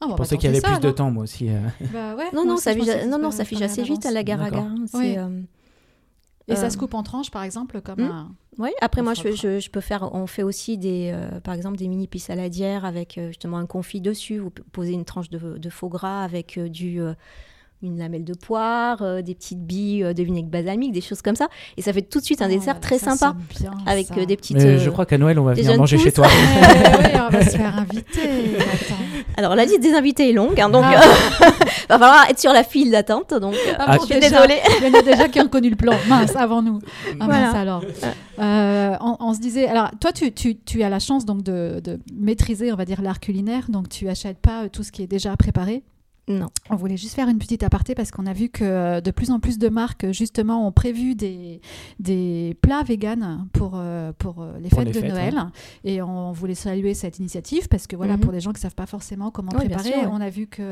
Ah, 0.00 0.04
bon, 0.04 0.06
Je 0.06 0.10
bah, 0.10 0.16
pensais 0.18 0.36
qu'il 0.36 0.46
y 0.46 0.48
avait 0.52 0.60
ça, 0.60 0.68
plus 0.68 0.80
de 0.80 0.90
temps, 0.90 1.10
moi 1.10 1.22
aussi. 1.22 1.48
euh. 1.48 1.58
Bah 1.92 2.14
ouais, 2.16 2.24
Non, 2.26 2.30
moi 2.32 2.44
non, 2.44 2.54
aussi, 2.54 2.62
ça, 2.64 2.74
fige- 2.74 3.08
non, 3.08 3.18
non, 3.18 3.30
ça 3.30 3.44
fige 3.44 3.62
assez 3.62 3.80
à 3.80 3.84
vite 3.84 4.04
à 4.06 4.10
hein, 4.58 4.74
c'est, 4.86 4.98
Oui. 4.98 5.14
euh, 5.16 5.40
Et 6.48 6.54
ça 6.56 6.70
se 6.70 6.76
coupe 6.76 6.94
en 6.94 7.02
tranches, 7.02 7.30
par 7.30 7.42
exemple, 7.42 7.80
comme 7.80 8.00
Hmm. 8.00 8.10
un. 8.10 8.34
Oui, 8.58 8.70
après 8.80 9.00
Un 9.00 9.04
moi 9.04 9.14
je, 9.14 9.20
foie 9.22 9.30
je, 9.32 9.58
je 9.60 9.70
peux 9.70 9.80
faire, 9.82 10.14
on 10.14 10.26
fait 10.26 10.42
aussi 10.42 10.78
des, 10.78 11.10
euh, 11.12 11.40
par 11.40 11.52
exemple 11.54 11.76
des 11.76 11.88
mini 11.88 12.06
pistes 12.06 12.28
saladières 12.28 12.84
avec 12.86 13.18
justement 13.28 13.58
un 13.58 13.66
confit 13.66 14.00
dessus. 14.00 14.38
Vous 14.38 14.50
posez 14.72 14.92
une 14.92 15.04
tranche 15.04 15.28
de, 15.28 15.58
de 15.58 15.70
faux 15.70 15.88
gras 15.90 16.22
avec 16.24 16.56
euh, 16.56 16.68
du, 16.70 17.00
euh, 17.02 17.12
une 17.82 17.98
lamelle 17.98 18.24
de 18.24 18.34
poire, 18.34 19.02
euh, 19.02 19.20
des 19.22 19.34
petites 19.34 19.60
billes 19.64 20.02
euh, 20.02 20.12
de 20.14 20.22
vinaigre 20.22 20.48
balsamique, 20.48 20.92
des 20.92 21.00
choses 21.00 21.20
comme 21.22 21.36
ça. 21.36 21.48
Et 21.76 21.82
ça 21.82 21.92
fait 21.92 22.02
tout 22.02 22.20
de 22.20 22.24
suite 22.24 22.40
un 22.42 22.46
Oh 22.46 22.54
dessert 22.54 22.80
très 22.80 22.98
ça 22.98 23.14
sympa 23.14 23.36
bien, 23.60 23.72
avec 23.86 24.06
ça. 24.06 24.14
euh, 24.16 24.24
des 24.24 24.36
petites. 24.36 24.56
Mais 24.56 24.64
euh, 24.64 24.78
je 24.78 24.90
crois 24.90 25.04
qu'à 25.06 25.18
Noël, 25.18 25.38
on 25.38 25.44
va 25.44 25.52
venir 25.54 25.76
manger 25.76 25.98
chez 25.98 26.10
toi. 26.12 26.26
Ouais, 26.26 27.20
on 27.26 27.30
va 27.30 27.44
se 27.44 27.56
faire 27.56 27.76
inviter. 27.78 28.56
Alors 29.36 29.54
la 29.54 29.64
liste 29.66 29.80
des 29.80 29.92
invités 29.94 30.30
est 30.30 30.32
longue, 30.32 30.58
hein, 30.60 30.70
donc 30.70 30.84
Ah. 30.86 31.00
euh, 31.02 31.46
va 31.90 31.98
falloir 31.98 32.30
être 32.30 32.40
sur 32.40 32.52
la 32.52 32.64
file 32.64 32.90
d'attente. 32.90 33.34
Donc 33.34 33.54
Ah 33.78 33.96
bon, 33.96 34.02
je 34.06 34.12
suis 34.12 34.20
désolée. 34.20 34.58
Il 34.80 34.88
y 34.88 34.90
en 34.96 34.98
a 34.98 35.02
déjà 35.02 35.28
qui 35.28 35.40
ont 35.40 35.48
connu 35.48 35.70
le 35.70 35.76
plan. 35.76 35.92
Mince, 36.08 36.34
avant 36.36 36.62
nous. 36.62 36.78
Ah 37.20 37.26
Voilà. 37.26 37.40
mince 37.46 37.54
alors. 37.54 37.82
Euh, 38.38 38.94
on, 39.00 39.16
on 39.20 39.34
se 39.34 39.40
disait, 39.40 39.66
alors 39.68 39.90
toi, 40.00 40.12
tu, 40.12 40.32
tu, 40.32 40.56
tu 40.58 40.82
as 40.82 40.88
la 40.88 40.98
chance 40.98 41.24
donc 41.24 41.42
de, 41.42 41.80
de 41.82 41.98
maîtriser, 42.14 42.72
on 42.72 42.76
va 42.76 42.84
dire, 42.84 43.02
l'art 43.02 43.20
culinaire, 43.20 43.66
donc 43.68 43.88
tu 43.88 44.08
achètes 44.08 44.38
pas 44.38 44.68
tout 44.68 44.82
ce 44.82 44.92
qui 44.92 45.02
est 45.02 45.06
déjà 45.06 45.36
préparé. 45.36 45.82
Non. 46.28 46.48
On 46.70 46.74
voulait 46.76 46.96
juste 46.96 47.14
faire 47.14 47.28
une 47.28 47.38
petite 47.38 47.62
aparté 47.62 47.94
parce 47.94 48.10
qu'on 48.10 48.26
a 48.26 48.32
vu 48.32 48.48
que 48.48 48.64
euh, 48.64 49.00
de 49.00 49.12
plus 49.12 49.30
en 49.30 49.38
plus 49.38 49.58
de 49.58 49.68
marques 49.68 50.10
justement 50.10 50.66
ont 50.66 50.72
prévu 50.72 51.14
des, 51.14 51.60
des 52.00 52.56
plats 52.62 52.82
véganes 52.82 53.46
pour, 53.52 53.72
euh, 53.76 54.12
pour 54.18 54.42
euh, 54.42 54.58
les 54.58 54.68
Pour 54.68 54.78
fêtes 54.80 54.88
les 54.88 54.92
de 54.94 55.00
fêtes, 55.00 55.10
Noël. 55.10 55.40
Et 55.84 56.02
on 56.02 56.32
voulait 56.32 56.56
saluer 56.56 56.94
cette 56.94 57.20
initiative 57.20 57.68
parce 57.68 57.86
que 57.86 57.94
voilà, 57.94 58.14
Mhm. 58.14 58.20
pour 58.20 58.32
les 58.32 58.40
gens 58.40 58.50
qui 58.50 58.58
ne 58.58 58.62
savent 58.62 58.74
pas 58.74 58.86
forcément 58.86 59.30
comment 59.30 59.52
Oui, 59.52 59.66
préparer, 59.66 59.90
sûr, 59.92 59.98
ouais. 59.98 60.08
on 60.10 60.20
a 60.20 60.28
vu 60.30 60.48
que 60.48 60.62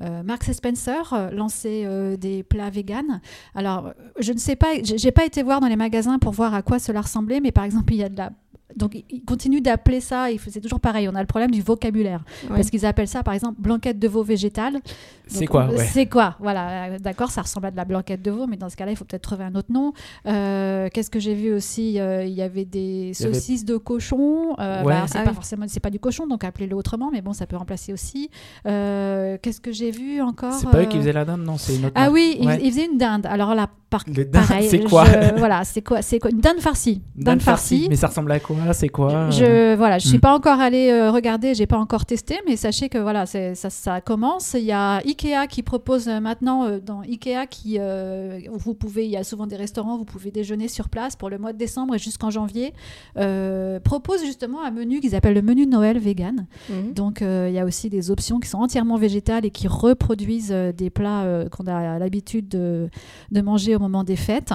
euh, 0.00 0.22
Marks 0.24 0.48
et 0.48 0.52
Spencer 0.54 1.30
lançait 1.32 1.82
euh, 1.84 2.16
des 2.16 2.42
plats 2.42 2.70
véganes. 2.70 3.20
Alors, 3.54 3.92
je 4.18 4.32
ne 4.32 4.38
sais 4.38 4.56
pas, 4.56 4.82
j'ai 4.82 4.98
j'ai 4.98 5.12
pas 5.12 5.24
été 5.24 5.42
voir 5.44 5.60
dans 5.60 5.68
les 5.68 5.76
magasins 5.76 6.18
pour 6.18 6.32
voir 6.32 6.52
à 6.52 6.62
quoi 6.62 6.78
cela 6.80 7.00
ressemblait, 7.02 7.40
mais 7.40 7.52
par 7.52 7.62
exemple, 7.64 7.92
il 7.94 7.98
y 7.98 8.02
a 8.04 8.08
de 8.08 8.16
la 8.16 8.30
donc, 8.76 9.02
ils- 9.10 9.22
continuent 9.24 9.60
d'appeler 9.62 10.00
ça, 10.00 10.26
c'est 10.48 10.60
toujours 10.60 10.80
pareil, 10.80 11.08
on 11.08 11.14
a 11.14 11.20
le 11.20 11.26
problème 11.26 11.50
du 11.50 11.62
vocabulaire. 11.62 12.24
Ouais. 12.44 12.56
Parce 12.56 12.70
qu'ils 12.70 12.86
appellent 12.86 13.08
ça, 13.08 13.22
par 13.22 13.34
exemple, 13.34 13.60
blanquette 13.60 13.98
de 13.98 14.08
veau 14.08 14.22
végétale. 14.22 14.78
C'est 15.26 15.46
quoi 15.46 15.64
euh, 15.70 15.76
ouais. 15.76 15.86
C'est 15.86 16.06
quoi 16.06 16.36
Voilà, 16.40 16.84
euh, 16.94 16.98
d'accord, 16.98 17.30
ça 17.30 17.42
ressemble 17.42 17.66
à 17.66 17.70
de 17.70 17.76
la 17.76 17.84
blanquette 17.84 18.20
de 18.22 18.30
veau, 18.32 18.46
mais 18.48 18.56
dans 18.56 18.68
ce 18.68 18.76
cas-là, 18.76 18.90
il 18.90 18.96
faut 18.96 19.04
peut-être 19.04 19.22
trouver 19.22 19.44
un 19.44 19.54
autre 19.54 19.70
nom. 19.72 19.92
Euh, 20.26 20.88
Qu'est-ce 20.92 21.10
que 21.10 21.20
j'ai 21.20 21.34
vu 21.34 21.52
aussi 21.52 22.00
Euh, 22.00 22.24
Il 22.24 22.32
y 22.32 22.42
avait 22.42 22.64
des 22.64 23.12
avait- 23.20 23.32
saucisses 23.34 23.64
de 23.64 23.76
cochon. 23.76 24.54
Euh, 24.58 24.82
Ouais. 24.82 24.92
bah, 24.94 25.04
c'est 25.06 25.18
Ah 25.18 25.22
pas 25.22 25.30
oui. 25.30 25.34
forcément, 25.36 25.64
c'est 25.68 25.80
pas 25.80 25.90
du 25.90 25.98
cochon, 26.00 26.26
donc 26.26 26.42
appelez-le 26.44 26.74
autrement, 26.74 27.10
mais 27.12 27.20
bon, 27.22 27.32
ça 27.32 27.46
peut 27.46 27.56
remplacer 27.56 27.92
aussi. 27.92 28.30
Euh, 28.66 29.38
Qu'est-ce 29.42 29.60
que 29.60 29.72
j'ai 29.72 29.90
vu 29.90 30.20
encore 30.20 30.52
C'est 30.52 30.68
pas 30.70 30.82
eux 30.82 30.86
qui 30.86 30.96
faisaient 30.98 31.12
la 31.12 31.24
dinde, 31.24 31.42
non, 31.44 31.56
c'est 31.58 31.76
une 31.76 31.84
autre 31.86 31.94
Ah 31.96 32.10
oui, 32.10 32.36
ils, 32.40 32.46
Ouais. 32.46 32.60
ils 32.62 32.70
faisaient 32.72 32.86
une 32.86 32.98
dinde. 32.98 33.26
Alors 33.26 33.54
là, 33.54 33.68
par, 33.88 34.04
pareil, 34.32 34.68
c'est 34.70 34.80
quoi? 34.84 35.04
je- 35.04 35.38
Voilà, 35.38 35.64
c'est 35.64 35.82
quoi 35.82 36.02
C'est 36.02 36.18
quoi? 36.18 36.30
Une 36.30 36.40
dinde 36.40 36.60
farcie. 36.60 37.02
Dinde 37.16 37.40
farcie. 37.42 37.86
Mais 37.88 37.96
ça 37.96 38.06
ressemble 38.08 38.30
à 38.32 38.40
quoi? 38.40 38.56
C'est 38.72 38.88
quoi 38.88 39.30
Je 39.30 39.74
voilà, 39.76 39.98
je 39.98 40.06
suis 40.08 40.18
Mm. 40.18 40.20
pas 40.20 40.34
encore 40.34 40.60
allée 40.60 40.90
euh, 40.90 41.10
regarder, 41.10 41.54
j'ai 41.54 41.66
pas 41.66 41.78
encore 41.78 42.04
testé, 42.06 42.36
mais 42.46 42.56
sachez 42.56 42.88
que 42.88 42.98
voilà, 42.98 43.26
ça, 43.26 43.54
ça 43.54 44.00
commence. 44.00 44.54
Il 44.58 44.64
y 44.64 44.72
a 44.72 44.96
Ikea 45.06 45.46
qui 45.48 45.62
propose 45.62 46.08
euh, 46.08 46.20
maintenant 46.20 46.64
euh, 46.64 46.78
dans 46.78 47.00
Ikea 47.02 47.46
qui 47.48 47.76
euh, 47.78 48.38
vous 48.52 48.74
pouvez, 48.74 49.04
il 49.04 49.10
y 49.10 49.16
a 49.16 49.24
souvent 49.24 49.46
des 49.46 49.56
restaurants, 49.56 49.96
vous 49.98 50.04
pouvez 50.04 50.30
déjeuner 50.30 50.68
sur 50.68 50.88
place 50.88 51.16
pour 51.16 51.30
le 51.30 51.38
mois 51.38 51.52
de 51.52 51.58
décembre 51.58 51.94
et 51.94 51.98
jusqu'en 51.98 52.30
janvier. 52.30 52.72
euh, 53.16 53.80
propose 53.80 54.24
justement 54.24 54.62
un 54.64 54.70
menu 54.70 55.00
qu'ils 55.00 55.14
appellent 55.14 55.34
le 55.34 55.42
menu 55.42 55.66
de 55.66 55.70
Noël 55.70 55.98
vegan. 55.98 56.46
Mhm. 56.68 56.92
Donc 56.94 57.22
euh, 57.22 57.46
il 57.48 57.54
y 57.54 57.58
a 57.58 57.64
aussi 57.64 57.88
des 57.90 58.10
options 58.10 58.40
qui 58.40 58.48
sont 58.48 58.58
entièrement 58.58 58.96
végétales 58.96 59.44
et 59.44 59.50
qui 59.50 59.68
reproduisent 59.68 60.52
euh, 60.52 60.72
des 60.72 60.90
plats 60.90 61.22
euh, 61.22 61.48
qu'on 61.48 61.66
a 61.66 61.98
l'habitude 61.98 62.48
de, 62.48 62.88
de 63.30 63.40
manger 63.40 63.76
au 63.76 63.78
moment 63.78 64.04
des 64.04 64.16
fêtes. 64.16 64.52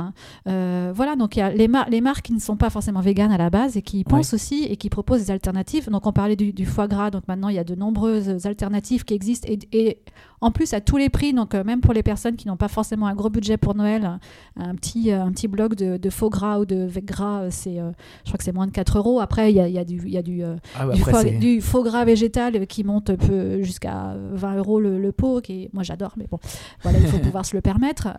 Euh, 0.47 0.91
voilà, 0.95 1.15
donc 1.15 1.35
il 1.35 1.39
y 1.39 1.41
a 1.41 1.49
les, 1.51 1.67
mar- 1.67 1.87
les 1.89 2.01
marques 2.01 2.25
qui 2.25 2.33
ne 2.33 2.39
sont 2.39 2.57
pas 2.57 2.69
forcément 2.69 3.01
véganes 3.01 3.31
à 3.31 3.37
la 3.37 3.49
base 3.49 3.77
et 3.77 3.81
qui 3.81 3.94
y 3.99 4.03
pensent 4.03 4.33
aussi 4.33 4.63
et 4.65 4.77
qui 4.77 4.89
proposent 4.89 5.21
des 5.25 5.31
alternatives. 5.31 5.89
Donc 5.89 6.05
on 6.07 6.11
parlait 6.13 6.35
du, 6.35 6.53
du 6.53 6.65
foie 6.65 6.87
gras, 6.87 7.11
donc 7.11 7.27
maintenant 7.27 7.49
il 7.49 7.55
y 7.55 7.59
a 7.59 7.63
de 7.63 7.75
nombreuses 7.75 8.45
alternatives 8.45 9.03
qui 9.05 9.13
existent 9.13 9.47
et, 9.49 9.59
et 9.71 9.97
en 10.41 10.51
plus 10.51 10.73
à 10.73 10.81
tous 10.81 10.97
les 10.97 11.09
prix, 11.09 11.33
donc 11.33 11.55
euh, 11.55 11.63
même 11.63 11.81
pour 11.81 11.93
les 11.93 12.03
personnes 12.03 12.35
qui 12.35 12.47
n'ont 12.47 12.57
pas 12.57 12.67
forcément 12.67 13.07
un 13.07 13.15
gros 13.15 13.29
budget 13.29 13.57
pour 13.57 13.73
Noël, 13.73 14.19
un 14.57 14.75
petit, 14.75 15.11
euh, 15.11 15.23
un 15.23 15.31
petit 15.31 15.47
bloc 15.47 15.75
de, 15.75 15.97
de 15.97 16.09
faux 16.09 16.29
gras 16.29 16.59
ou 16.59 16.65
de 16.65 16.85
veg 16.85 17.05
gras, 17.05 17.41
euh, 17.43 17.47
c'est, 17.51 17.79
euh, 17.79 17.91
je 18.25 18.29
crois 18.29 18.37
que 18.37 18.43
c'est 18.43 18.51
moins 18.51 18.67
de 18.67 18.71
4 18.71 18.97
euros. 18.97 19.19
Après, 19.21 19.51
il 19.51 19.55
y 19.55 19.59
a, 19.59 19.67
y 19.67 19.79
a 19.79 19.85
du, 19.85 20.07
y 20.07 20.17
a 20.17 20.21
du, 20.21 20.43
euh, 20.43 20.55
Ah, 20.77 20.85
bah, 20.85 20.93
du, 20.93 21.01
foie, 21.01 21.23
du 21.39 21.61
faux 21.61 21.83
gras 21.83 22.05
végétal 22.05 22.67
qui 22.67 22.83
monte 22.83 23.15
peu- 23.15 23.63
jusqu'à 23.63 24.15
20 24.33 24.55
euros 24.57 24.79
le, 24.79 24.99
le 24.99 25.11
pot, 25.11 25.41
qui 25.41 25.69
moi 25.73 25.83
j'adore, 25.83 26.13
mais 26.17 26.27
bon, 26.29 26.37
voilà, 26.83 26.99
il 26.99 27.07
faut 27.07 27.17
pouvoir 27.23 27.45
se 27.45 27.55
le 27.55 27.61
permettre. 27.61 28.09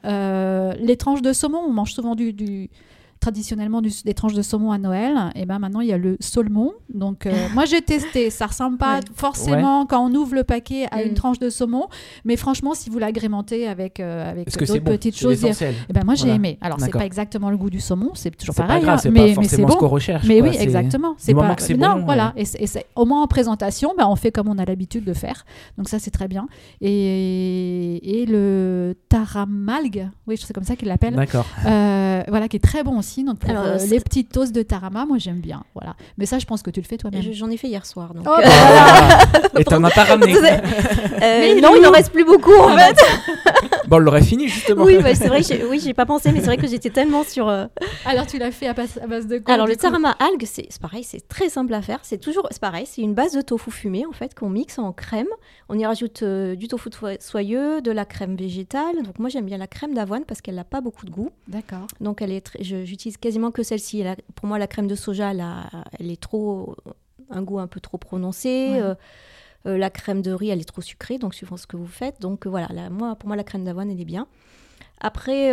Les 0.83 0.97
tranches 0.97 1.23
de 1.23 1.33
saumon, 1.33 1.59
on 1.69 1.73
mange 1.73 1.93
souvent 1.93 2.15
du, 2.15 2.33
du- 2.33 2.71
traditionnellement 3.21 3.81
du- 3.81 3.91
des 4.05 4.15
tranches 4.15 4.35
de 4.35 4.43
saumon 4.43 4.71
à 4.73 4.79
Noël, 4.79 5.15
et 5.35 5.47
ben 5.47 5.59
maintenant 5.59 5.81
il 5.81 5.89
y 5.89 5.93
a 5.93 5.99
le 5.99 6.17
saumon. 6.21 6.73
Donc 6.93 7.27
euh, 7.27 7.33
moi 7.55 7.65
j'ai 7.65 7.83
testé, 7.83 8.31
ça 8.31 8.47
ressemble 8.47 8.79
pas 8.79 8.97
Ouais. 8.97 9.01
forcément 9.15 9.85
quand 9.87 10.05
on 10.09 10.15
ouvre 10.15 10.35
le 10.35 10.45
paquet 10.45 10.87
à 10.91 11.03
une 11.03 11.13
Mm. 11.13 11.15
tranche 11.15 11.39
de 11.39 11.51
saumon, 11.51 11.87
mais 12.25 12.37
franchement 12.37 12.75
si 12.75 12.91
vous 12.91 12.99
l'agrémentez 12.99 13.67
avec 13.67 14.01
euh, 14.01 14.31
avec 14.31 14.51
d'autres 14.59 14.79
bon? 14.81 14.91
petites 14.93 15.17
choses, 15.17 15.43
l'essentiel. 15.43 15.75
eh 15.89 15.93
ben 15.93 16.03
moi 16.05 16.15
j'ai 16.15 16.23
Voilà. 16.25 16.35
aimé. 16.37 16.59
Alors 16.61 16.81
c'est 16.81 16.91
pas 16.93 17.05
exactement 17.07 17.51
le 17.51 17.57
goût 17.57 17.71
du 17.71 17.81
saumon, 17.81 18.11
c'est 18.15 18.37
toujours 18.37 18.55
pas 18.55 18.65
pareil, 18.67 18.83
grave, 18.83 19.01
hein, 19.05 19.11
mais, 19.13 19.35
pas 19.35 19.41
mais 19.41 19.49
c'est 19.49 19.63
bon. 19.63 19.69
ce 19.71 19.77
qu'on 19.77 19.89
recherche. 19.89 20.25
Mais 20.27 20.41
quoi, 20.41 20.49
oui, 20.51 20.57
exactement. 20.61 21.15
C'est 21.19 21.35
pas 21.35 21.55
que 21.55 21.63
c'est 21.63 21.75
non, 21.77 21.97
bon, 21.99 22.05
voilà. 22.05 22.33
Et, 22.37 22.43
et 22.43 22.67
au 22.95 23.05
moins 23.05 23.23
en 23.23 23.27
présentation, 23.27 23.93
bah, 23.97 24.09
on 24.09 24.17
fait 24.17 24.31
comme 24.33 24.49
on 24.49 24.59
a 24.59 24.65
l'habitude 24.65 25.05
de 25.05 25.13
faire. 25.15 25.45
Donc 25.79 25.89
ça, 25.89 25.99
c'est 25.99 26.11
très 26.11 26.29
bien. 26.29 26.47
Et, 26.81 28.21
et 28.23 28.27
le 28.27 28.95
taramalgue, 29.09 30.09
oui, 30.27 30.37
c'est 30.39 30.53
comme 30.53 30.65
ça 30.65 30.77
qu'ils 30.77 30.89
l'appellent. 30.89 31.15
D'accord. 31.15 31.47
euh, 31.67 32.23
voilà, 32.29 32.49
qui 32.49 32.57
est 32.57 32.61
très 32.61 32.83
bon 32.83 32.99
aussi. 33.07 33.25
Donc 33.25 33.39
pour 33.39 33.51
Alors, 33.51 33.65
euh, 33.65 33.79
les 33.89 34.01
petites 34.01 34.31
toasts 34.33 34.55
de 34.55 34.63
tarama, 34.63 35.07
moi 35.07 35.19
j'aime 35.19 35.41
bien. 35.41 35.63
Voilà. 35.75 35.95
Mais 36.19 36.27
ça, 36.27 36.39
je 36.39 36.47
pense 36.47 36.63
que 36.63 36.71
tu 36.71 36.81
le 36.81 36.87
fais 36.87 36.97
toi-même. 36.97 37.23
Je- 37.23 37.33
J'en 37.33 37.51
ai 37.51 37.57
fait 37.57 37.69
hier 37.69 37.87
soir. 37.87 38.13
Donc, 38.15 38.25
Oh, 38.27 38.31
euh, 38.39 38.43
Ah, 38.47 39.21
Et 39.59 39.65
t'en 39.65 39.83
as 39.85 39.91
pas 39.91 40.05
ramené. 40.05 40.35
euh, 40.37 40.49
Mais 41.21 41.55
non, 41.61 41.71
il 41.75 41.79
il 41.79 41.85
est 41.85 41.87
en 41.87 41.91
où 41.91 41.93
reste 41.93 42.13
plus 42.13 42.25
beaucoup 42.25 42.53
en 42.55 42.69
Ah, 42.77 42.79
fait. 42.79 42.97
Bon, 43.89 43.97
on 43.97 43.99
l'aurait 44.01 44.23
fini 44.23 44.49
justement. 44.49 44.83
oui, 44.83 44.99
bah, 45.01 45.15
c'est 45.15 45.29
vrai, 45.29 45.43
j'ai- 45.45 45.65
oui, 45.65 45.79
j'ai 45.83 45.95
pas 45.95 46.07
pensé, 46.07 46.33
mais 46.33 46.41
c'est 46.41 46.47
vrai 46.47 46.57
que 46.57 46.67
j'étais 46.67 46.91
tellement 46.91 47.23
sur. 47.23 47.49
euh, 47.49 47.67
Alors 48.05 48.27
tu 48.27 48.37
l'as 48.37 48.51
fait 48.51 48.67
à 48.67 48.73
base, 48.73 48.99
à 49.01 49.07
base 49.07 49.29
de 49.29 49.39
quoi 49.39 49.55
Alors 49.55 49.67
le 49.69 49.75
coup 49.75 49.81
tarama 49.83 50.17
algue, 50.19 50.45
c'est 50.45 50.67
pareil, 50.81 51.05
c'est 51.05 51.27
très 51.29 51.49
simple 51.49 51.73
à 51.73 51.81
faire. 51.83 52.01
C'est 52.03 52.19
toujours, 52.19 52.49
c'est 52.51 52.61
pareil, 52.61 52.85
c'est 52.87 53.03
une 53.03 53.15
base 53.15 53.33
de 53.33 53.43
tofu 53.43 53.71
fumé 53.71 54.05
en 54.05 54.13
fait 54.13 54.35
qu'on 54.35 54.51
mixe 54.51 54.81
en 54.81 54.93
crème. 54.93 55.29
On 55.69 55.79
y 55.79 55.87
rajoute 55.87 56.23
euh, 56.25 56.57
du 56.57 56.67
tofu 56.67 56.89
soyeux, 57.21 57.81
de 57.81 57.93
la 57.93 58.05
crème 58.05 58.35
végétale. 58.35 59.03
Donc 59.05 59.21
moi 59.21 59.29
j'aime 59.29 59.47
bien 59.47 59.59
la 59.59 59.69
crème 59.69 59.95
d'avoine 59.95 60.25
parce 60.27 60.41
qu'elle 60.41 60.57
n'a 60.57 60.65
pas 60.65 60.81
beaucoup 60.81 61.07
de 61.07 61.11
goût. 61.13 61.31
D'accord. 61.47 61.87
Donc 62.01 62.23
elle 62.23 62.33
est, 62.33 62.41
très- 62.41 62.65
je- 62.65 62.85
j'utilise 62.97 63.19
quasiment 63.19 63.51
que 63.51 63.63
celle-ci. 63.63 64.03
Pour 64.35 64.47
moi 64.49 64.59
la 64.59 64.67
crème 64.67 64.87
de 64.87 64.95
soja, 64.95 65.33
elle, 65.33 66.11
est 66.11 66.21
trop, 66.21 66.77
un 67.31 67.43
goût 67.43 67.59
un 67.59 67.67
peu 67.67 67.79
trop 67.81 67.99
prononcé. 67.99 68.71
Ouais. 68.73 68.81
Euh, 68.81 68.95
euh, 69.67 69.77
la 69.77 69.91
crème 69.91 70.23
de 70.23 70.31
riz, 70.31 70.49
elle 70.51 70.61
est 70.61 70.65
trop 70.65 70.81
sucrée, 70.81 71.19
donc 71.19 71.35
suivant 71.35 71.57
ce 71.57 71.67
que 71.67 71.77
vous 71.77 71.87
faites. 71.87 72.21
Donc 72.21 72.47
euh, 72.47 72.51
voilà, 72.51 72.69
la- 72.73 72.89
moi, 72.89 73.17
pour 73.17 73.27
moi 73.29 73.37
la 73.37 73.45
crème 73.45 73.65
d'avoine, 73.65 73.91
elle 73.91 74.01
est 74.01 74.05
bien. 74.07 74.27
Après, 74.99 75.51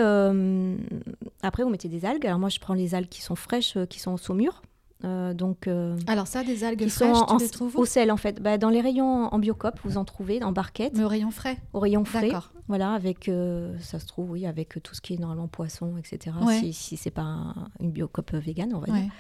après, 1.42 1.64
vous 1.64 1.70
mettez 1.70 1.90
des 1.90 2.06
algues. 2.06 2.26
Alors 2.26 2.40
moi, 2.40 2.48
je 2.48 2.60
prends 2.60 2.76
les 2.76 2.96
algues 2.96 3.10
qui 3.10 3.22
sont 3.22 3.36
fraîches, 3.36 3.78
qui 3.90 4.00
sont 4.00 4.14
au 4.14 4.18
saumur. 4.18 4.62
Euh, 5.06 5.34
donc, 5.34 5.68
euh, 5.68 5.98
Alors 6.08 6.28
ça, 6.28 6.44
des 6.44 6.64
algues 6.64 6.80
qui 6.84 6.90
sont 6.90 7.14
fraîches, 7.14 7.30
en- 7.32 7.38
tu 7.38 7.44
les 7.44 7.50
trouves 7.50 7.76
au 7.78 7.84
sel 7.86 8.10
en 8.12 8.18
fait. 8.18 8.42
Bah, 8.42 8.58
dans 8.58 8.70
les 8.70 8.80
rayons 8.80 9.26
en 9.34 9.38
biocop, 9.40 9.78
vous 9.84 9.98
en 9.98 10.06
trouvez 10.06 10.42
en 10.44 10.52
barquette, 10.54 10.98
Le 10.98 11.06
rayon 11.06 11.30
frais. 11.32 11.58
au 11.74 11.80
rayon 11.80 12.06
frais. 12.06 12.22
D'accord. 12.28 12.52
Voilà, 12.70 12.94
avec 12.94 13.28
euh, 13.28 13.78
ça 13.80 14.00
se 14.00 14.06
trouve, 14.06 14.32
oui, 14.32 14.46
avec 14.46 14.82
tout 14.82 14.96
ce 14.96 15.02
qui 15.02 15.16
est 15.16 15.18
normalement 15.20 15.50
poisson, 15.50 15.98
etc. 15.98 16.34
Ouais. 16.42 16.60
Si, 16.60 16.72
si 16.72 16.96
c'est 16.98 17.12
pas 17.12 17.24
un- 17.24 17.68
une 17.82 17.92
biocop 17.92 18.34
végane, 18.34 18.74
on 18.74 18.80
va 18.80 18.88
dire. 18.88 19.12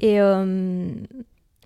Et 0.00 0.20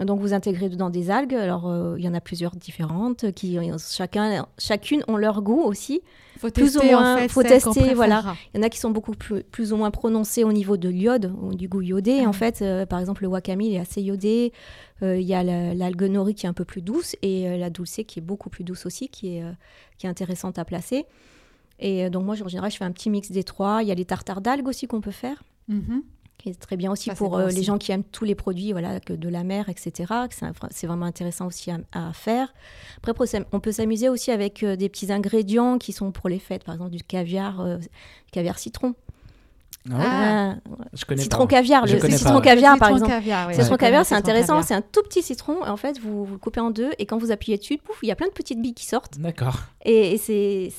donc 0.04 0.20
vous 0.20 0.32
intégrez 0.32 0.68
dedans 0.68 0.90
des 0.90 1.10
algues. 1.10 1.34
Alors 1.34 1.68
euh, 1.68 1.96
il 1.98 2.04
y 2.04 2.08
en 2.08 2.14
a 2.14 2.20
plusieurs 2.20 2.54
différentes 2.56 3.32
qui 3.32 3.58
chacun, 3.90 4.46
chacune 4.58 5.02
ont 5.08 5.16
leur 5.16 5.42
goût 5.42 5.62
aussi. 5.62 6.00
Faut 6.38 6.50
Plus 6.50 6.76
ou 6.76 6.80
tester, 6.80 6.94
en 6.94 7.00
moins, 7.00 7.16
fait, 7.18 7.28
faut 7.28 7.42
tester, 7.42 7.94
voilà. 7.94 8.22
Il 8.54 8.58
y 8.58 8.60
en 8.60 8.62
a 8.64 8.68
qui 8.68 8.78
sont 8.78 8.90
beaucoup 8.90 9.10
plus, 9.10 9.42
plus 9.42 9.72
ou 9.72 9.76
moins 9.76 9.90
prononcés 9.90 10.44
au 10.44 10.52
niveau 10.52 10.76
de 10.76 10.88
l'iode, 10.88 11.34
ou 11.42 11.52
du 11.52 11.66
goût 11.66 11.82
iodé. 11.82 12.20
Ah 12.24 12.28
en 12.28 12.32
fait, 12.32 12.62
euh, 12.62 12.86
par 12.86 13.00
exemple, 13.00 13.22
le 13.22 13.28
wakame, 13.28 13.60
il 13.60 13.74
est 13.74 13.80
assez 13.80 14.00
iodé. 14.00 14.52
Euh, 15.02 15.16
Il 15.18 15.26
y 15.26 15.34
a 15.34 15.42
la- 15.42 15.74
l'algue 15.74 16.04
nori 16.04 16.34
qui 16.36 16.46
est 16.46 16.48
un 16.48 16.52
peu 16.52 16.64
plus 16.64 16.80
douce 16.80 17.16
et 17.22 17.48
euh, 17.48 17.56
la 17.56 17.70
dulce 17.70 18.00
qui 18.06 18.20
est 18.20 18.22
beaucoup 18.22 18.50
plus 18.50 18.62
douce 18.62 18.86
aussi, 18.86 19.08
qui 19.08 19.36
est, 19.36 19.42
euh, 19.42 19.50
qui 19.98 20.06
est 20.06 20.08
intéressante 20.08 20.60
à 20.60 20.64
placer. 20.64 21.06
Et 21.80 22.04
euh, 22.04 22.08
donc 22.10 22.24
moi, 22.24 22.36
en 22.40 22.46
général, 22.48 22.70
je 22.70 22.76
fais 22.76 22.84
un 22.84 22.92
petit 22.92 23.10
mix 23.10 23.32
des 23.32 23.42
trois. 23.42 23.82
Il 23.82 23.88
y 23.88 23.92
a 23.92 23.94
les 23.96 24.04
tartares 24.04 24.40
d'algues 24.40 24.68
aussi 24.68 24.86
qu'on 24.86 25.00
peut 25.00 25.10
faire 25.10 25.42
Mhm. 25.66 26.02
Qui 26.38 26.50
est 26.50 26.54
très 26.58 26.76
bien 26.76 26.90
aussi 26.90 27.10
pour 27.10 27.30
bon 27.30 27.38
euh, 27.38 27.46
aussi. 27.46 27.56
les 27.56 27.62
gens 27.64 27.78
qui 27.78 27.92
aiment 27.92 28.04
tous 28.04 28.24
les 28.24 28.34
produits 28.34 28.72
voilà, 28.72 29.00
que 29.00 29.12
de 29.12 29.28
la 29.28 29.44
mer, 29.44 29.68
etc. 29.68 30.12
C'est 30.70 30.86
vraiment 30.86 31.06
intéressant 31.06 31.46
aussi 31.46 31.70
à, 31.70 31.78
à 31.92 32.12
faire. 32.12 32.54
Après, 33.02 33.12
on 33.52 33.60
peut 33.60 33.72
s'amuser 33.72 34.08
aussi 34.08 34.30
avec 34.30 34.62
euh, 34.62 34.76
des 34.76 34.88
petits 34.88 35.12
ingrédients 35.12 35.78
qui 35.78 35.92
sont 35.92 36.12
pour 36.12 36.28
les 36.28 36.38
fêtes, 36.38 36.64
par 36.64 36.74
exemple 36.74 36.92
du 36.92 37.02
caviar, 37.02 37.60
euh, 37.60 37.76
du 37.76 37.86
caviar 38.32 38.58
citron. 38.58 38.94
Ah. 39.90 40.56
Ouais, 40.68 40.76
Je 40.92 41.04
connais 41.04 41.22
citron 41.22 41.46
pas. 41.46 41.56
caviar, 41.56 41.86
Je 41.86 41.94
le 41.94 42.00
connais 42.00 42.16
citron 42.18 42.34
pas. 42.34 42.40
caviar 42.42 42.74
Le 42.74 42.78
par 42.78 42.88
citron 42.88 42.96
exemple. 42.98 43.12
caviar, 43.12 43.48
oui. 43.48 43.56
Le 43.56 43.62
citron 43.62 43.76
caviar, 43.76 44.04
c'est 44.06 44.14
intéressant, 44.14 44.62
c'est 44.62 44.74
un 44.74 44.82
tout 44.82 45.02
petit 45.02 45.22
citron, 45.22 45.64
et 45.64 45.68
en 45.68 45.76
fait, 45.76 45.98
vous, 45.98 46.24
vous 46.24 46.32
le 46.34 46.38
coupez 46.38 46.60
en 46.60 46.70
deux, 46.70 46.90
et 46.98 47.06
quand 47.06 47.18
vous 47.18 47.30
appuyez 47.30 47.56
dessus, 47.58 47.78
pouf, 47.78 47.98
il 48.02 48.08
y 48.08 48.12
a 48.12 48.16
plein 48.16 48.26
de 48.26 48.32
petites 48.32 48.60
billes 48.60 48.74
qui 48.74 48.84
sortent. 48.86 49.18
D'accord. 49.18 49.60
Et, 49.84 50.18
c'est 50.18 50.70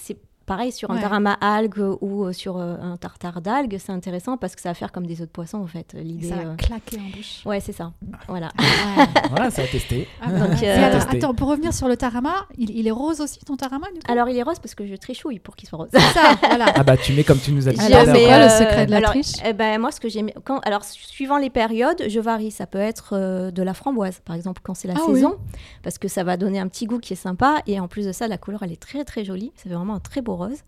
pareil 0.49 0.71
sur 0.71 0.89
un 0.89 0.95
Ouais. 0.95 1.01
tarama 1.01 1.33
algue 1.41 1.95
ou 2.01 2.23
euh, 2.25 2.33
sur 2.33 2.57
euh, 2.57 2.75
un 2.81 2.97
tartare 2.97 3.39
d'algues, 3.39 3.77
c'est 3.79 3.91
intéressant 3.91 4.35
parce 4.35 4.55
que 4.55 4.61
ça 4.61 4.69
va 4.69 4.73
faire 4.73 4.91
comme 4.91 5.05
des 5.05 5.21
œufs 5.21 5.27
de 5.27 5.31
poisson 5.31 5.59
en 5.59 5.67
fait. 5.67 5.93
Et 5.95 6.03
L'idée. 6.03 6.27
Ça 6.29 6.35
va 6.37 6.41
euh, 6.41 6.55
claquer 6.55 6.97
en 6.97 7.15
bouche. 7.15 7.45
Ouais, 7.45 7.59
c'est 7.59 7.71
ça. 7.71 7.91
Voilà. 8.27 8.49
Ouais. 8.97 9.05
Voilà, 9.29 9.51
ça 9.51 9.61
a 9.61 9.67
testé. 9.67 10.07
Ah, 10.21 10.31
Donc, 10.31 10.63
euh, 10.63 10.87
attends, 10.87 10.99
Testé. 10.99 11.17
attends, 11.17 11.33
pour 11.35 11.49
revenir 11.49 11.73
sur 11.73 11.87
le 11.87 11.95
tarama, 11.95 12.33
il, 12.57 12.71
il 12.71 12.87
est 12.87 12.91
rose 12.91 13.21
aussi 13.21 13.39
ton 13.45 13.55
tarama 13.55 13.87
du 13.93 13.99
coup? 13.99 14.11
Alors 14.11 14.27
il 14.29 14.35
est 14.37 14.41
rose 14.43 14.57
parce 14.59 14.73
que 14.73 14.85
je 14.87 14.95
trichouille 14.95 15.37
pour 15.39 15.55
qu'il 15.55 15.69
soit 15.69 15.77
rose. 15.77 15.89
C'est 15.93 15.99
ça, 15.99 16.35
voilà. 16.47 16.65
Ah 16.75 16.83
bah 16.83 16.97
tu 16.97 17.13
mets 17.13 17.23
comme 17.23 17.39
tu 17.39 17.51
nous 17.51 17.67
as 17.69 17.73
dit. 17.73 17.79
Alors, 17.79 18.13
c'est 18.15 18.25
quoi 18.25 18.39
le 18.43 18.49
secret 18.49 18.85
de 18.87 18.91
la 18.91 18.97
alors, 18.97 19.11
triche 19.11 19.33
eh 19.45 19.53
ben, 19.53 19.79
Moi, 19.79 19.91
ce 19.91 19.99
que 19.99 20.09
j'aime, 20.09 20.29
quand, 20.43 20.59
alors 20.59 20.83
suivant 20.83 21.37
les 21.37 21.49
périodes, 21.51 22.03
je 22.07 22.19
varie. 22.19 22.49
Ça 22.51 22.65
peut 22.65 22.79
être 22.79 23.09
euh, 23.13 23.51
de 23.51 23.61
la 23.61 23.73
framboise, 23.75 24.19
par 24.25 24.35
exemple, 24.35 24.61
quand 24.63 24.73
c'est 24.73 24.87
la 24.87 24.95
Ah 24.97 25.01
oui. 25.07 25.15
saison, 25.15 25.37
parce 25.83 25.97
que 25.99 26.07
ça 26.07 26.23
va 26.23 26.35
donner 26.37 26.59
un 26.59 26.67
petit 26.67 26.85
goût 26.87 26.99
qui 26.99 27.13
est 27.13 27.17
sympa. 27.17 27.57
Et 27.67 27.79
en 27.79 27.87
plus 27.87 28.05
de 28.07 28.11
ça, 28.11 28.27
la 28.27 28.37
couleur, 28.37 28.63
elle 28.63 28.71
est 28.71 28.81
très 28.81 29.03
très 29.03 29.23
jolie. 29.23 29.51
Ça 29.55 29.63
fait 29.69 29.75
vraiment 29.75 29.95
un 29.95 29.99
très 29.99 30.21
beau 30.21 30.35
rose. 30.39 30.63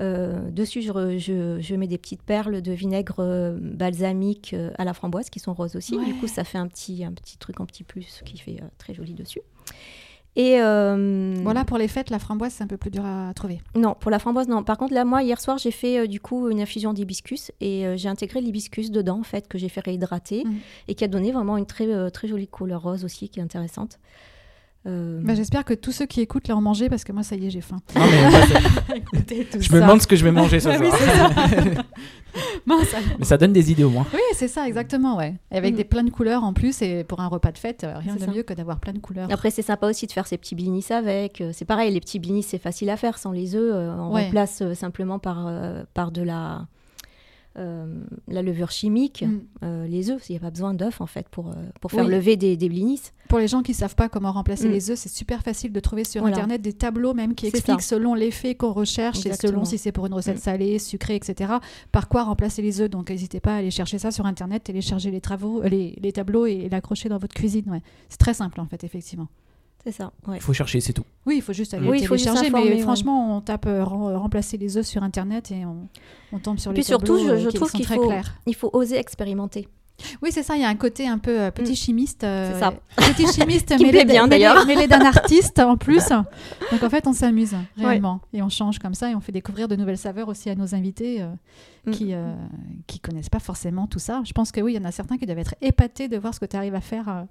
Euh, 0.00 0.50
dessus, 0.50 0.80
je, 0.82 0.92
re- 0.92 1.18
je- 1.18 1.58
je 1.60 1.74
mets 1.74 1.88
des 1.88 1.98
petites 1.98 2.22
perles 2.22 2.62
de 2.62 2.72
vinaigre 2.72 3.16
euh, 3.18 3.58
balsamique 3.60 4.54
euh, 4.54 4.70
à 4.78 4.84
la 4.84 4.94
framboise 4.94 5.28
qui 5.28 5.40
sont 5.40 5.52
roses 5.52 5.76
aussi. 5.76 5.96
Ouais. 5.96 6.04
Du 6.06 6.14
coup, 6.14 6.26
ça 6.28 6.44
fait 6.44 6.58
un 6.58 6.68
petit, 6.68 7.04
un 7.04 7.12
petit 7.12 7.36
truc 7.36 7.60
en 7.60 7.66
petit 7.66 7.84
plus 7.84 8.22
qui 8.24 8.38
fait 8.38 8.58
euh, 8.62 8.66
très 8.78 8.94
joli 8.94 9.12
dessus. 9.14 9.40
Et 10.36 10.60
euh, 10.60 11.34
Voilà, 11.42 11.64
pour 11.64 11.76
les 11.76 11.88
fêtes, 11.88 12.08
la 12.08 12.20
framboise, 12.20 12.52
c'est 12.52 12.62
un 12.62 12.68
peu 12.68 12.76
plus 12.76 12.90
dur 12.92 13.04
à 13.04 13.34
trouver. 13.34 13.60
non, 13.74 13.94
pour 13.98 14.12
la 14.12 14.20
framboise, 14.20 14.46
non. 14.48 14.62
Par 14.62 14.78
contre, 14.78 14.94
là, 14.94 15.04
moi, 15.04 15.22
hier 15.24 15.40
soir, 15.40 15.58
j'ai 15.58 15.72
fait 15.72 15.98
euh, 15.98 16.06
du 16.06 16.20
coup 16.20 16.48
une 16.48 16.60
infusion 16.60 16.92
d'hibiscus 16.94 17.50
et 17.60 17.84
euh, 17.84 17.96
j'ai 17.96 18.08
intégré 18.08 18.40
l'hibiscus 18.40 18.90
dedans, 18.92 19.18
en 19.18 19.24
fait, 19.24 19.48
que 19.48 19.58
j'ai 19.58 19.68
fait 19.68 19.80
réhydrater 19.80 20.44
Mhm. 20.44 20.58
et 20.88 20.94
qui 20.94 21.02
a 21.04 21.08
donné 21.08 21.32
vraiment 21.32 21.56
une 21.56 21.66
très, 21.66 22.10
très 22.12 22.28
jolie 22.28 22.46
couleur 22.48 22.82
rose 22.82 23.04
aussi, 23.04 23.28
qui 23.28 23.40
est 23.40 23.42
intéressante. 23.42 23.98
Euh, 24.86 25.20
Bah, 25.22 25.34
J'espère 25.34 25.64
que 25.66 25.74
tous 25.74 25.92
ceux 25.92 26.06
qui 26.06 26.20
écoutent 26.22 26.48
l'ont 26.48 26.60
mangé 26.62 26.88
parce 26.88 27.04
que 27.04 27.12
moi, 27.12 27.22
ça 27.22 27.36
y 27.36 27.46
est, 27.46 27.50
j'ai 27.50 27.60
faim. 27.60 27.76
Non, 27.94 28.02
mais 28.10 28.30
moi, 28.30 28.40
c'est- 29.28 29.62
je 29.62 29.72
me 29.74 29.80
demande 29.80 30.00
ce 30.00 30.06
que 30.06 30.16
je 30.16 30.24
vais 30.24 30.32
manger 30.32 30.58
ce 30.60 30.68
oui, 30.70 30.88
soir. 30.90 31.84
Mince. 32.66 32.94
mais 33.18 33.24
ça 33.24 33.36
donne 33.36 33.52
des 33.52 33.72
idées 33.72 33.82
au 33.84 33.90
moins. 33.90 34.06
Oui, 34.14 34.20
c'est 34.34 34.46
ça, 34.48 34.66
exactement, 34.68 35.16
ouais. 35.16 35.34
Et 35.50 35.56
avec 35.56 35.74
Mm. 35.74 35.76
des 35.76 35.84
plein 35.84 36.04
de 36.04 36.10
couleurs 36.10 36.44
en 36.44 36.52
plus, 36.52 36.80
et 36.82 37.02
pour 37.04 37.20
un 37.20 37.26
repas 37.26 37.50
de 37.50 37.58
fête, 37.58 37.82
euh, 37.84 37.98
rien 37.98 38.14
de 38.14 38.20
ça. 38.20 38.26
mieux 38.30 38.42
que 38.44 38.54
d'avoir 38.54 38.78
plein 38.78 38.92
de 38.92 38.98
couleurs. 39.00 39.28
Après, 39.32 39.50
c'est 39.50 39.62
sympa 39.62 39.88
aussi 39.88 40.06
de 40.06 40.12
faire 40.12 40.26
ses 40.26 40.38
petits 40.38 40.54
blinis 40.54 40.84
avec. 40.90 41.40
Euh, 41.40 41.50
C'est 41.52 41.64
pareil, 41.64 41.92
les 41.92 42.00
petits 42.00 42.18
blinis, 42.20 42.42
c'est 42.44 42.58
facile 42.58 42.88
à 42.90 42.96
faire 42.96 43.18
sans 43.18 43.32
les 43.32 43.56
œufs. 43.56 43.72
Euh, 43.74 43.94
on 43.98 44.12
Ouais. 44.14 44.24
remplace 44.26 44.62
simplement 44.74 45.18
par, 45.18 45.50
par 45.94 46.12
de 46.12 46.22
la, 46.22 46.66
la 48.28 48.42
levure 48.42 48.70
chimique, 48.70 49.22
Mm. 49.26 49.40
euh, 49.64 49.86
les 49.86 50.10
œufs. 50.10 50.28
Il 50.28 50.32
n'y 50.32 50.36
a 50.38 50.40
pas 50.40 50.50
besoin 50.50 50.74
d'œufs, 50.74 51.00
en 51.00 51.06
fait, 51.06 51.28
pour, 51.28 51.48
euh, 51.48 51.54
pour 51.80 51.90
faire 51.90 52.06
Oui. 52.06 52.12
lever 52.12 52.36
des, 52.36 52.56
des 52.56 52.68
blinis. 52.68 53.00
Pour 53.28 53.38
les 53.38 53.48
gens 53.48 53.62
qui 53.62 53.74
savent 53.74 53.94
pas 53.94 54.08
comment 54.08 54.32
remplacer 54.32 54.68
Mm. 54.68 54.72
les 54.72 54.90
œufs, 54.90 54.98
c'est 54.98 55.08
super 55.08 55.42
facile 55.42 55.72
de 55.72 55.80
trouver 55.80 56.04
sur 56.04 56.20
Voilà. 56.22 56.36
Internet 56.36 56.62
des 56.62 56.72
tableaux 56.72 57.14
même 57.14 57.34
qui 57.34 57.46
expliquent 57.46 57.82
ça. 57.82 57.96
selon 57.96 58.14
l'effet 58.14 58.54
qu'on 58.54 58.72
recherche 58.72 59.24
et 59.26 59.32
selon 59.34 59.64
si 59.64 59.78
c'est 59.78 59.92
pour 59.92 60.06
une 60.06 60.14
recette 60.14 60.36
Mm. 60.38 60.40
salée, 60.40 60.78
sucrée, 60.78 61.16
etc. 61.16 61.52
Par 61.92 62.08
quoi 62.08 62.24
remplacer 62.24 62.62
les 62.62 62.80
œufs. 62.80 62.90
Donc 62.90 63.10
n'hésitez 63.10 63.40
pas 63.40 63.54
à 63.54 63.56
aller 63.58 63.70
chercher 63.70 63.98
ça 63.98 64.10
sur 64.10 64.26
Internet, 64.26 64.64
télécharger 64.64 65.10
les, 65.10 65.20
travaux, 65.20 65.62
euh, 65.62 65.68
les, 65.68 65.96
les 66.00 66.12
tableaux 66.12 66.46
et, 66.46 66.68
l'accrocher 66.68 67.08
dans 67.08 67.18
votre 67.18 67.34
cuisine. 67.34 67.64
Ouais. 67.70 67.82
C'est 68.08 68.18
très 68.18 68.34
simple 68.34 68.60
en 68.60 68.66
fait, 68.66 68.82
effectivement. 68.84 69.28
C'est 69.84 69.92
ça, 69.92 70.12
ouais. 70.28 70.36
Il 70.36 70.42
faut 70.42 70.52
chercher, 70.52 70.80
c'est 70.80 70.92
tout. 70.92 71.04
Oui, 71.24 71.36
il 71.36 71.42
faut 71.42 71.52
juste 71.54 71.72
aller 71.72 71.88
Oui, 71.88 72.00
il 72.02 72.06
faut 72.06 72.14
juste 72.14 72.24
télécharger, 72.26 72.50
s'informer, 72.50 72.70
mais 72.70 72.76
ouais. 72.76 72.82
franchement, 72.82 73.36
on 73.36 73.40
tape 73.40 73.64
euh, 73.66 73.82
rem- 73.82 74.14
remplacer 74.16 74.58
les 74.58 74.76
œufs 74.76 74.86
sur 74.86 75.02
Internet 75.02 75.50
et 75.52 75.64
on, 75.64 75.88
on 76.32 76.38
tombe 76.38 76.58
sur 76.58 76.70
Et 76.70 76.74
les 76.74 76.80
puis 76.80 76.84
surtout, 76.86 77.16
je, 77.18 77.28
euh, 77.30 77.38
je 77.38 77.48
qui 77.48 77.56
trouve 77.56 77.70
qu'il 77.72 77.86
faut, 77.86 78.12
il 78.46 78.54
faut 78.54 78.68
oser 78.74 78.96
expérimenter. 78.98 79.68
Oui, 80.22 80.30
c'est 80.32 80.42
ça, 80.42 80.56
il 80.56 80.62
y 80.62 80.64
a 80.64 80.68
un 80.68 80.76
côté 80.76 81.06
un 81.08 81.18
peu 81.18 81.40
euh, 81.40 81.50
petit 81.50 81.72
Mm. 81.72 81.76
chimiste. 81.76 82.24
euh, 82.24 82.52
C'est 82.54 82.60
ça. 82.60 82.72
Petit 82.96 83.26
chimiste, 83.26 83.70
mêlé 83.80 84.04
bien, 84.06 84.28
d'ailleurs. 84.28 84.64
mêlé 84.66 84.86
d'un 84.86 85.00
artiste 85.04 85.58
en 85.58 85.76
plus. 85.76 86.08
Donc 86.72 86.82
en 86.82 86.88
fait, 86.90 87.06
on 87.06 87.12
s'amuse 87.12 87.52
Ouais. 87.52 87.84
réellement. 87.86 88.20
Et 88.32 88.42
on 88.42 88.48
change 88.48 88.78
comme 88.78 88.94
ça 88.94 89.10
et 89.10 89.14
on 89.14 89.20
fait 89.20 89.32
découvrir 89.32 89.68
de 89.68 89.76
nouvelles 89.76 89.98
saveurs 89.98 90.28
aussi 90.28 90.48
à 90.50 90.54
nos 90.54 90.74
invités 90.74 91.20
euh, 91.22 91.26
Mm. 91.86 91.90
qui 91.92 92.12
euh, 92.14 92.34
qui 92.86 92.98
connaissent 93.00 93.30
pas 93.30 93.38
forcément 93.40 93.86
tout 93.86 93.98
ça. 93.98 94.20
Je 94.26 94.32
pense 94.32 94.52
que 94.52 94.60
oui, 94.60 94.72
il 94.74 94.76
y 94.76 94.78
en 94.78 94.86
a 94.86 94.92
certains 94.92 95.16
qui 95.16 95.24
doivent 95.26 95.38
être 95.38 95.54
épatés 95.62 96.08
de 96.08 96.18
voir 96.18 96.34
ce 96.34 96.40
que 96.40 96.44
tu 96.46 96.54
arrives 96.56 96.74
à 96.74 96.80
faire. 96.82 97.24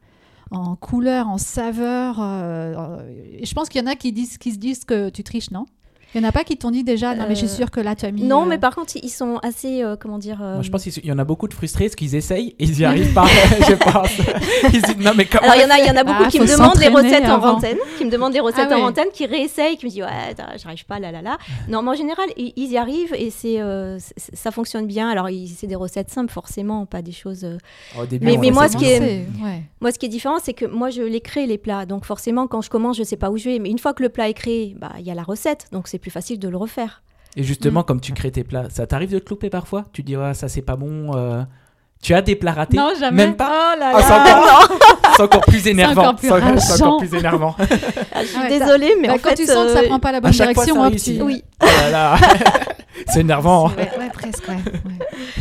En 0.51 0.75
couleur, 0.75 1.27
en 1.27 1.37
saveur. 1.37 2.19
euh, 2.19 2.99
je 3.43 3.53
pense 3.53 3.69
qu'il 3.69 3.81
y 3.81 3.83
en 3.83 3.87
a 3.87 3.95
qui, 3.95 4.11
disent, 4.11 4.37
qui 4.37 4.51
se 4.51 4.57
disent 4.57 4.85
que 4.85 5.09
tu 5.09 5.23
triches, 5.23 5.51
non? 5.51 5.65
Il 6.15 6.21
n'y 6.21 6.25
en 6.25 6.29
a 6.29 6.31
pas 6.31 6.43
qui 6.43 6.57
t'ont 6.57 6.71
dit 6.71 6.83
déjà, 6.83 7.13
non 7.13 7.25
mais 7.27 7.35
je 7.35 7.41
suis 7.45 7.47
Euh, 7.47 7.55
sûre 7.57 7.71
que 7.71 7.79
là 7.79 7.95
tu 7.95 8.05
as 8.05 8.11
mis... 8.11 8.23
Non, 8.23 8.43
euh, 8.43 8.45
mais 8.47 8.57
par 8.57 8.73
contre, 8.75 8.93
ils 9.01 9.09
sont 9.09 9.37
assez, 9.43 9.83
euh, 9.83 9.95
comment 9.99 10.17
dire... 10.17 10.39
euh, 10.41 10.55
Moi, 10.55 10.63
je 10.63 10.69
pense 10.71 10.83
qu'il 10.83 11.05
y 11.05 11.11
en 11.11 11.19
a 11.19 11.23
beaucoup 11.23 11.47
de 11.47 11.53
frustrés 11.53 11.85
parce 11.85 11.95
qu'ils 11.95 12.15
essayent 12.15 12.55
et 12.57 12.63
ils 12.65 12.71
n'y 12.77 12.83
arrivent 12.85 13.13
pas. 13.13 13.25
je 13.67 13.73
pense. 13.75 14.09
Ils 14.73 14.81
se 14.81 14.93
disent 14.93 15.05
non, 15.05 15.11
mais 15.15 15.25
comment 15.25 15.43
Alors, 15.51 15.55
il 15.55 15.61
y 15.61 15.65
en 15.65 15.69
a, 15.69 15.79
il 15.79 15.85
y 15.85 15.91
en 15.91 15.95
a 15.95 16.03
beaucoup 16.03 16.23
Ah, 16.25 16.29
qui 16.29 16.39
me 16.39 16.47
demandent 16.47 16.77
les 16.79 16.87
recettes 16.87 17.25
en 17.25 17.43
antenne, 17.43 17.77
qui 17.97 18.05
me 18.05 18.09
demandent 18.11 18.33
des 18.33 18.39
recettes 18.39 18.67
Ah 18.71 18.75
ouais. 18.75 18.81
en 18.81 18.87
antenne, 18.87 19.09
qui 19.13 19.25
réessayent, 19.27 19.77
qui 19.77 19.85
me 19.85 19.91
disent 19.91 20.01
ouais, 20.03 20.35
j'arrive 20.61 20.85
pas, 20.85 20.99
là, 20.99 21.11
là, 21.11 21.21
là. 21.21 21.37
Non, 21.67 21.81
mais 21.83 21.91
en 21.91 21.95
général, 21.95 22.27
ils, 22.37 22.53
ils 22.55 22.71
y 22.71 22.77
arrivent 22.77 23.13
et 23.15 23.29
c'est, 23.29 23.61
euh, 23.61 23.97
ça 24.33 24.51
fonctionne 24.51 24.87
bien. 24.87 25.09
Alors, 25.09 25.29
ils- 25.29 25.47
c'est 25.47 25.67
des 25.67 25.75
recettes 25.75 26.09
simples, 26.09 26.31
forcément, 26.33 26.85
pas 26.87 27.01
des 27.03 27.11
choses. 27.11 27.45
Au 27.99 28.05
début, 28.05 28.25
Mais- 28.25 28.37
mais 28.37 28.51
moi, 28.51 28.67
ce 28.67 28.77
qui 28.77 28.85
est- 28.85 28.99
ouais. 29.43 29.61
Moi, 29.81 29.91
ce 29.91 29.99
qui 29.99 30.07
est 30.07 30.09
différent, 30.09 30.37
c'est 30.41 30.53
que 30.53 30.65
moi, 30.65 30.89
je 30.89 31.01
les 31.03 31.21
crée, 31.21 31.45
les 31.45 31.57
plats. 31.59 31.85
Donc, 31.85 32.03
forcément, 32.05 32.47
quand 32.47 32.61
je 32.61 32.69
commence, 32.69 32.97
je 32.97 33.03
sais 33.03 33.15
pas 33.17 33.29
où 33.29 33.37
je 33.37 33.45
vais. 33.49 33.59
Mais 33.59 33.69
une 33.69 33.79
fois 33.79 33.93
que 33.93 34.01
le 34.03 34.09
plat 34.09 34.27
est 34.27 34.33
créé, 34.33 34.75
bah, 34.79 34.91
il 34.99 35.05
y 35.05 35.11
a 35.11 35.15
la 35.15 35.23
recette. 35.23 35.67
Donc, 35.71 35.87
c'est 35.87 35.98
plus 35.99 36.11
facile 36.11 36.39
de 36.39 36.49
le 36.49 36.57
refaire. 36.57 37.03
Et 37.35 37.43
justement, 37.43 37.83
comme 37.83 38.01
tu 38.01 38.11
crées 38.13 38.31
tes 38.31 38.43
plats, 38.43 38.69
ça 38.71 38.87
t'arrive 38.87 39.11
de 39.11 39.19
te 39.19 39.29
louper 39.29 39.49
parfois? 39.51 39.85
Tu 39.93 40.01
dis, 40.01 40.17
ouais, 40.17 40.33
ça 40.33 40.47
c'est 40.49 40.63
pas 40.63 40.75
bon. 40.75 41.15
euh, 41.15 41.43
Tu 42.01 42.13
as 42.15 42.21
des 42.21 42.35
plats 42.35 42.53
ratés? 42.53 42.77
Non, 42.77 42.91
jamais. 42.99 43.25
Même 43.27 43.35
pas? 43.35 43.73
Oh 43.75 43.79
là 43.79 43.91
Ah, 43.93 43.99
là. 43.99 44.01
c'est 44.01 44.13
encore, 44.13 44.77
c'est 45.17 45.21
encore 45.23 45.41
plus 45.41 45.67
énervant. 45.67 46.01
encore 46.01 46.15
plus 46.15 46.27
C'est 46.29 46.33
encore- 46.33 46.59
c'est 46.61 46.81
encore 46.83 46.97
plus 46.97 47.13
énervant. 47.13 47.55
Ah, 47.59 48.21
je 48.23 48.27
suis 48.27 48.39
Ouais, 48.39 48.59
désolée, 48.59 48.95
mais 49.01 49.07
Bah, 49.09 49.13
en 49.13 49.17
quand 49.17 49.29
fait. 49.29 49.35
tu 49.35 49.45
sens 49.45 49.67
que 49.67 49.73
ça 49.73 49.79
euh, 49.79 49.87
prend 49.87 49.99
pas 49.99 50.11
la 50.11 50.21
bonne 50.21 50.31
direction, 50.31 50.89
tu- 50.91 51.21
Oui. 51.21 51.43
Oh 51.61 51.65
là 51.65 51.89
là. 51.91 52.17
c'est 53.07 53.21
énervant. 53.21 53.69
Ouais, 53.69 53.89
ouais, 53.97 54.09
presque, 54.13 54.47
ouais. 54.47 54.55
ouais. 54.55 54.79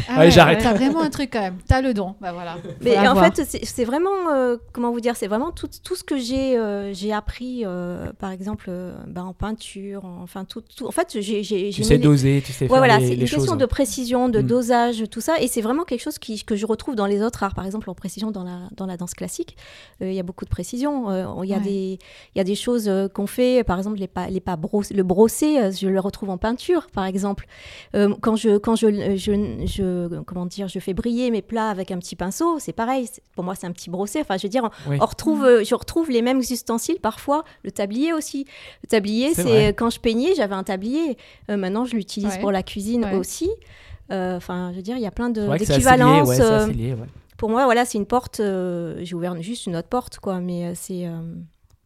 Ah 0.09 0.13
Ouais, 0.15 0.19
ouais, 0.27 0.31
j'arrête. 0.31 0.61
T'as 0.63 0.73
vraiment 0.75 1.03
un 1.03 1.11
truc 1.11 1.31
quand 1.33 1.41
même. 1.41 1.59
T'as 1.67 1.81
le 1.81 1.93
don. 1.95 2.15
Bah 2.21 2.33
voilà. 2.33 2.57
Mais 2.81 2.97
en 3.09 3.15
fait, 3.17 3.43
c'est 3.47 3.65
c'est 3.65 3.85
vraiment, 3.85 4.11
euh, 4.33 4.57
comment 4.73 4.91
vous 4.91 5.01
dire, 5.01 5.17
c'est 5.17 5.27
vraiment 5.27 5.51
tout, 5.51 5.69
tout 5.85 5.95
ce 5.97 6.03
que 6.05 6.17
j'ai 6.19 6.57
euh, 6.59 6.93
j'ai 6.95 7.13
appris, 7.13 7.63
euh, 7.65 8.11
par 8.19 8.31
exemple, 8.31 8.67
euh, 8.69 8.93
bah, 9.07 9.23
en 9.25 9.33
peinture, 9.33 10.05
en- 10.05 10.23
enfin 10.23 10.45
tout, 10.45 10.63
tout. 10.77 10.87
En 10.87 10.91
fait, 10.91 11.19
j'ai 11.21 11.43
j'ai- 11.43 11.71
Tu 11.71 11.83
sais 11.85 11.95
les- 11.95 11.99
doser, 11.99 12.43
tu 12.45 12.53
sais 12.53 12.65
Ouais, 12.65 12.69
faire 12.71 12.79
voilà, 12.79 12.99
les, 12.99 13.09
c'est 13.09 13.15
les 13.15 13.21
une 13.23 13.27
choses. 13.27 13.39
question 13.41 13.57
de 13.57 13.67
précision, 13.67 14.29
de 14.29 14.41
Mm. 14.41 14.47
dosage, 14.47 15.05
tout 15.11 15.21
ça. 15.21 15.41
Et 15.41 15.47
c'est 15.49 15.61
vraiment 15.61 15.85
quelque 15.85 16.03
chose 16.03 16.19
qui, 16.19 16.43
que 16.45 16.57
je 16.57 16.67
retrouve 16.67 16.95
dans 16.95 17.07
les 17.07 17.23
autres 17.23 17.43
arts. 17.43 17.55
Par 17.55 17.67
exemple, 17.67 17.91
en 17.91 17.95
précision 17.95 18.31
dans 18.31 18.45
la, 18.45 18.59
dans 18.77 18.87
la 18.87 18.97
danse 18.97 19.15
classique, 19.15 19.57
euh, 20.03 20.09
il 20.11 20.15
y 20.15 20.21
a 20.21 20.25
beaucoup 20.25 20.45
de 20.45 20.51
précision. 20.51 21.11
Euh, 21.11 21.27
Il 21.45 21.51
y, 21.51 21.55
a 21.55 21.59
Ouais. 21.59 21.63
des- 21.63 21.99
il 22.35 22.39
y 22.39 22.41
a 22.41 22.45
des 22.45 22.55
choses 22.55 22.91
qu'on 23.15 23.27
fait, 23.27 23.63
par 23.65 23.79
exemple, 23.79 23.99
les 23.99 24.09
pas, 24.09 24.29
les 24.29 24.41
pas 24.41 24.57
bross- 24.57 24.93
le 24.95 25.03
brossé, 25.03 25.59
euh, 25.59 25.71
je 25.71 25.87
le 25.89 26.01
retrouve 26.09 26.31
en 26.31 26.37
peinture, 26.39 26.89
par 26.93 27.05
exemple. 27.07 27.47
Euh, 27.95 28.15
quand 28.21 28.37
je, 28.37 28.59
quand 28.59 28.75
je, 28.77 29.17
je, 29.17 29.65
je- 29.67 30.21
comment 30.23 30.45
dire, 30.47 30.69
je 30.69 30.79
fais 30.81 30.93
briller 30.95 31.31
mes 31.31 31.41
plats 31.43 31.71
avec 31.71 31.91
un 31.91 31.99
petit 31.99 32.17
pinceau, 32.17 32.59
c'est 32.59 32.73
pareil. 32.73 33.09
Pour 33.35 33.45
moi, 33.45 33.55
c'est 33.55 33.67
un 33.67 33.73
petit 33.73 33.89
brossé. 33.91 34.21
Enfin, 34.21 34.37
je 34.37 34.43
veux 34.43 34.49
dire, 34.49 34.69
Oui. 34.89 34.99
on 35.01 35.07
retrouve, 35.07 35.45
euh, 35.45 35.65
je 35.65 35.75
retrouve 35.75 36.11
les 36.11 36.23
mêmes 36.23 36.41
ustensiles 36.41 37.01
parfois. 37.01 37.45
Le 37.63 37.71
tablier 37.71 38.13
aussi. 38.13 38.45
Le 38.83 38.89
tablier, 38.89 39.35
C'est 39.35 39.69
euh, 39.69 39.73
quand 39.73 39.91
je 39.91 40.01
peignais, 40.01 40.35
j'avais 40.35 40.55
un 40.55 40.65
tablier. 40.65 41.17
Euh, 41.51 41.57
maintenant, 41.57 41.85
je 41.85 41.95
l'utilise 41.97 42.35
Ouais. 42.35 42.41
pour 42.41 42.53
la 42.53 42.63
cuisine 42.63 43.05
Ouais. 43.05 43.15
aussi. 43.15 43.49
Euh, 44.11 44.37
Enfin, 44.37 44.71
je 44.73 44.77
veux 44.77 44.83
dire, 44.83 44.97
il 44.97 45.03
y 45.03 45.07
a 45.07 45.11
plein 45.11 45.31
d'équivalences. 45.31 46.29
ouais, 46.29 46.41
euh, 46.41 46.97
pour 47.37 47.51
moi, 47.51 47.65
voilà, 47.67 47.85
c'est 47.85 47.99
une 47.99 48.07
porte. 48.07 48.41
euh, 48.41 48.97
J'ai 49.03 49.15
ouvert 49.15 49.41
juste 49.43 49.67
une 49.67 49.77
autre 49.77 49.89
porte, 49.89 50.19
quoi. 50.19 50.41
Mais 50.41 50.65
euh, 50.67 50.73
c'est 50.75 51.07
euh, 51.07 51.21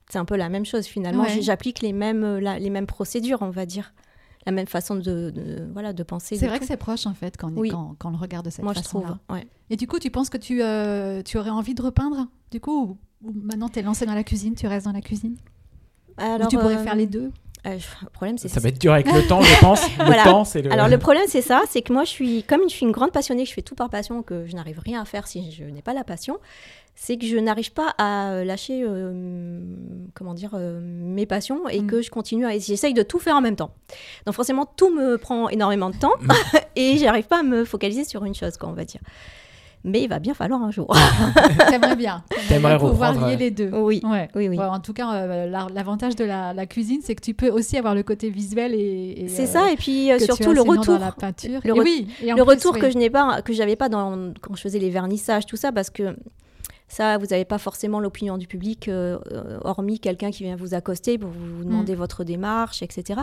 c'est 0.08 0.18
un 0.18 0.24
peu 0.24 0.36
la 0.36 0.48
même 0.48 0.64
chose 0.66 0.86
finalement. 0.86 1.24
Ouais. 1.24 1.40
J'applique 1.42 1.80
les 1.82 1.92
mêmes, 1.92 2.22
euh, 2.24 2.40
la- 2.40 2.58
les 2.58 2.70
mêmes 2.70 2.86
procédures, 2.86 3.38
on 3.42 3.50
va 3.50 3.66
dire. 3.66 3.92
La 4.47 4.53
même 4.53 4.66
façon 4.66 4.97
de, 4.97 5.01
de- 5.30 5.68
voilà, 5.72 5.93
de 5.93 6.03
penser. 6.03 6.36
C'est 6.36 6.47
vrai 6.49 6.57
tout. 6.57 6.62
que 6.62 6.66
c'est 6.66 6.76
proche 6.76 7.07
en 7.07 7.14
fait 7.14 7.36
quand 7.36 7.53
Oui. 7.57 7.70
quand, 7.70 7.95
quand 7.99 8.09
on 8.09 8.12
le 8.12 8.18
regarde 8.18 8.45
de 8.47 8.51
cette 8.51 8.64
Moi, 8.64 8.72
je 8.74 8.80
trouve. 8.80 9.16
ouais. 9.30 9.47
Et 9.70 9.76
du 9.76 9.86
coup, 9.86 9.99
tu 10.01 10.11
penses 10.11 10.30
que 10.30 10.36
tu, 10.38 10.62
euh, 10.62 11.22
tu 11.22 11.38
aurais 11.38 11.51
envie 11.51 11.74
de 11.74 11.82
repeindre 11.82 12.26
du 12.51 12.59
coup 12.61 12.99
ou, 13.22 13.28
ou 13.28 13.32
maintenant 13.32 13.68
tu 13.68 13.78
es 13.78 13.82
lancé 13.82 14.05
dans 14.05 14.14
la 14.14 14.24
cuisine, 14.24 14.55
tu 14.55 14.66
restes 14.66 14.86
dans 14.86 14.93
la 14.93 15.01
cuisine? 15.01 15.36
Ou 16.18 16.47
tu 16.49 16.59
pourrais 16.59 16.76
euh, 16.76 16.82
faire 16.84 16.95
les 16.97 17.07
deux? 17.07 17.30
Euh, 17.66 17.78
le 18.02 18.08
problème, 18.10 18.38
c'est 18.38 18.48
Ça 18.48 18.60
va 18.60 18.68
être 18.70 18.80
dur 18.80 18.92
avec 18.92 19.06
le 19.12 19.26
temps, 19.28 19.40
je 19.42 19.60
pense. 19.60 19.82
Le 19.98 20.04
Voilà. 20.04 20.24
temps, 20.24 20.44
c'est 20.44 20.62
le. 20.62 20.72
Alors 20.72 20.88
le 20.88 20.98
problème 20.98 21.24
c'est 21.28 21.42
ça, 21.42 21.62
c'est 21.68 21.82
que 21.82 21.92
moi 21.92 22.04
je 22.04 22.10
suis 22.10 22.42
comme 22.42 22.62
je 22.64 22.74
suis 22.74 22.84
une 22.86 22.92
grande 22.92 23.12
passionnée, 23.12 23.44
je 23.46 23.52
fais 23.52 23.62
tout 23.62 23.74
par 23.76 23.88
passion, 23.90 24.22
que 24.22 24.46
je 24.46 24.54
n'arrive 24.56 24.80
rien 24.84 25.00
à 25.00 25.04
faire 25.04 25.26
si 25.28 25.52
je 25.52 25.64
n'ai 25.64 25.82
pas 25.82 25.94
la 25.94 26.02
passion, 26.04 26.38
c'est 26.96 27.16
que 27.16 27.24
je 27.26 27.36
n'arrive 27.36 27.72
pas 27.72 27.94
à 27.98 28.30
euh, 28.32 28.44
lâcher 28.44 28.82
euh, 28.84 29.60
comment 30.14 30.34
dire 30.34 30.50
euh, 30.54 30.80
mes 30.82 31.24
passions 31.26 31.68
et 31.68 31.80
Mm. 31.82 31.86
que 31.86 32.02
je 32.02 32.10
continue 32.10 32.46
à 32.46 32.58
j'essaye 32.58 32.94
de 32.94 33.02
tout 33.02 33.18
faire 33.20 33.36
en 33.36 33.40
même 33.40 33.56
temps. 33.56 33.72
Donc 34.26 34.34
forcément 34.34 34.66
tout 34.66 34.92
me 34.94 35.16
prend 35.16 35.48
énormément 35.48 35.90
de 35.90 35.96
temps 35.96 36.12
et 36.76 36.96
j'arrive 36.98 37.26
pas 37.26 37.40
à 37.40 37.42
me 37.44 37.64
focaliser 37.64 38.04
sur 38.04 38.24
une 38.24 38.34
chose 38.34 38.56
quoi 38.56 38.68
on 38.68 38.72
va 38.74 38.84
dire. 38.84 39.00
Mais 39.85 40.03
il 40.03 40.09
va 40.09 40.18
bien 40.20 40.33
falloir 40.35 40.62
un 40.62 40.70
jour. 40.70 40.95
T'aimerais 41.68 41.97
bien. 41.97 42.22
T'aimerais 42.49 42.76
bien 42.78 42.89
pouvoir 42.89 43.11
reprendre, 43.14 43.28
lier 43.30 43.37
les 43.37 43.51
deux. 43.51 43.70
oui. 43.72 44.01
Ouais. 44.05 44.28
Oui 44.35 44.49
oui. 44.49 44.57
Ouais, 44.57 44.64
en 44.64 44.78
tout 44.78 44.93
cas, 44.93 45.12
euh, 45.12 45.47
la- 45.47 45.66
l'avantage 45.74 46.14
de 46.14 46.24
la, 46.24 46.55
la 46.55 46.66
cuisine, 46.66 47.01
c'est 47.03 47.14
que 47.16 47.20
tu 47.20 47.35
peux 47.35 47.51
aussi 47.51 47.76
avoir 47.76 47.95
le 47.95 48.03
côté 48.05 48.30
visuel 48.30 48.74
et, 48.74 49.24
et, 49.24 49.28
C'est 49.28 49.43
euh, 49.43 49.47
ça 49.47 49.72
et 49.72 49.76
puis 49.76 50.12
euh, 50.12 50.18
surtout 50.20 50.53
le 50.53 50.61
retour. 50.61 50.95
dans 50.95 50.99
la 51.05 51.11
peinture. 51.12 51.61
Le 51.64 51.70
Et 51.70 51.72
re- 51.78 51.83
oui, 51.83 52.07
et 52.22 52.33
en 52.33 52.37
le 52.37 52.43
plus, 52.45 52.51
retour 52.51 52.74
oui. 52.74 52.80
que 52.80 52.91
je 52.91 52.99
n'ai 52.99 53.11
pas 53.11 53.43
que 53.43 53.53
j'avais 53.53 53.74
pas 53.76 53.89
dans 53.89 54.33
quand 54.41 54.55
je 54.55 54.62
faisais 54.62 54.78
les 54.78 54.91
vernissages 54.91 55.47
tout 55.47 55.57
ça 55.57 55.72
parce 55.72 55.91
que 55.91 56.16
ça 56.93 57.16
vous 57.18 57.26
n'avez 57.26 57.45
pas 57.47 57.59
forcément 57.59 58.01
l'opinion 58.01 58.36
du 58.36 58.47
public 58.47 58.88
euh, 58.88 59.18
hormis 59.62 59.99
quelqu'un 59.99 60.30
qui 60.30 60.43
vient 60.45 60.57
vous 60.57 60.74
accoster 60.74 61.16
pour 61.18 61.30
vous 61.30 61.62
Mm. 61.62 61.64
demander 61.64 61.95
votre 61.95 62.22
démarche 62.24 62.82
etc 62.82 63.20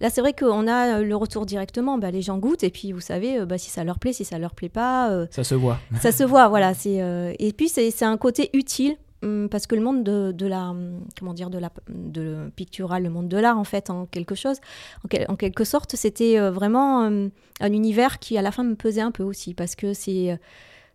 là 0.00 0.08
c'est 0.10 0.20
vrai 0.20 0.32
qu'on 0.32 0.66
a 0.68 0.98
euh, 0.98 1.02
le 1.04 1.16
retour 1.16 1.44
directement 1.46 1.98
bah, 1.98 2.10
les 2.10 2.22
gens 2.22 2.38
goûtent 2.38 2.62
et 2.64 2.70
puis 2.70 2.92
vous 2.92 3.00
savez 3.00 3.40
euh, 3.40 3.46
bah, 3.46 3.58
si 3.58 3.70
ça 3.70 3.82
leur 3.84 3.98
plaît 3.98 4.12
si 4.12 4.24
ça 4.24 4.38
leur 4.38 4.54
plaît 4.54 4.68
pas 4.68 5.10
euh, 5.10 5.26
Ça 5.30 5.42
se 5.42 5.54
voit. 5.54 5.78
ça 6.00 6.12
se 6.12 6.22
voit 6.24 6.48
voilà 6.48 6.74
c'est 6.74 7.02
euh, 7.02 7.32
et 7.38 7.52
puis 7.52 7.68
c'est 7.68 7.90
c'est 7.90 8.04
un 8.04 8.16
côté 8.16 8.50
utile 8.52 8.96
hum, 9.22 9.48
parce 9.50 9.66
que 9.66 9.74
le 9.74 9.80
monde 9.82 10.04
de, 10.04 10.30
de 10.32 10.46
la 10.46 10.70
hum, 10.70 11.00
comment 11.18 11.34
dire 11.34 11.50
de 11.50 11.58
la 11.58 11.70
de 11.88 12.50
pictural 12.54 13.02
le 13.02 13.10
monde 13.10 13.28
de 13.28 13.36
l'art 13.36 13.58
en 13.58 13.64
fait 13.64 13.90
en 13.90 14.06
quelque 14.06 14.34
chose 14.36 14.58
en, 15.04 15.08
quel- 15.08 15.26
en 15.28 15.34
quelque 15.36 15.64
sorte 15.64 15.96
c'était 15.96 16.38
vraiment 16.50 17.00
hum, 17.06 17.30
un 17.60 17.72
univers 17.72 18.18
qui 18.20 18.38
à 18.38 18.42
la 18.42 18.52
fin 18.52 18.62
me 18.62 18.74
pesait 18.76 19.00
un 19.00 19.10
peu 19.10 19.24
aussi 19.24 19.54
parce 19.54 19.74
que 19.74 19.92
c'est 19.92 20.30
euh, 20.32 20.36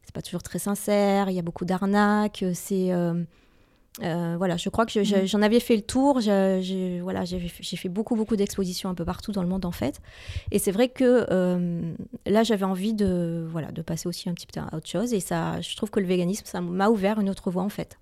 c'est 0.05 0.13
pas 0.13 0.21
toujours 0.21 0.43
très 0.43 0.59
sincère 0.59 1.29
il 1.29 1.35
y 1.35 1.39
a 1.39 1.43
beaucoup 1.43 1.65
d'arnaques 1.65 2.43
c'est 2.53 2.91
euh, 2.91 3.23
euh, 4.01 4.33
voilà, 4.39 4.57
je 4.57 4.69
crois 4.69 4.87
que 4.87 5.03
je- 5.03 5.17
Mhm. 5.17 5.25
j'en 5.27 5.41
avais 5.43 5.59
fait 5.59 5.75
le 5.75 5.83
tour. 5.83 6.19
j'ai- 6.19 6.99
voilà, 7.01 7.25
fait 7.77 7.89
beaucoup, 7.89 8.15
beaucoup 8.15 8.35
d'expositions 8.35 8.89
un 8.89 8.95
peu 8.95 9.05
partout 9.05 9.31
dans 9.31 9.43
le 9.43 9.47
monde 9.47 9.65
en 9.65 9.71
fait. 9.71 10.01
Et 10.49 10.57
c'est 10.57 10.71
vrai 10.71 10.89
que 10.89 11.27
euh, 11.29 11.93
là, 12.25 12.41
j'avais 12.41 12.65
envie 12.65 12.95
de, 12.95 13.45
voilà, 13.51 13.71
de 13.71 13.83
passer 13.83 14.07
aussi 14.09 14.29
un 14.29 14.33
petit 14.33 14.47
peu 14.47 14.59
à 14.59 14.75
autre 14.75 14.89
chose. 14.89 15.13
Et 15.13 15.19
ça, 15.19 15.61
je 15.61 15.75
trouve 15.75 15.91
que 15.91 15.99
le 15.99 16.07
véganisme, 16.07 16.43
ça 16.47 16.59
m'a 16.59 16.89
ouvert 16.89 17.19
une 17.19 17.29
autre 17.29 17.51
voie 17.51 17.61
en 17.61 17.69
fait. 17.69 17.99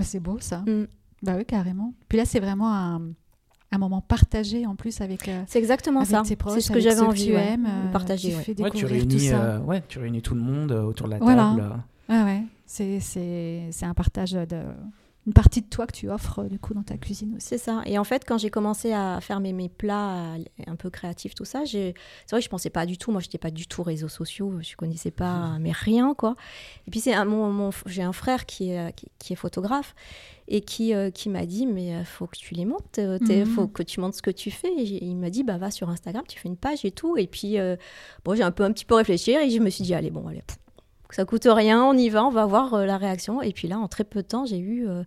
C'est 0.00 0.20
beau 0.20 0.38
ça. 0.38 0.58
Mm. 0.58 0.86
Bah 1.24 1.34
oui, 1.36 1.44
carrément. 1.44 1.92
Puis 2.08 2.18
là, 2.18 2.24
c'est 2.24 2.38
vraiment 2.40 2.72
un, 2.72 3.02
un 3.76 3.78
moment 3.78 4.00
partagé 4.00 4.66
en 4.66 4.74
plus 4.74 5.00
avec, 5.00 5.28
euh, 5.28 5.42
C'est 5.46 5.58
exactement 5.58 6.00
avec 6.00 6.10
ça. 6.10 6.22
tes 6.22 6.36
proches, 6.36 6.54
C'est 6.54 6.60
ce 6.62 6.68
que 6.68 6.72
avec 6.74 6.84
j'avais 6.84 7.00
envie 7.00 7.32
ouais, 7.32 7.56
de 7.56 7.62
euh, 7.62 7.92
partager. 7.92 8.30
tu 8.30 8.36
ouais. 8.36 8.42
fais 8.42 8.52
Ouais, 8.62 8.70
tu 8.70 8.76
découvrir 8.84 9.02
tout 9.02 9.08
réunis, 9.08 9.28
ça. 9.28 9.42
euh, 9.42 9.58
ouais, 9.60 9.82
tu 9.88 9.98
réunis 9.98 10.22
tout 10.22 10.34
le 10.34 10.40
monde 10.40 10.72
euh, 10.72 10.82
autour 10.82 11.06
de 11.06 11.12
la 11.12 11.18
Voilà. 11.18 11.42
table. 11.56 11.60
euh. 11.60 11.76
Ah 12.08 12.24
ouais, 12.24 12.42
c'est, 12.66 13.00
c'est, 13.00 13.62
c'est 13.70 13.86
un 13.86 13.94
partage 13.94 14.32
de 14.32 14.60
une 15.26 15.32
partie 15.32 15.60
de 15.60 15.66
toi 15.66 15.86
que 15.86 15.92
tu 15.92 16.08
offres 16.08 16.40
euh, 16.40 16.48
du 16.48 16.58
coup 16.58 16.72
dans 16.72 16.82
ta 16.84 16.96
cuisine 16.96 17.34
aussi. 17.36 17.46
C'est 17.48 17.58
ça. 17.58 17.82
Et 17.86 17.98
en 17.98 18.04
fait, 18.04 18.24
quand 18.24 18.38
j'ai 18.38 18.50
commencé 18.50 18.92
à 18.92 19.20
faire 19.20 19.40
mes, 19.40 19.52
mes 19.52 19.68
plats 19.68 20.34
euh, 20.36 20.38
un 20.68 20.76
peu 20.76 20.88
créatifs, 20.88 21.34
tout 21.34 21.44
ça, 21.44 21.62
c'est 21.66 21.94
vrai 22.30 22.38
que 22.38 22.44
je 22.44 22.48
pensais 22.48 22.70
pas 22.70 22.86
du 22.86 22.96
tout. 22.96 23.10
Moi, 23.10 23.20
j'étais 23.20 23.38
pas 23.38 23.50
du 23.50 23.66
tout 23.66 23.82
réseaux 23.82 24.08
sociaux. 24.08 24.54
Je 24.62 24.76
connaissais 24.76 25.10
pas, 25.10 25.58
mais 25.60 25.72
rien 25.72 26.14
quoi. 26.14 26.36
Et 26.86 26.90
puis 26.90 27.00
c'est 27.00 27.16
mon, 27.24 27.50
mon- 27.50 27.70
j'ai 27.86 28.02
un 28.02 28.12
frère 28.12 28.46
qui 28.46 28.70
est, 28.70 28.92
qui, 28.94 29.06
qui 29.18 29.32
est 29.32 29.36
photographe 29.36 29.94
et 30.48 30.60
qui, 30.60 30.94
euh, 30.94 31.10
qui 31.10 31.28
m'a 31.28 31.44
dit 31.44 31.66
mais 31.66 31.94
euh, 31.96 32.04
faut 32.04 32.28
que 32.28 32.36
tu 32.36 32.54
les 32.54 32.64
montes, 32.64 32.98
euh, 33.00 33.18
t'es- 33.18 33.44
Mhm. 33.44 33.46
faut 33.46 33.66
que 33.66 33.82
tu 33.82 33.98
montres 34.00 34.16
ce 34.16 34.22
que 34.22 34.30
tu 34.30 34.52
fais. 34.52 34.72
Et 34.76 35.04
il 35.04 35.16
m'a 35.16 35.28
dit 35.30 35.42
bah 35.42 35.58
va 35.58 35.72
sur 35.72 35.88
Instagram, 35.90 36.22
tu 36.28 36.38
fais 36.38 36.48
une 36.48 36.56
page 36.56 36.84
et 36.84 36.92
tout. 36.92 37.16
Et 37.16 37.26
puis 37.26 37.58
euh, 37.58 37.74
bon, 38.24 38.36
j'ai 38.36 38.44
un 38.44 38.52
peu 38.52 38.62
un 38.62 38.70
petit 38.72 38.84
peu 38.84 38.94
réfléchi 38.94 39.32
et 39.32 39.50
je 39.50 39.58
me 39.60 39.70
suis 39.70 39.82
dit 39.82 39.92
allez 39.94 40.10
bon 40.10 40.28
allez. 40.28 40.42
pff, 40.46 40.56
ça 41.16 41.24
coûte 41.24 41.46
rien, 41.50 41.82
on 41.82 41.94
y 41.96 42.10
va, 42.10 42.24
on 42.26 42.30
va 42.30 42.44
voir 42.44 42.74
euh, 42.74 42.84
la 42.84 42.98
réaction. 42.98 43.40
Et 43.40 43.52
puis 43.52 43.68
là, 43.68 43.78
en 43.78 43.88
très 43.88 44.04
peu 44.04 44.20
de 44.20 44.26
temps, 44.28 44.44
j'ai 44.44 44.58
eu 44.58 44.86
euh, 44.86 45.02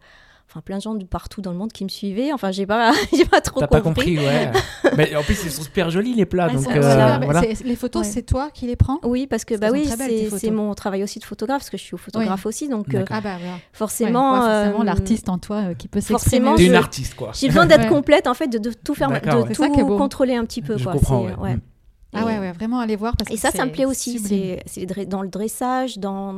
enfin 0.49 0.61
plein 0.61 0.77
de 0.77 0.81
gens 0.81 0.95
de 0.95 1.05
partout 1.05 1.41
dans 1.41 1.51
le 1.51 1.57
monde 1.57 1.71
qui 1.71 1.83
me 1.83 1.89
suivaient. 1.89 2.33
Enfin, 2.33 2.49
j'ai 2.49 2.65
pas, 2.65 2.91
j'ai 3.15 3.25
pas 3.25 3.41
trop 3.41 3.59
T'as 3.59 3.67
compris. 3.67 4.15
pas 4.15 4.15
compris, 4.15 4.17
ouais. 4.17 4.51
Mais 4.97 5.15
en 5.15 5.21
plus, 5.21 5.39
ils 5.45 5.51
sont 5.51 5.61
super 5.61 5.91
jolis 5.91 6.15
les 6.15 6.25
plats. 6.25 6.47
Ah, 6.49 6.53
donc, 6.55 6.67
euh, 6.67 6.81
super, 6.81 7.19
voilà. 7.23 7.41
les 7.63 7.75
photos, 7.75 8.01
Ouais. 8.07 8.11
c'est 8.11 8.23
toi 8.23 8.49
qui 8.51 8.65
les 8.65 8.75
prends? 8.75 8.97
Oui, 9.03 9.27
parce 9.27 9.45
que 9.45 9.53
bah 9.55 9.67
oui, 9.71 9.83
tes 9.87 10.29
c'est, 10.31 10.49
mon 10.49 10.73
travail 10.73 11.03
aussi 11.03 11.19
de 11.19 11.25
photographe, 11.25 11.59
parce 11.59 11.69
que 11.69 11.77
je 11.77 11.83
suis 11.83 11.95
photographe 11.97 12.47
aussi, 12.47 12.67
donc 12.69 12.91
euh. 12.95 13.05
Ah 13.11 13.21
bah 13.21 13.35
voilà. 13.39 13.57
forcément, 13.71 14.31
Ouais, 14.33 14.39
ouais, 14.39 14.45
forcément 14.63 14.81
euh, 14.81 14.83
l'artiste 14.85 15.29
en 15.29 15.37
toi 15.37 15.57
euh, 15.57 15.73
qui 15.75 15.87
peut 15.87 16.01
forcément, 16.01 16.17
s'exprimer. 16.17 16.55
T'es 16.55 16.63
je- 16.63 16.69
une 16.69 16.75
artiste, 16.75 17.13
quoi. 17.13 17.31
J'ai 17.35 17.47
besoin 17.49 17.67
d'être 17.67 17.81
Ouais. 17.83 17.87
complète 17.87 18.25
en 18.25 18.33
fait, 18.33 18.47
de, 18.47 18.57
de 18.57 18.71
tout 18.73 18.95
faire, 18.95 19.09
de 19.11 19.53
tout 19.53 19.85
contrôler 19.97 20.33
un 20.35 20.45
petit 20.45 20.63
peu. 20.63 20.75
Je 20.77 20.83
quoi. 20.85 20.93
comprends. 20.93 21.25
Mm. 21.25 21.59
Ah 22.11 22.25
ouais, 22.25 22.39
ouais, 22.39 22.51
vraiment 22.53 22.79
aller 22.79 22.95
voir 22.95 23.15
parce 23.15 23.29
Et 23.29 23.35
que 23.35 23.39
ça, 23.39 23.51
ça 23.51 23.63
me 23.65 23.69
c'est 23.69 23.73
plaît 23.73 23.85
aussi. 23.85 24.17
C'est, 24.17 24.63
c'est 24.65 24.85
dans 25.07 25.21
le 25.21 25.27
dressage, 25.27 25.99
dans 25.99 26.33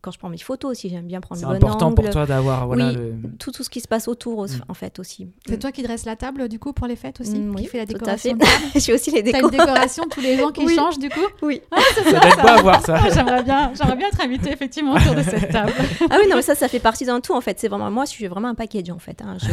quand 0.00 0.12
je 0.12 0.18
prends 0.20 0.28
mes 0.28 0.38
photos 0.38 0.70
aussi, 0.70 0.88
j'aime 0.88 1.06
bien 1.06 1.20
prendre 1.20 1.40
C'est 1.40 1.46
le 1.48 1.58
bon 1.58 1.66
important 1.66 1.86
angle. 1.88 1.94
pour 1.96 2.10
toi 2.10 2.26
d'avoir 2.26 2.66
voilà, 2.68 2.90
Oui. 2.90 2.94
le... 2.94 3.14
Tout, 3.38 3.50
tout 3.50 3.64
ce 3.64 3.70
qui 3.70 3.80
se 3.80 3.88
passe 3.88 4.06
autour, 4.06 4.38
au- 4.38 4.46
Mm. 4.46 4.60
en 4.68 4.74
fait 4.74 5.00
aussi. 5.00 5.26
C'est 5.48 5.58
toi 5.58 5.72
qui 5.72 5.82
dresses 5.82 6.04
la 6.04 6.14
table 6.14 6.48
du 6.48 6.60
coup 6.60 6.72
pour 6.72 6.86
les 6.86 6.94
fêtes 6.94 7.20
aussi 7.20 7.38
Mm, 7.40 7.56
Qui 7.56 7.62
oui, 7.62 7.68
fait 7.68 7.78
la 7.78 7.86
tout 7.86 7.94
à 7.96 7.98
décoration 7.98 8.30
fait. 8.30 8.34
de 8.36 8.40
table 8.40 8.62
J'ai 8.76 8.92
aussi 8.94 9.10
les 9.10 9.24
T'as 9.24 9.32
décos. 9.32 9.50
une 9.50 9.58
décoration 9.58 10.04
tous 10.08 10.20
les 10.20 10.40
ans 10.40 10.50
qui 10.52 10.64
Oui. 10.64 10.76
change 10.76 10.98
du 11.00 11.08
coup 11.08 11.26
Oui. 11.42 11.60
Ça 11.96 12.02
doit 12.10 12.20
être 12.28 12.40
beau 12.42 12.48
à 12.48 12.62
voir 12.62 12.82
ça. 12.86 12.96
Ah, 13.04 13.08
J'aimerais 13.12 13.42
bien, 13.42 13.72
j'aimerais 13.74 13.96
bien 13.96 14.06
être 14.08 14.20
invitée 14.20 14.52
effectivement 14.52 14.92
autour 14.94 15.14
de 15.16 15.22
cette 15.22 15.50
table. 15.50 15.72
Ah 16.10 16.18
oui, 16.22 16.28
non, 16.30 16.36
mais 16.36 16.42
ça, 16.42 16.54
ça 16.54 16.68
fait 16.68 16.78
partie 16.78 17.04
d'un 17.04 17.20
tout 17.20 17.34
en 17.34 17.40
fait. 17.40 17.58
C'est 17.58 17.66
vraiment 17.68 17.90
moi, 17.90 18.04
je 18.04 18.10
suis 18.10 18.28
vraiment 18.28 18.48
un 18.48 18.54
package 18.54 18.90
en 18.90 18.98
fait. 19.00 19.20
hein. 19.22 19.36
Je- 19.40 19.46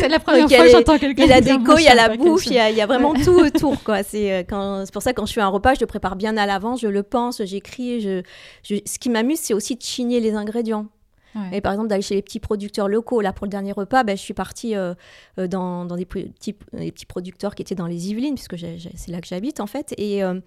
C'est 0.00 0.08
la 0.08 0.18
première 0.18 0.46
Donc, 0.48 0.54
fois 0.56 0.64
que 0.64 0.70
j'entends 0.72 0.98
quelqu'un. 0.98 1.24
Il 1.24 1.28
y 1.28 1.32
a 1.32 1.36
la 1.36 1.40
déco, 1.40 1.76
il 1.76 1.80
je 1.80 1.84
y 1.84 1.88
a 1.88 1.90
suis 1.90 1.96
la 1.96 2.16
bouffe, 2.16 2.46
il 2.46 2.52
y 2.54 2.58
a, 2.58 2.70
il 2.70 2.76
y 2.76 2.80
a 2.80 2.86
vraiment 2.86 3.12
tout 3.14 3.50
autour. 3.70 3.82
quoi. 3.84 4.02
C'est 4.02 4.32
euh, 4.32 4.42
quand- 4.48 4.84
c'est 4.84 4.92
pour 4.92 5.02
ça 5.02 5.12
que 5.12 5.16
quand 5.20 5.26
je 5.26 5.32
fais 5.32 5.40
un 5.40 5.48
repas, 5.48 5.74
je 5.74 5.80
le 5.80 5.86
prépare 5.86 6.16
bien 6.16 6.36
à 6.36 6.46
l'avance, 6.46 6.80
je 6.80 6.88
le 6.88 7.02
pense, 7.02 7.42
j'écris. 7.44 8.00
Je, 8.00 8.22
je- 8.62 8.76
Ce 8.84 8.98
qui 8.98 9.10
m'amuse, 9.10 9.38
c'est 9.40 9.54
aussi 9.54 9.76
de 9.76 9.82
chigner 9.82 10.20
les 10.20 10.34
ingrédients. 10.34 10.86
Ouais. 11.34 11.58
Et 11.58 11.60
par 11.60 11.72
exemple, 11.72 11.88
d'aller 11.88 12.02
chez 12.02 12.14
les 12.14 12.22
petits 12.22 12.40
producteurs 12.40 12.88
locaux. 12.88 13.20
Là, 13.20 13.32
pour 13.34 13.44
le 13.46 13.50
dernier 13.50 13.72
repas, 13.72 14.02
ben, 14.02 14.16
je 14.16 14.22
suis 14.22 14.34
partie 14.34 14.74
euh, 14.74 14.94
euh, 15.38 15.46
dans, 15.46 15.84
dans 15.84 15.96
des 15.96 16.06
petits, 16.06 16.56
des 16.72 16.90
petits 16.90 17.06
producteurs 17.06 17.54
qui 17.54 17.62
étaient 17.62 17.74
dans 17.74 17.86
les 17.86 18.08
Yvelines, 18.10 18.34
puisque 18.34 18.58
c'est 18.58 19.10
là 19.10 19.20
que 19.20 19.26
j'habite 19.28 19.60
en 19.60 19.66
fait. 19.66 19.94
Et, 19.98 20.24
euh, 20.24 20.40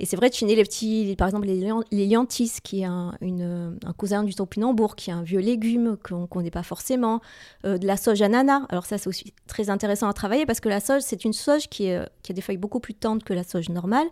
et 0.00 0.06
c'est 0.06 0.16
vrai 0.16 0.28
de 0.30 0.34
chiner 0.34 0.54
les 0.56 0.62
petits, 0.64 1.14
par 1.18 1.28
exemple, 1.28 1.46
les, 1.46 1.56
les 1.92 2.16
qui 2.62 2.80
est 2.80 2.84
un, 2.84 3.14
une- 3.20 3.78
un 3.84 3.92
cousin 3.92 4.22
du 4.24 4.34
topinambour, 4.34 4.96
qui 4.96 5.10
est 5.10 5.12
un 5.12 5.22
vieux 5.22 5.40
légume 5.40 5.96
qu'on 6.02 6.22
ne 6.22 6.26
connaît 6.26 6.50
pas 6.50 6.62
forcément. 6.62 7.20
Euh, 7.64 7.78
de 7.78 7.86
la 7.86 7.96
sauge 7.96 8.22
ananas. 8.22 8.62
Alors 8.70 8.86
ça, 8.86 8.98
c'est 8.98 9.08
aussi 9.08 9.32
très 9.46 9.70
intéressant 9.70 10.08
à 10.08 10.12
travailler 10.12 10.46
parce 10.46 10.60
que 10.60 10.68
la 10.68 10.80
sauge, 10.80 11.02
c'est 11.02 11.24
une 11.24 11.32
sauge 11.32 11.68
qui, 11.68 11.86
est, 11.86 12.00
qui 12.22 12.32
a 12.32 12.34
des 12.34 12.40
feuilles 12.40 12.56
beaucoup 12.56 12.80
plus 12.80 12.94
tendres 12.94 13.22
que 13.24 13.32
la 13.34 13.44
sauge 13.44 13.68
normale 13.68 14.06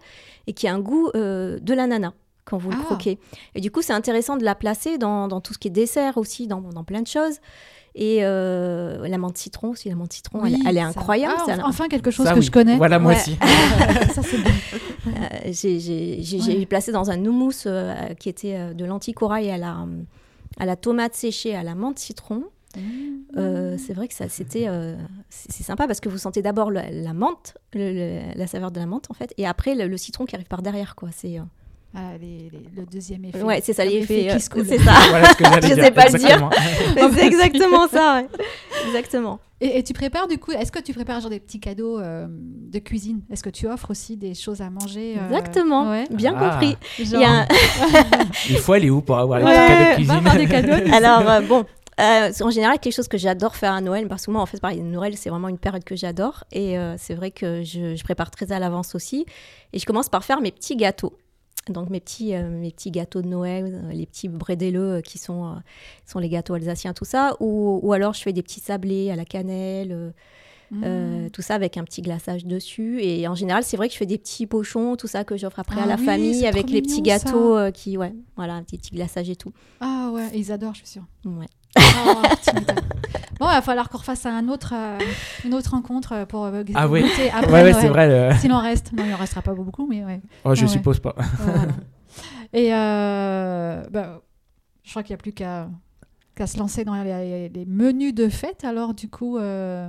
et 0.46 0.52
qui 0.52 0.68
a 0.68 0.74
un 0.74 0.80
goût 0.80 1.10
euh, 1.14 1.58
de 1.60 1.74
l'ananas 1.74 2.12
quand 2.44 2.56
vous 2.58 2.70
le 2.70 2.76
Ah. 2.80 2.84
croquez. 2.84 3.18
Et 3.54 3.60
du 3.60 3.70
coup, 3.70 3.82
c'est 3.82 3.92
intéressant 3.92 4.36
de 4.36 4.44
la 4.44 4.54
placer 4.54 4.96
dans, 4.98 5.28
dans 5.28 5.40
tout 5.40 5.52
ce 5.52 5.58
qui 5.58 5.68
est 5.68 5.70
dessert 5.70 6.16
aussi, 6.16 6.46
dans, 6.46 6.60
dans 6.60 6.84
plein 6.84 7.02
de 7.02 7.06
choses. 7.06 7.36
Et 7.94 8.18
euh, 8.22 9.08
la 9.08 9.18
menthe 9.18 9.36
citron 9.38 9.70
aussi, 9.70 9.88
la 9.88 9.94
menthe 9.96 10.12
citron, 10.12 10.44
elle, 10.44 10.54
Oui, 10.54 10.62
elle 10.68 10.76
est 10.76 10.80
ça- 10.80 10.86
incroyable. 10.88 11.34
Ah, 11.38 11.42
ça. 11.46 11.52
enfin, 11.54 11.62
enfin, 11.68 11.88
quelque 11.88 12.10
chose 12.10 12.26
Ça, 12.26 12.32
que 12.34 12.38
oui. 12.38 12.44
je 12.44 12.50
connais. 12.50 12.76
Voilà, 12.76 12.98
moi 12.98 13.12
Ouais. 13.12 13.18
aussi. 13.18 13.36
ça 14.14 14.22
c'est 14.22 14.38
bien. 14.38 14.52
Euh, 15.06 15.52
j'ai 15.52 16.66
placé 16.66 16.92
dans 16.92 17.10
un 17.10 17.24
houmous 17.24 17.66
euh, 17.66 17.94
qui 18.18 18.28
était 18.28 18.56
euh, 18.56 18.74
de 18.74 18.84
lentilles 18.84 19.14
corail 19.14 19.50
à 19.50 19.58
la, 19.58 19.86
à 20.58 20.66
la 20.66 20.76
tomate 20.76 21.14
séchée, 21.14 21.54
à 21.56 21.62
la 21.62 21.74
menthe 21.74 21.98
citron. 21.98 22.44
Euh, 23.36 23.76
c'est 23.78 23.94
vrai 23.94 24.06
que 24.08 24.14
ça, 24.14 24.28
c'était, 24.28 24.66
euh, 24.68 24.94
c'est 25.30 25.64
sympa 25.64 25.86
parce 25.86 26.00
que 26.00 26.08
vous 26.08 26.18
sentez 26.18 26.42
d'abord 26.42 26.70
le- 26.70 26.80
la 26.92 27.12
menthe, 27.14 27.56
le- 27.72 27.92
le- 27.92 28.38
la 28.38 28.46
saveur 28.46 28.70
de 28.70 28.78
la 28.78 28.86
menthe 28.86 29.06
en 29.10 29.14
fait, 29.14 29.32
et 29.38 29.46
après 29.46 29.74
le, 29.74 29.88
le 29.88 29.96
citron 29.96 30.26
qui 30.26 30.36
arrive 30.36 30.46
par 30.46 30.62
derrière 30.62 30.94
quoi. 30.94 31.08
C'est, 31.16 31.38
euh, 31.38 31.42
Ah, 31.94 32.12
les- 32.20 32.50
les- 32.52 32.68
le 32.76 32.84
deuxième 32.86 33.24
effet. 33.24 33.42
ouais, 33.42 33.60
c'est 33.64 33.72
ça 33.72 33.84
l'effet. 33.84 34.30
euh, 34.30 34.34
qui 34.34 34.40
se 34.42 34.50
coule. 34.50 34.66
c'est 34.66 34.78
ça. 34.78 34.92
Voilà 35.08 35.30
ce 35.30 35.36
que 35.36 35.44
Je 35.44 35.60
dire. 35.74 35.84
sais 35.84 35.90
pas 35.90 36.04
le 36.04 36.18
dire. 36.18 36.28
exactement. 36.28 36.50
c'est 37.14 37.26
exactement 37.26 37.88
ça. 37.88 38.16
ouais. 38.16 38.28
Exactement. 38.86 39.40
Et, 39.60 39.78
et 39.78 39.82
tu 39.82 39.92
prépares 39.92 40.28
du 40.28 40.38
coup, 40.38 40.52
est-ce 40.52 40.70
que 40.70 40.78
tu 40.78 40.92
prépares 40.94 41.20
genre 41.20 41.30
des 41.30 41.40
petits 41.40 41.58
cadeaux 41.60 41.98
euh, 41.98 42.26
de 42.30 42.78
cuisine? 42.78 43.20
Est-ce 43.30 43.42
que 43.42 43.50
tu 43.50 43.66
offres 43.66 43.90
aussi 43.90 44.16
des 44.16 44.34
choses 44.34 44.60
à 44.62 44.70
manger 44.70 45.16
euh, 45.18 45.26
Exactement. 45.26 45.90
ouais. 45.90 46.04
Bien 46.10 46.34
Ah. 46.38 46.50
compris. 46.50 46.76
Genre, 46.98 47.06
Il 47.14 47.20
y 47.20 47.24
a 47.24 47.30
un- 47.40 47.46
Il 48.48 48.56
faut 48.58 48.72
aller 48.74 48.88
où 48.90 49.00
pour 49.02 49.18
avoir 49.18 49.40
les 49.40 49.44
Ouais, 49.46 49.50
petits 49.52 49.66
cadeaux 49.66 49.78
de 49.78 49.88
va 49.88 49.94
cuisine 49.94 50.10
avoir 50.14 50.36
des 50.36 50.46
cadeaux. 50.46 50.94
Alors, 50.94 51.28
euh, 51.28 51.40
bon, 51.40 51.64
euh, 52.00 52.30
en 52.40 52.50
général, 52.50 52.78
quelque 52.78 52.94
chose 52.94 53.08
que 53.08 53.18
j'adore 53.18 53.56
faire 53.56 53.72
à 53.72 53.80
Noël, 53.80 54.06
parce 54.08 54.26
que 54.26 54.30
moi, 54.30 54.40
en 54.40 54.46
fait, 54.46 54.60
pareil, 54.60 54.80
Noël, 54.80 55.16
c'est 55.16 55.28
vraiment 55.30 55.48
une 55.48 55.58
période 55.58 55.84
que 55.84 55.96
j'adore. 55.96 56.44
Et 56.52 56.78
euh, 56.78 56.94
c'est 56.96 57.14
vrai 57.14 57.30
que 57.32 57.62
je, 57.64 57.96
je 57.96 58.04
prépare 58.04 58.30
très 58.30 58.52
à 58.52 58.58
l'avance 58.60 58.94
aussi. 58.94 59.26
Et 59.72 59.78
je 59.80 59.86
commence 59.86 60.08
par 60.08 60.24
faire 60.24 60.40
mes 60.40 60.52
petits 60.52 60.76
gâteaux. 60.76 61.14
Donc, 61.70 61.90
mes 61.90 62.00
petits, 62.00 62.34
euh, 62.34 62.48
mes 62.48 62.70
petits 62.70 62.90
gâteaux 62.90 63.22
de 63.22 63.28
Noël, 63.28 63.80
euh, 63.84 63.92
les 63.92 64.06
petits 64.06 64.28
brédelleux 64.28 64.94
euh, 64.94 65.00
qui 65.00 65.18
sont, 65.18 65.46
euh, 65.46 65.54
sont 66.06 66.18
les 66.18 66.28
gâteaux 66.28 66.54
alsaciens, 66.54 66.92
tout 66.94 67.04
ça. 67.04 67.34
Ou, 67.40 67.80
ou 67.82 67.92
alors, 67.92 68.14
je 68.14 68.22
fais 68.22 68.32
des 68.32 68.42
petits 68.42 68.60
sablés 68.60 69.10
à 69.10 69.16
la 69.16 69.24
cannelle. 69.24 69.92
euh, 69.92 70.10
Mmh. 70.70 71.30
tout 71.30 71.40
ça 71.40 71.54
avec 71.54 71.78
un 71.78 71.84
petit 71.84 72.02
glaçage 72.02 72.44
dessus. 72.44 73.02
Et 73.02 73.26
en 73.26 73.34
général, 73.34 73.64
c'est 73.64 73.78
vrai 73.78 73.88
que 73.88 73.94
je 73.94 73.98
fais 73.98 74.04
des 74.04 74.18
petits 74.18 74.46
pochons, 74.46 74.96
tout 74.96 75.06
ça 75.06 75.24
que 75.24 75.34
j'offre 75.34 75.58
après 75.60 75.76
Ah 75.80 75.84
à 75.84 75.86
la 75.86 75.94
oui, 75.96 76.04
famille 76.04 76.46
avec 76.46 76.68
les 76.68 76.82
petits 76.82 77.00
mignon, 77.00 77.04
gâteaux 77.04 77.72
qui, 77.72 77.96
ouais, 77.96 78.12
voilà, 78.36 78.60
des 78.70 78.76
petits 78.76 78.90
glaçages 78.94 79.30
et 79.30 79.36
tout. 79.36 79.50
Ah 79.80 80.10
ouais, 80.12 80.28
ils 80.34 80.52
adorent, 80.52 80.74
je 80.74 80.80
suis 80.80 80.88
sûre. 80.88 81.06
Ouais. 81.24 81.46
Oh, 81.76 82.22
bon, 83.40 83.46
il 83.46 83.54
va 83.54 83.62
falloir 83.62 83.88
qu'on 83.88 83.98
refasse 83.98 84.26
un 84.26 84.48
autre, 84.48 84.72
euh, 84.74 84.98
une 85.44 85.54
autre 85.54 85.70
rencontre 85.70 86.12
euh, 86.12 86.24
pour 86.26 86.44
euh, 86.44 86.62
Ah 86.74 86.88
oui. 86.88 87.02
goûter 87.02 87.30
après 87.30 87.46
Ouais, 87.46 87.62
ouais, 87.62 87.70
Noël. 87.72 87.76
c'est 87.80 87.88
vrai. 87.88 88.30
le- 88.30 88.36
S'il 88.38 88.52
en 88.52 88.60
reste. 88.60 88.92
Non, 88.92 89.04
il 89.06 89.12
en 89.14 89.16
restera 89.16 89.42
pas 89.42 89.54
beaucoup, 89.54 89.86
mais 89.86 90.04
ouais. 90.04 90.20
Oh, 90.44 90.54
je 90.54 90.62
Ah 90.62 90.66
ouais. 90.66 90.72
suppose 90.72 90.98
pas. 91.00 91.14
Voilà. 91.38 91.60
Et 92.52 92.72
euh, 92.74 93.82
bah, 93.90 94.22
je 94.82 94.90
crois 94.90 95.02
qu'il 95.02 95.12
n'y 95.14 95.18
a 95.20 95.22
plus 95.22 95.32
qu'à 95.32 95.68
qu'à 96.34 96.46
se 96.46 96.56
lancer 96.58 96.84
dans 96.84 96.94
les, 97.02 97.48
les 97.48 97.64
menus 97.66 98.14
de 98.14 98.28
fête. 98.28 98.64
Alors, 98.64 98.94
du 98.94 99.08
coup, 99.08 99.38
euh, 99.38 99.88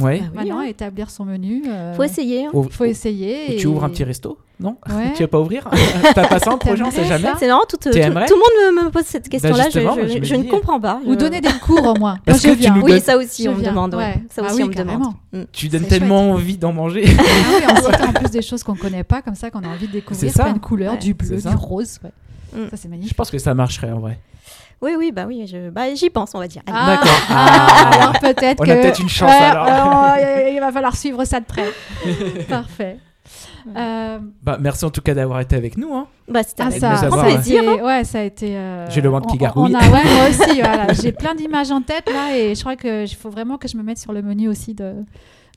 Ouais. 0.00 0.20
Ah 0.22 0.28
oui, 0.30 0.36
maintenant, 0.36 0.60
hein. 0.60 0.64
établir 0.64 1.10
son 1.10 1.24
menu. 1.26 1.64
euh, 1.68 1.92
Faut 1.94 2.02
essayer. 2.04 2.46
hein. 2.46 2.50
Faut 2.70 2.84
essayer. 2.84 3.48
ou 3.50 3.52
et- 3.52 3.56
tu 3.56 3.66
ouvres 3.66 3.84
un 3.84 3.90
petit 3.90 4.04
resto? 4.04 4.38
Non 4.62 4.76
Ouais. 4.88 5.12
Tu 5.14 5.22
vas 5.22 5.28
pas 5.28 5.40
ouvrir 5.40 5.68
T'as 6.14 6.28
pas 6.28 6.38
ça 6.38 6.52
en 6.52 6.58
projet, 6.58 6.82
on 6.84 6.90
sait 6.90 7.04
jamais. 7.04 7.28
C'est 7.38 7.48
marrant, 7.48 7.64
tout, 7.68 7.76
tout, 7.76 7.88
le 7.88 8.00
monde 8.04 8.76
me, 8.76 8.84
me 8.84 8.90
pose 8.90 9.04
cette 9.04 9.28
question-là. 9.28 9.64
je, 9.72 9.80
je- 9.80 10.18
je 10.20 10.24
je 10.24 10.34
ne 10.36 10.42
dis- 10.42 10.48
comprends 10.48 10.80
pas. 10.80 11.00
Ou 11.04 11.12
Je- 11.12 11.18
donner 11.18 11.40
des 11.40 11.52
cours 11.52 11.84
au 11.86 11.94
moins. 11.98 12.18
Parce 12.24 12.44
Moi, 12.44 12.54
je 12.54 12.60
que 12.60 12.64
tu 12.64 12.80
Oui, 12.82 13.00
ça 13.00 13.16
aussi, 13.16 13.44
Je 13.44 13.48
on 13.50 13.54
me 13.56 13.62
demande. 13.64 13.94
ouais. 13.94 14.22
Ça 14.30 14.42
Ah 14.44 14.46
aussi, 14.46 14.56
oui, 14.56 14.62
on 14.64 14.68
me 14.68 14.74
demande. 14.74 15.46
Tu 15.52 15.68
donnes 15.68 15.86
tellement 15.86 16.30
envie 16.32 16.56
d'en 16.56 16.72
manger. 16.72 17.04
Ah 17.18 17.22
oui, 17.58 17.64
en 17.72 17.76
citant 17.76 18.08
en 18.08 18.12
plus 18.12 18.30
des 18.30 18.42
choses 18.42 18.62
qu'on 18.62 18.74
connaît 18.76 19.04
pas, 19.04 19.20
comme 19.22 19.34
ça, 19.34 19.50
qu'on 19.50 19.62
a 19.64 19.68
envie 19.68 19.86
de 19.88 19.92
découvrir 19.92 20.30
C'est 20.30 20.36
ça. 20.36 20.44
plein 20.44 20.52
de 20.54 20.58
couleurs, 20.58 20.96
du 20.98 21.14
bleu, 21.14 21.36
du 21.36 21.48
rose. 21.56 21.98
Mm. 22.54 22.56
Ça, 22.70 22.76
c'est 22.76 22.82
Je 22.84 22.88
magnifique. 22.88 23.16
pense 23.16 23.30
que 23.30 23.38
ça 23.38 23.54
marcherait 23.54 23.90
en 23.92 23.98
vrai. 24.00 24.18
Oui, 24.82 24.92
oui, 24.98 25.12
bah 25.12 25.24
oui, 25.28 25.46
je- 25.46 25.70
bah, 25.70 25.94
j'y 25.94 26.10
pense, 26.10 26.30
on 26.34 26.38
va 26.40 26.48
dire. 26.48 26.62
Ah, 26.66 26.86
D'accord. 26.96 27.18
ah, 27.30 27.90
alors 28.00 28.12
peut-être 28.20 28.60
On 28.60 28.64
que... 28.64 28.70
a 28.72 28.74
peut-être 28.76 28.98
une 29.00 29.08
chance, 29.08 29.30
Ouais, 29.30 29.36
alors. 29.36 29.66
euh, 30.18 30.50
il 30.52 30.58
va 30.58 30.72
falloir 30.72 30.96
suivre 30.96 31.24
ça 31.24 31.38
de 31.38 31.44
près. 31.46 31.64
Parfait. 32.48 32.98
Euh, 33.76 34.18
Bah, 34.42 34.58
merci 34.60 34.84
en 34.84 34.90
tout 34.90 35.00
cas 35.00 35.14
d'avoir 35.14 35.40
été 35.40 35.56
avec 35.56 35.76
nous. 35.76 35.94
Hein. 35.94 36.06
Bah, 36.28 36.42
c'était 36.42 36.62
ah, 36.62 36.66
avec 36.66 37.10
nous 37.12 37.20
plaisir. 37.22 37.62
ouais, 37.84 38.04
ça 38.04 38.20
a 38.20 38.22
été. 38.22 38.56
euh, 38.56 38.88
J'ai 38.90 39.00
le 39.00 39.08
ventre 39.08 39.28
qui 39.28 39.38
gargouille. 39.38 39.72
on 39.74 39.78
a- 39.78 39.82
ouais, 39.90 40.04
moi 40.14 40.28
aussi, 40.30 40.60
voilà. 40.60 40.92
J'ai 41.00 41.12
plein 41.12 41.34
d'images 41.34 41.70
en 41.70 41.80
tête 41.82 42.10
là, 42.12 42.36
et 42.36 42.54
je 42.54 42.60
crois 42.60 42.76
que 42.76 43.04
il 43.04 43.14
faut 43.16 43.30
vraiment 43.30 43.58
que 43.58 43.68
je 43.68 43.76
me 43.76 43.82
mette 43.82 43.98
sur 43.98 44.12
le 44.12 44.22
menu 44.22 44.48
aussi 44.48 44.74
de 44.74 44.94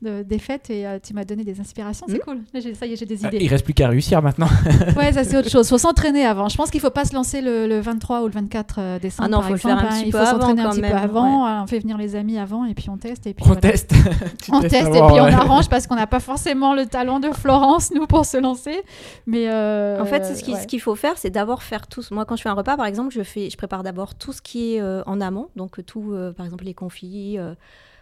de- 0.02 0.24
des 0.24 0.40
fêtes 0.40 0.70
et 0.70 0.86
euh, 0.86 1.00
tu 1.02 1.14
m'as 1.14 1.24
donné 1.24 1.44
des 1.44 1.60
inspirations. 1.60 2.06
C'est 2.10 2.16
Mhm. 2.16 2.20
cool. 2.26 2.38
Là, 2.54 2.60
ça 2.78 2.86
y 2.86 2.94
est, 2.94 2.96
j'ai 2.96 3.06
des 3.06 3.24
Euh, 3.26 3.28
idées. 3.30 3.38
Il 3.42 3.48
reste 3.48 3.64
plus 3.66 3.74
qu'à 3.74 3.88
réussir 3.88 4.22
maintenant. 4.22 4.48
Ouais, 4.98 5.12
ça 5.14 5.24
c'est 5.24 5.38
autre 5.38 5.50
chose. 5.50 5.68
Faut 5.70 5.78
s'entraîner 5.78 6.26
avant. 6.26 6.50
Je 6.50 6.58
pense 6.58 6.70
qu'il 6.70 6.82
faut 6.82 6.90
pas 6.90 7.06
se 7.06 7.14
lancer 7.16 7.42
le, 7.42 7.68
le 7.68 7.80
23 7.80 8.22
ou 8.22 8.26
le 8.28 8.32
24 8.34 8.76
euh, 8.80 9.00
décembre. 9.00 9.28
Ah 9.28 9.32
non, 9.32 9.38
par 9.40 9.48
faut 9.48 9.54
le 9.54 9.60
faire 9.60 9.72
exemple, 9.72 9.86
un 9.94 9.96
hein. 9.96 10.00
petit 10.00 10.08
Il 10.08 10.12
peu 10.12 10.20
faut 10.20 10.26
s'entraîner 10.26 10.62
un 10.62 10.70
petit 10.70 10.82
peu 10.82 10.88
même, 10.88 10.98
avant. 10.98 11.48
euh, 11.48 11.62
On 11.64 11.68
fait 11.68 11.80
venir 11.80 11.98
les 11.98 12.16
amis 12.16 12.38
avant 12.38 12.66
et 12.66 12.74
puis 12.74 12.90
on 12.90 12.98
teste 12.98 13.26
et 13.28 13.34
puis 13.34 13.44
On 13.44 13.48
voilà. 13.48 13.62
teste. 13.62 13.94
On 14.52 14.62
teste 14.62 14.74
et 14.76 14.80
puis 14.82 14.92
on 15.00 15.24
ouais. 15.26 15.34
arrange 15.34 15.70
parce 15.70 15.88
qu'on 15.88 15.96
n'a 15.96 16.08
pas 16.08 16.20
forcément 16.20 16.74
le 16.76 16.86
talent 16.86 17.20
de 17.20 17.30
Florence 17.32 17.92
nous 17.94 18.06
pour 18.06 18.26
se 18.26 18.38
lancer. 18.38 18.82
Mais 19.28 19.48
euh, 19.50 20.02
En 20.02 20.06
fait, 20.06 20.24
ce 20.36 20.44
qui- 20.44 20.54
ouais. 20.54 20.66
qu'il 20.66 20.82
faut 20.82 20.96
faire, 20.96 21.14
c'est 21.18 21.30
d'abord 21.32 21.64
faire 21.64 21.88
tout. 21.88 22.02
Moi, 22.12 22.26
quand 22.26 22.36
je 22.36 22.42
fais 22.42 22.50
un 22.50 22.54
repas, 22.54 22.78
par 22.78 22.86
exemple, 22.86 23.14
je, 23.14 23.24
fais, 23.24 23.50
je 23.50 23.58
prépare 23.58 23.84
d'abord 23.84 24.16
tout 24.16 24.34
ce 24.34 24.42
qui 24.42 24.76
est 24.76 24.82
euh, 24.82 25.02
en 25.06 25.22
amont. 25.22 25.48
Donc, 25.56 25.84
tout, 25.86 26.12
euh, 26.12 26.32
par 26.34 26.46
exemple, 26.46 26.66
les 26.66 26.74
confits, 26.74 27.38
euh, 27.38 27.46
euh, 27.46 27.56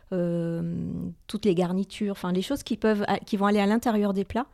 toutes 0.09 1.45
les 1.45 1.55
garnitures, 1.55 2.11
enfin, 2.11 2.31
les 2.31 2.41
choses 2.41 2.63
qui, 2.63 2.77
peuvent, 2.77 3.05
qui 3.25 3.37
vont 3.37 3.45
aller 3.45 3.59
à 3.59 3.65
l'intérieur 3.65 4.13
des 4.13 4.25
plats. 4.25 4.45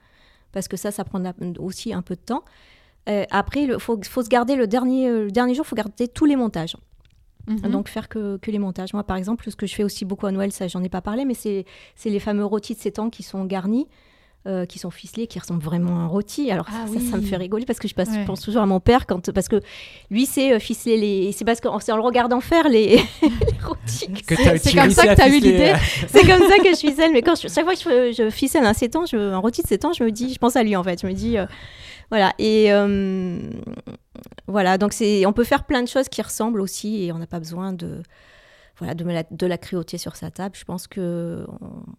Parce 0.51 0.67
que 0.67 0.77
ça, 0.77 0.91
ça 0.91 1.03
prend 1.03 1.21
aussi 1.59 1.93
un 1.93 2.01
peu 2.01 2.15
de 2.15 2.21
temps. 2.21 2.43
Euh, 3.07 3.25
après, 3.31 3.63
il 3.63 3.79
faut, 3.79 3.99
faut 4.03 4.23
se 4.23 4.29
garder 4.29 4.55
le 4.55 4.67
dernier, 4.67 5.07
euh, 5.07 5.25
le 5.25 5.31
dernier 5.31 5.53
jour, 5.53 5.65
il 5.65 5.69
faut 5.69 5.75
garder 5.75 6.07
tous 6.07 6.25
les 6.25 6.35
montages. 6.35 6.75
Mhm. 7.47 7.71
Donc, 7.71 7.87
faire 7.87 8.09
que, 8.09 8.37
que 8.37 8.51
les 8.51 8.59
montages. 8.59 8.93
Moi, 8.93 9.03
par 9.03 9.17
exemple, 9.17 9.49
ce 9.49 9.55
que 9.55 9.65
je 9.65 9.73
fais 9.73 9.83
aussi 9.83 10.05
beaucoup 10.05 10.27
à 10.27 10.31
Noël, 10.31 10.51
ça, 10.51 10.67
j'en 10.67 10.83
ai 10.83 10.89
pas 10.89 11.01
parlé, 11.01 11.25
mais 11.25 11.33
c'est 11.33 11.65
c'est 11.95 12.09
les 12.09 12.19
fameux 12.19 12.45
rôtis 12.45 12.75
de 12.75 12.79
7 12.79 12.99
ans 12.99 13.09
qui 13.09 13.23
sont 13.23 13.45
garnis. 13.45 13.87
Euh, 14.47 14.65
qui 14.65 14.79
sont 14.79 14.89
ficelés, 14.89 15.27
qui 15.27 15.37
ressemblent 15.37 15.61
vraiment 15.63 15.97
à 15.97 15.99
un 16.03 16.07
rôti. 16.07 16.49
Alors 16.49 16.65
Ah 16.69 16.85
ça, 16.87 16.99
ça 17.11 17.17
me 17.17 17.21
fait 17.21 17.35
rigoler 17.35 17.65
parce 17.65 17.77
que 17.79 17.87
je, 17.89 17.93
passe, 17.93 18.09
je 18.13 18.19
Ouais. 18.19 18.25
pense 18.25 18.41
toujours 18.41 18.61
à 18.61 18.65
mon 18.65 18.79
père 18.79 19.05
quand 19.05 19.31
parce 19.31 19.49
que 19.49 19.59
lui 20.09 20.25
c'est 20.25 20.53
euh, 20.53 20.59
ficeler 20.59 20.97
les. 20.97 21.31
C'est 21.33 21.43
parce 21.45 21.59
que 21.59 21.67
c'est 21.81 21.91
en 21.91 21.97
le 21.97 22.01
regardant 22.03 22.39
faire 22.39 22.69
les, 22.69 22.95
les 23.21 23.59
rôtis. 23.65 24.07
Que 24.25 24.35
C'est- 24.35 24.69
tu 24.71 24.77
comme 24.77 24.89
ça 24.91 25.03
que 25.03 25.09
à 25.09 25.15
t'as 25.15 25.27
eu 25.29 25.33
l'idée. 25.39 25.73
euh, 25.73 26.05
C'est 26.07 26.21
comme 26.25 26.47
ça 26.47 26.57
que 26.57 26.69
je 26.69 26.77
ficelle. 26.79 27.11
Mais 27.11 27.21
quand 27.21 27.35
je- 27.41 27.47
chaque 27.49 27.65
fois 27.65 27.73
que 27.75 27.79
je, 28.11 28.13
je 28.23 28.29
ficelle 28.29 28.63
un 28.65 28.73
7 28.73 28.95
ans, 28.95 29.05
je, 29.05 29.17
un 29.17 29.37
rôti 29.39 29.61
de 29.61 29.67
7 29.67 29.83
ans, 29.85 29.91
je 29.93 30.03
me 30.03 30.11
dis, 30.11 30.33
je 30.33 30.39
pense 30.39 30.55
à 30.55 30.63
lui 30.63 30.75
en 30.75 30.83
fait. 30.83 31.01
Je 31.01 31.07
me 31.07 31.13
dis, 31.13 31.37
euh, 31.37 31.45
voilà. 32.09 32.33
Et 32.39 32.71
euh, 32.71 33.39
voilà, 34.47 34.77
donc 34.77 34.93
c'est, 34.93 35.25
on 35.25 35.33
peut 35.33 35.43
faire 35.43 35.65
plein 35.65 35.81
de 35.83 35.87
choses 35.87 36.09
qui 36.09 36.21
ressemblent 36.21 36.61
aussi 36.61 37.03
et 37.05 37.11
on 37.11 37.17
n'a 37.17 37.27
pas 37.27 37.39
besoin 37.39 37.73
de, 37.73 38.01
voilà, 38.79 38.95
de, 38.95 39.03
la, 39.05 39.23
de 39.29 39.45
la 39.45 39.57
cruauté 39.57 39.97
sur 39.97 40.15
sa 40.15 40.31
table. 40.31 40.55
Je 40.57 40.63
pense 40.65 40.87
que 40.87 41.45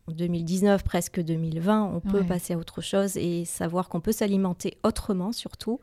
en 0.08 0.12
2019, 0.12 0.82
presque 0.82 1.20
2020, 1.20 1.92
on 1.94 2.00
peut 2.00 2.18
Ouais. 2.20 2.24
passer 2.26 2.54
à 2.54 2.58
autre 2.58 2.80
chose 2.80 3.16
et 3.16 3.44
savoir 3.44 3.88
qu'on 3.88 4.00
peut 4.00 4.12
s'alimenter 4.12 4.76
autrement 4.82 5.32
surtout 5.32 5.78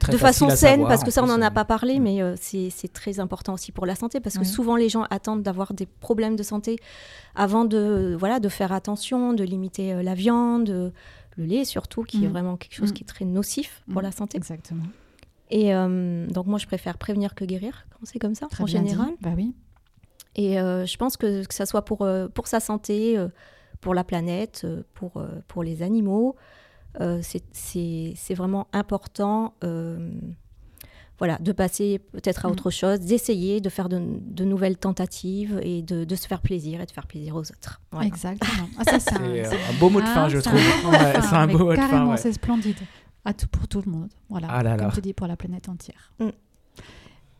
très 0.00 0.10
de 0.12 0.16
façon 0.16 0.48
saine, 0.48 0.56
savoir, 0.56 0.88
parce 0.88 1.04
que 1.04 1.10
ça, 1.10 1.22
on 1.22 1.26
n'en 1.26 1.42
euh, 1.42 1.46
a 1.46 1.50
pas 1.50 1.66
parlé, 1.66 1.98
mm. 1.98 2.02
mais 2.02 2.22
euh, 2.22 2.34
c'est 2.40 2.92
très 2.92 3.20
important 3.20 3.52
aussi 3.52 3.72
pour 3.72 3.84
la 3.84 3.94
santé, 3.94 4.20
parce 4.20 4.38
que 4.38 4.44
souvent 4.44 4.74
les 4.76 4.88
gens 4.88 5.02
attendent 5.10 5.42
d'avoir 5.42 5.74
des 5.74 5.84
problèmes 5.84 6.34
de 6.34 6.42
santé 6.42 6.76
avant 7.34 7.66
de, 7.66 8.16
voilà, 8.18 8.40
de 8.40 8.48
faire 8.48 8.72
attention, 8.72 9.34
de 9.34 9.44
limiter 9.44 9.92
euh, 9.92 10.02
la 10.02 10.14
viande, 10.14 10.70
euh, 10.70 10.90
le 11.36 11.44
lait 11.44 11.64
surtout, 11.66 12.04
qui 12.04 12.24
est 12.24 12.28
Mm. 12.28 12.32
vraiment 12.32 12.56
quelque 12.56 12.74
chose 12.74 12.90
Mm. 12.90 12.94
qui 12.94 13.02
est 13.02 13.06
très 13.06 13.24
nocif 13.26 13.82
pour 13.92 14.00
la 14.00 14.12
santé. 14.12 14.38
Exactement. 14.38 14.84
Et 15.50 15.74
euh, 15.74 16.26
donc 16.28 16.46
moi, 16.46 16.58
je 16.58 16.66
préfère 16.66 16.96
prévenir 16.96 17.34
que 17.34 17.44
guérir, 17.44 17.84
quand 17.90 17.98
c'est 18.04 18.18
comme 18.18 18.34
ça, 18.34 18.46
Très 18.46 18.62
en 18.62 18.66
bien 18.66 18.80
dit. 18.80 18.88
général. 18.90 19.10
Bah 19.20 19.30
oui. 19.36 19.52
Et 20.34 20.58
euh, 20.60 20.86
je 20.86 20.96
pense 20.96 21.16
que 21.16 21.44
que 21.44 21.54
ça 21.54 21.66
soit 21.66 21.84
pour, 21.84 22.02
euh, 22.02 22.28
pour 22.28 22.46
sa 22.46 22.60
santé, 22.60 23.18
euh, 23.18 23.28
pour 23.80 23.94
la 23.94 24.04
planète, 24.04 24.66
pour, 24.94 25.16
euh, 25.18 25.28
pour 25.48 25.62
les 25.62 25.82
animaux, 25.82 26.36
euh, 27.00 27.20
c'est- 27.22 27.44
c'est 27.52 28.12
c'est 28.16 28.34
vraiment 28.34 28.66
important 28.72 29.54
euh, 29.64 30.10
voilà, 31.18 31.38
de 31.38 31.52
passer 31.52 31.98
peut-être 31.98 32.46
à 32.46 32.48
Mm. 32.48 32.52
autre 32.52 32.70
chose, 32.70 33.00
d'essayer, 33.00 33.60
de 33.60 33.68
faire 33.68 33.88
de, 33.88 34.00
de 34.20 34.44
nouvelles 34.44 34.76
tentatives 34.76 35.60
et 35.62 35.80
de, 35.82 36.04
de 36.04 36.16
se 36.16 36.26
faire 36.26 36.40
plaisir 36.40 36.80
et 36.80 36.86
de 36.86 36.90
faire 36.90 37.06
plaisir 37.06 37.36
aux 37.36 37.40
autres. 37.42 37.80
Voilà. 37.92 38.08
Exactement. 38.08 38.68
Ah, 38.78 38.84
ça, 38.84 38.98
c'est 38.98 39.14
un, 39.16 39.78
beau 39.78 39.88
mot 39.90 40.00
de 40.00 40.06
fin, 40.06 40.24
Ah, 40.24 40.28
je 40.28 40.38
c'est 40.38 40.42
trouve. 40.48 40.90
Ouais, 40.90 41.12
fin, 41.12 41.20
C'est 41.22 41.36
un 41.36 41.46
beau 41.46 41.58
mot 41.58 41.70
de 41.70 41.76
fin. 41.76 41.88
Carrément, 41.88 42.10
ouais. 42.12 42.16
c'est 42.16 42.32
splendide. 42.32 42.76
À 43.24 43.32
tout, 43.34 43.46
pour 43.46 43.68
tout 43.68 43.82
le 43.86 43.90
monde. 43.92 44.08
Voilà. 44.30 44.48
Ah 44.50 44.62
là 44.64 44.76
là. 44.76 44.84
Comme 44.84 44.92
tu 44.94 45.00
dis, 45.00 45.12
pour 45.12 45.28
la 45.28 45.36
planète 45.36 45.68
entière. 45.68 46.12
Mm. 46.18 46.30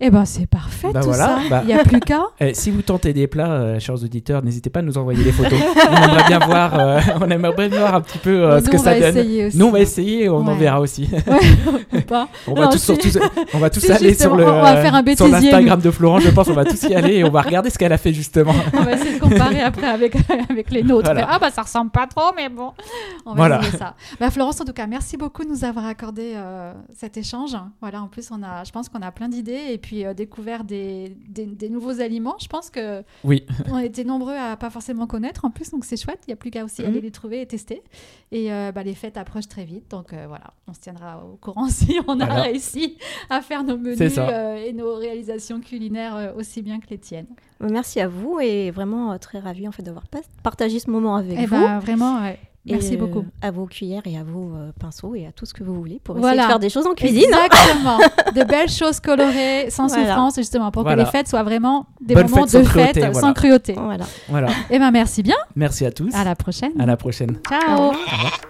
Eh 0.05 0.11
ben, 0.11 0.25
c'est 0.25 0.47
parfait 0.47 0.89
Bah 0.93 1.01
tout 1.01 1.07
voilà, 1.09 1.27
ça. 1.27 1.39
bah- 1.49 1.61
Il 1.63 1.69
n'y 1.69 1.75
a 1.81 1.85
plus 1.85 2.01
qu'à. 2.01 2.23
Eh, 2.41 2.55
si 2.55 2.71
vous 2.73 2.83
tentez 2.83 3.13
des 3.13 3.27
plats, 3.29 3.53
euh, 3.53 3.79
chers 3.79 3.95
auditeurs, 4.03 4.43
n'hésitez 4.43 4.69
pas 4.69 4.81
à 4.81 4.83
nous 4.83 4.99
envoyer 4.99 5.23
des 5.23 5.31
photos. 5.33 5.59
on 5.91 5.97
aimerait 5.97 6.25
bien 6.27 6.39
voir, 6.41 6.79
euh, 6.79 7.01
on 7.21 7.31
aimerait 7.31 7.69
bien 7.69 7.79
voir 7.79 7.95
un 7.95 8.01
petit 8.01 8.19
peu 8.19 8.31
euh, 8.45 8.59
Nous, 8.59 8.65
ce 8.65 8.71
que 8.71 8.77
on 8.77 8.83
ça 8.83 8.95
va 8.95 9.01
donne. 9.01 9.17
essayer 9.17 9.47
aussi. 9.47 9.57
Nous, 9.59 9.67
on 9.67 9.71
va 9.71 9.79
essayer 9.81 10.25
et 10.25 10.29
on 10.29 10.39
en 10.39 10.47
Ouais. 10.49 10.57
verra 10.57 10.81
aussi. 10.81 11.09
Ouais, 11.93 12.01
pas. 12.03 12.27
On 12.49 12.55
va 12.55 12.65
Non, 12.65 12.71
tous, 12.71 12.79
si- 12.79 12.85
sur 12.87 12.99
tous- 12.99 13.19
on 13.55 13.59
va 13.59 13.71
tous 13.71 13.81
si, 13.81 13.93
aller 13.93 14.15
sur 14.15 14.35
le 14.35 14.45
on 14.49 14.61
va 14.63 14.77
faire 14.83 14.95
un 14.95 15.05
sur 15.15 15.29
l'Instagram 15.29 15.81
de 15.81 15.91
Florence, 15.91 16.23
je 16.25 16.31
pense. 16.31 16.49
On 16.49 16.55
va 16.55 16.65
tous 16.65 16.83
y 16.85 16.95
aller 16.95 17.17
et 17.17 17.25
on 17.25 17.31
va 17.31 17.43
regarder 17.43 17.71
ce 17.71 17.79
qu'elle 17.79 17.93
a 17.93 17.99
fait 17.99 18.13
justement. 18.13 18.55
On 18.73 18.83
va 18.83 18.93
essayer 18.95 19.15
de 19.15 19.21
comparer 19.21 19.61
après 19.61 19.87
avec, 19.87 20.17
avec 20.51 20.71
les 20.71 20.83
nôtres. 20.83 21.05
Voilà. 21.13 21.29
Ah 21.31 21.39
bah 21.39 21.51
ça 21.51 21.63
ressemble 21.63 21.91
pas 21.91 22.07
trop, 22.07 22.33
mais 22.37 22.49
bon. 22.49 22.73
On 23.27 23.31
va 23.31 23.37
Voilà. 23.37 23.61
essayer 23.61 23.79
ça. 23.79 23.95
Bah, 24.19 24.31
Florence, 24.31 24.61
en 24.61 24.65
tout 24.65 24.73
cas, 24.73 24.87
merci 24.87 25.17
beaucoup 25.17 25.45
de 25.45 25.49
nous 25.51 25.65
avoir 25.65 25.87
accordé 25.87 26.33
euh, 26.35 26.73
cet 26.97 27.17
échange. 27.17 27.57
Voilà, 27.81 28.03
en 28.03 28.09
plus, 28.09 28.29
on 28.33 28.43
a, 28.43 28.65
je 28.65 28.73
pense 28.73 28.89
qu'on 28.89 29.03
a 29.03 29.11
plein 29.13 29.29
d'idées 29.29 29.61
et 29.71 29.79
puis 29.79 29.92
euh, 29.93 30.15
découvert 30.15 30.65
des, 30.65 31.17
des, 31.29 31.47
des 31.47 31.69
nouveaux 31.69 32.01
aliments. 32.01 32.37
Je 32.41 32.47
pense 32.49 32.71
que 32.71 33.03
Oui, 33.25 33.45
on 33.71 33.79
était 33.79 34.05
nombreux 34.05 34.35
à 34.35 34.57
pas 34.57 34.71
forcément 34.71 35.07
connaître 35.07 35.45
en 35.45 35.51
plus, 35.51 35.71
donc 35.71 35.85
c'est 35.85 35.97
chouette. 36.03 36.21
Il 36.27 36.31
n'y 36.31 36.35
a 36.35 36.37
plus 36.37 36.51
qu'à 36.51 36.65
aussi 36.65 36.83
aller 36.83 36.99
Mhm. 36.99 37.03
les 37.05 37.11
trouver 37.11 37.41
et 37.43 37.47
tester. 37.47 37.83
Et 38.33 38.53
euh, 38.53 38.73
bah, 38.73 38.83
les 38.83 38.95
fêtes 38.95 39.17
approchent 39.17 39.49
très 39.49 39.65
vite, 39.65 39.91
donc 39.91 40.13
euh, 40.13 40.25
voilà, 40.27 40.55
on 40.67 40.73
se 40.75 40.81
tiendra 40.81 41.23
au 41.25 41.37
courant 41.37 41.69
si 41.69 41.99
on 42.09 42.19
a 42.21 42.25
Voilà. 42.27 42.43
réussi 42.43 42.97
à 43.31 43.41
faire 43.43 43.63
nos 43.65 43.77
menus 43.77 43.99
euh, 44.19 44.57
et 44.57 44.73
nos 44.73 44.95
réalisations 44.95 45.61
culinaires 45.61 46.17
euh, 46.17 46.33
aussi 46.35 46.63
bien 46.63 46.81
que 46.81 46.87
les 46.91 46.99
tiennes. 46.99 47.27
Merci 47.61 48.01
à 48.01 48.09
vous 48.09 48.39
et 48.41 48.71
vraiment 48.71 49.17
très 49.19 49.39
ravie 49.39 49.69
en 49.69 49.73
fait 49.73 49.83
d'avoir 49.83 50.05
partagé 50.43 50.79
ce 50.81 50.91
moment 50.91 51.17
avec 51.17 51.37
Eh 51.41 51.47
vous. 51.47 51.55
ben, 51.55 51.79
vraiment, 51.79 52.21
ouais. 52.23 52.39
Merci 52.65 52.95
euh, 52.95 52.99
beaucoup. 52.99 53.25
À 53.41 53.51
vos 53.51 53.67
cuillères 53.67 54.03
et 54.07 54.17
à 54.17 54.23
vos 54.23 54.55
euh, 54.55 54.71
pinceaux 54.79 55.15
et 55.17 55.27
à 55.27 55.33
tout 55.33 55.47
ce 55.47 55.53
que 55.55 55.65
vous 55.65 55.75
voulez 55.75 56.01
pour 56.03 56.17
Voilà. 56.17 56.35
essayer 56.35 56.47
de 56.47 56.51
faire 56.51 56.59
des 56.61 56.71
choses 56.71 56.87
en 56.87 56.95
cuisine. 56.95 57.25
hein. 57.35 57.47
Exactement. 57.47 57.99
de 58.37 58.45
belles 58.45 58.71
choses 58.71 59.01
colorées, 59.01 59.69
sans 59.71 59.89
Voilà. 59.89 60.05
souffrance, 60.05 60.37
justement, 60.37 60.71
pour 60.71 60.83
Voilà. 60.83 61.03
que 61.03 61.07
les 61.07 61.11
fêtes 61.11 61.27
soient 61.29 61.43
vraiment 61.43 61.87
des 62.01 62.15
Bonne 62.15 62.29
moments 62.31 62.47
fête 62.47 62.61
de 62.61 62.65
sans 62.65 62.71
fête 62.73 62.93
cruauté, 62.99 63.15
sans 63.21 63.33
cruauté. 63.33 63.75
Voilà. 63.77 64.05
voilà. 64.29 64.49
Eh 64.71 64.79
ben, 64.79 64.91
merci 64.93 65.23
bien. 65.25 65.37
Merci 65.57 65.85
à 65.87 65.91
tous. 65.91 66.15
À 66.15 66.23
la 66.23 66.37
prochaine. 66.37 66.73
À 66.81 66.87
la 66.87 66.97
prochaine. 66.97 67.37
Ciao. 67.49 67.79
Au 67.81 67.89
revoir. 67.91 68.41